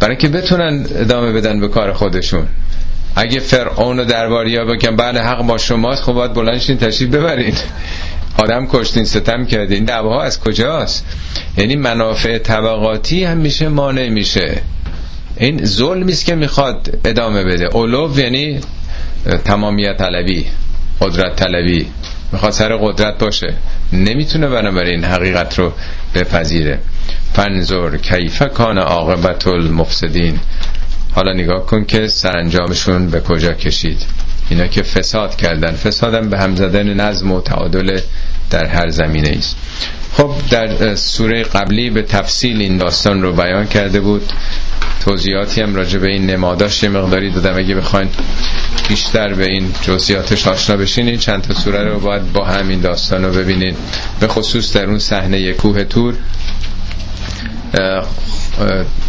برای 0.00 0.16
که 0.16 0.28
بتونن 0.28 0.86
ادامه 0.94 1.32
بدن 1.32 1.60
به 1.60 1.68
کار 1.68 1.92
خودشون. 1.92 2.46
اگه 3.16 3.40
فرعون 3.40 4.00
و 4.00 4.04
درباریا 4.04 4.64
بگن 4.64 4.96
بله 4.96 5.20
حق 5.20 5.46
با 5.46 5.58
شماست 5.58 6.02
خب 6.02 6.12
باید 6.12 6.32
بلندشین 6.32 6.78
تشریف 6.78 7.10
ببرین. 7.10 7.54
آدم 8.38 8.66
کشتین 8.66 9.04
ستم 9.04 9.46
کردین. 9.46 9.84
دعواها 9.84 10.22
از 10.22 10.40
کجاست؟ 10.40 11.06
یعنی 11.56 11.76
منافع 11.76 12.38
طبقاتی 12.38 13.24
هم 13.24 13.38
میشه 13.38 13.68
مانع 13.68 14.08
میشه. 14.08 14.62
این 15.36 15.64
ظلمی 15.64 16.12
است 16.12 16.24
که 16.24 16.34
می‌خواد 16.34 16.98
ادامه 17.04 17.44
بده. 17.44 17.76
اولو 17.76 18.18
یعنی 18.18 18.60
تمامیت 19.44 19.96
طلبی 19.96 20.46
قدرت 21.00 21.36
طلبی. 21.36 21.86
می‌خواد 22.32 22.52
سر 22.52 22.76
قدرت 22.76 23.18
باشه. 23.18 23.54
نمی‌تونه 23.92 24.48
بنابراین 24.48 25.04
حقیقت 25.04 25.58
رو 25.58 25.72
بپذیره. 26.14 26.78
فنظر 27.34 27.96
کیف 27.96 28.42
کان 28.42 28.78
عاقبت 28.78 29.46
المفسدین. 29.46 30.38
حالا 31.14 31.32
نگاه 31.32 31.66
کن 31.66 31.84
که 31.84 32.06
سرانجامشون 32.06 33.10
به 33.10 33.20
کجا 33.20 33.52
کشید. 33.52 34.02
اینا 34.50 34.66
که 34.66 34.82
فساد 34.82 35.36
کردن. 35.36 35.72
فسادم 35.72 36.28
به 36.28 36.38
هم 36.38 36.56
زدن 36.56 37.00
نظم 37.00 37.32
و 37.32 37.40
تعادل 37.40 38.00
در 38.50 38.66
هر 38.66 38.88
زمینه 38.88 39.28
است. 39.38 39.56
خب 40.12 40.30
در 40.50 40.94
سوره 40.94 41.42
قبلی 41.42 41.90
به 41.90 42.02
تفصیل 42.02 42.60
این 42.60 42.76
داستان 42.76 43.22
رو 43.22 43.32
بیان 43.32 43.66
کرده 43.66 44.00
بود. 44.00 44.32
توضیحاتی 45.04 45.60
هم 45.60 45.74
راجع 45.74 45.98
به 45.98 46.08
این 46.08 46.26
نماداش 46.30 46.82
یه 46.82 46.88
مقداری 46.88 47.30
دادم. 47.30 47.58
اگه 47.58 47.74
بخواین 47.74 48.08
بیشتر 48.88 49.34
به 49.34 49.46
این 49.48 49.72
جزئیاتش 49.82 50.46
آشنا 50.46 50.76
بشین 50.76 51.16
چند 51.16 51.42
تا 51.42 51.54
سوره 51.54 51.84
رو 51.84 52.00
باید 52.00 52.32
با 52.32 52.44
همین 52.44 52.80
داستان 52.80 53.24
رو 53.24 53.32
ببینید 53.32 53.76
به 54.20 54.28
خصوص 54.28 54.72
در 54.76 54.84
اون 54.86 54.98
صحنه 54.98 55.52
کوه 55.52 55.84
تور 55.84 56.14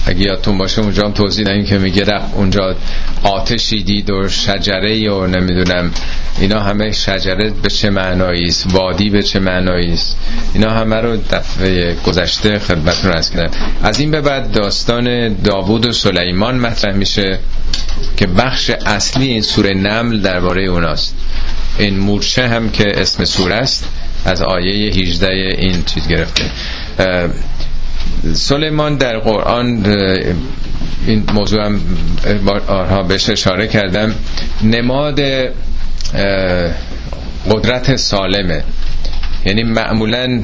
اگه 0.06 0.22
یادتون 0.22 0.58
باشه 0.58 0.82
اونجا 0.82 1.04
هم 1.06 1.12
توضیح 1.12 1.46
دهیم 1.46 1.66
که 1.66 1.78
میگه 1.78 2.06
اونجا 2.36 2.76
آتشی 3.24 3.84
دید 3.84 4.10
و 4.10 4.30
شجره 4.30 5.12
و 5.12 5.28
نمی‌دونم 5.28 5.92
اینا 6.40 6.60
همه 6.60 6.92
شجره 6.92 7.50
به 7.50 7.70
چه 7.70 7.90
معنایی 7.90 8.48
است؟ 8.48 8.66
وادی 8.74 9.10
به 9.10 9.24
چه 9.24 9.40
معنایی 9.40 9.94
است؟ 9.94 10.18
اینا 10.54 10.70
همه 10.70 10.96
رو 10.96 11.18
دفعه 11.32 11.96
گذشته 12.06 12.60
خدمتتون 12.60 13.12
از 13.12 13.32
کردم. 13.32 13.58
از 13.84 14.00
این 14.00 14.12
به 14.12 14.22
بعد 14.22 14.52
داستان 14.52 15.34
داوود 15.34 15.88
و 15.88 15.92
سلیمان 15.92 16.60
مطرح 16.60 16.96
میشه 16.96 17.40
که 18.18 18.28
بخش 18.28 18.70
اصلی 18.70 19.28
این 19.28 19.42
سوره 19.42 19.74
نمل 19.74 20.22
درباره 20.22 20.64
اوناست. 20.64 21.16
این 21.78 22.00
مورچه 22.00 22.48
هم 22.48 22.70
که 22.70 23.02
اسم 23.02 23.26
سوره 23.26 23.56
است 23.56 23.88
از 24.26 24.42
آیه 24.42 24.92
18 24.92 25.28
این 25.58 25.84
چیز 25.84 26.08
گرفته. 26.08 26.44
سلیمان 28.34 28.96
در 28.96 29.20
قرآن 29.20 29.86
این 31.08 31.24
موضوع 31.34 31.66
هم 31.66 31.82
بارها 32.46 33.04
بهش 33.04 33.30
اشاره 33.30 33.68
کردم. 33.68 34.16
نماد 34.64 35.22
قدرت 37.52 37.96
سالمه. 37.96 38.64
یعنی 39.46 39.64
معمولا 39.64 40.42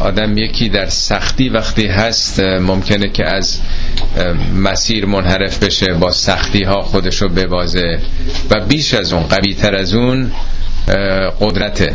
آدم 0.00 0.38
یکی 0.38 0.68
در 0.68 0.86
سختی 0.86 1.48
وقتی 1.48 1.86
هست 1.86 2.40
ممکنه 2.40 3.08
که 3.08 3.24
از 3.26 3.58
مسیر 4.54 5.06
منحرف 5.06 5.62
بشه 5.62 5.92
با 5.94 6.10
سختی 6.10 6.62
ها 6.64 6.82
خودشو 6.82 7.28
ببازه. 7.28 7.98
و 8.50 8.60
بیش 8.60 8.94
از 8.94 9.12
اون 9.12 9.22
قوی 9.22 9.54
تر 9.54 9.74
از 9.74 9.94
اون 9.94 10.32
قدرته. 11.40 11.92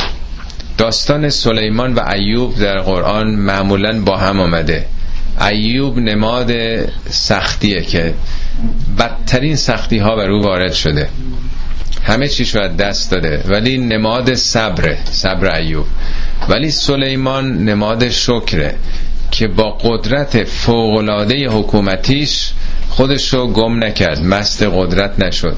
داستان 0.77 1.29
سلیمان 1.29 1.93
و 1.93 2.09
ایوب 2.09 2.59
در 2.59 2.79
قرآن 2.79 3.35
معمولا 3.35 4.01
با 4.01 4.17
هم 4.17 4.39
آمده. 4.39 4.85
ایوب 5.41 5.97
نماد 5.97 6.51
سختیه 7.09 7.81
که 7.81 8.13
بدترین 8.99 9.55
سختی 9.55 9.97
ها 9.97 10.15
بر 10.15 10.29
او 10.31 10.43
وارد 10.43 10.73
شده. 10.73 11.09
همه 12.03 12.27
چیش 12.27 12.55
رو 12.55 12.67
دست 12.67 13.11
داده. 13.11 13.43
ولی 13.47 13.77
نماد 13.77 14.33
صبره 14.33 14.97
صبر 15.11 15.55
ایوب. 15.55 15.85
ولی 16.49 16.71
سلیمان 16.71 17.65
نماد 17.65 18.09
شکره. 18.09 18.75
که 19.33 19.47
با 19.47 19.71
قدرت 19.71 20.43
فوقلاده 20.43 21.49
حکومتیش 21.49 22.51
خودش 22.89 23.33
رو 23.33 23.47
گم 23.47 23.83
نکرد 23.83 24.23
مست 24.23 24.63
قدرت 24.63 25.19
نشد. 25.19 25.57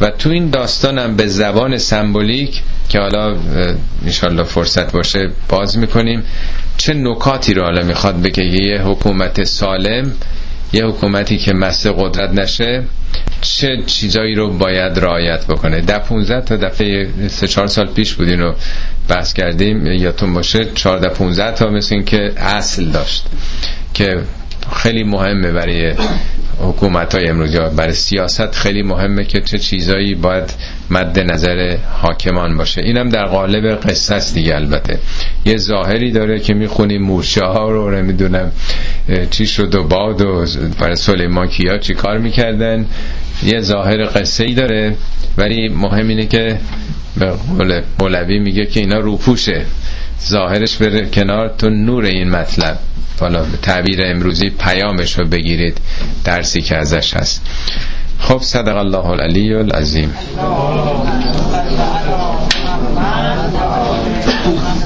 و 0.00 0.10
تو 0.10 0.30
این 0.30 0.50
داستانم 0.50 1.16
به 1.16 1.26
زبان 1.26 1.78
سمبولیک 1.78 2.62
که 2.88 2.98
حالا 2.98 3.36
انشالله 4.04 4.42
فرصت 4.42 4.92
باشه 4.92 5.30
باز 5.48 5.78
می‌کنیم 5.78 6.22
چه 6.76 6.94
نکاتی 6.94 7.54
رو 7.54 7.62
حالا 7.62 7.82
می‌خواد 7.82 8.22
بگه؟ 8.22 8.44
یه 8.44 8.82
حکومت 8.82 9.44
سالم 9.44 10.12
یه 10.74 10.84
حکومتی 10.84 11.38
که 11.38 11.52
مست 11.52 11.86
قدرت 11.86 12.30
نشه 12.30 12.82
چه 13.40 13.82
چیزایی 13.86 14.34
رو 14.34 14.50
باید 14.58 14.98
رعایت 14.98 15.46
بکنه؟ 15.46 15.80
ده 15.80 15.98
15 15.98 16.40
تا 16.40 16.56
دفعه 16.56 17.08
سه 17.28 17.48
چهار 17.48 17.66
سال 17.66 17.86
پیش 17.86 18.14
بودین 18.14 18.40
رو 18.40 18.54
بحث 19.08 19.32
کردیم 19.32 19.86
یادتون 19.86 20.34
باشه 20.34 20.64
14 20.74 21.08
15 21.08 21.52
تا 21.52 21.70
مثل 21.70 21.94
این 21.94 22.04
که 22.04 22.32
اصل 22.36 22.84
داشت 22.84 23.26
که 23.94 24.22
خیلی 24.72 25.04
مهمه 25.04 25.52
برای 25.52 25.94
حکومت 26.58 27.14
های 27.14 27.28
امروز 27.28 27.56
برای 27.56 27.92
سیاست 27.92 28.54
خیلی 28.54 28.82
مهمه 28.82 29.24
که 29.24 29.40
چه 29.40 29.58
چیزایی 29.58 30.14
باید 30.14 30.54
مد 30.90 31.18
نظر 31.32 31.76
حاکمان 31.92 32.56
باشه. 32.56 32.80
اینم 32.80 33.08
در 33.08 33.24
قالب 33.24 33.80
قصه 33.80 34.14
است 34.14 34.34
دیگه 34.34 34.54
البته. 34.54 34.98
یه 35.44 35.56
ظاهری 35.56 36.12
داره 36.12 36.40
که 36.40 36.54
می‌خونیم 36.54 37.02
مورچه 37.02 37.44
ها 37.44 37.70
رو 37.70 37.90
نمی‌دونم 37.90 38.52
چی 39.30 39.46
شد 39.46 39.74
و 39.74 39.82
باد 39.84 40.20
و 40.20 40.46
برای 40.80 40.96
سلیمان 40.96 41.46
کیا 41.48 41.78
چی 41.78 41.94
کار 41.94 42.18
می‌کردن. 42.18 42.86
یه 43.42 43.60
ظاهر 43.60 44.04
قصه 44.04 44.44
ای 44.44 44.54
داره 44.54 44.96
ولی 45.36 45.68
مهم 45.68 46.08
اینه 46.08 46.26
که 46.26 46.58
به 47.16 47.32
مولوی 48.00 48.38
میگه 48.38 48.66
که 48.66 48.80
اینا 48.80 48.98
روپوشه. 48.98 49.62
ظاهرش 50.28 50.76
بره 50.76 51.06
کنار 51.06 51.54
تو 51.58 51.70
نور 51.70 52.04
این 52.04 52.30
مطلب. 52.30 52.78
حالا 53.20 53.42
به 53.42 53.56
تعبیر 53.56 54.00
امروزی 54.04 54.50
پیامش 54.50 55.18
رو 55.18 55.24
بگیرید 55.26 55.78
درسی 56.24 56.60
که 56.60 56.76
ازش 56.76 57.14
هست. 57.14 57.42
خب 58.18 58.38
صدق 58.42 58.76
الله 58.76 59.06
العلی 59.06 59.54
العظیم. 59.54 60.14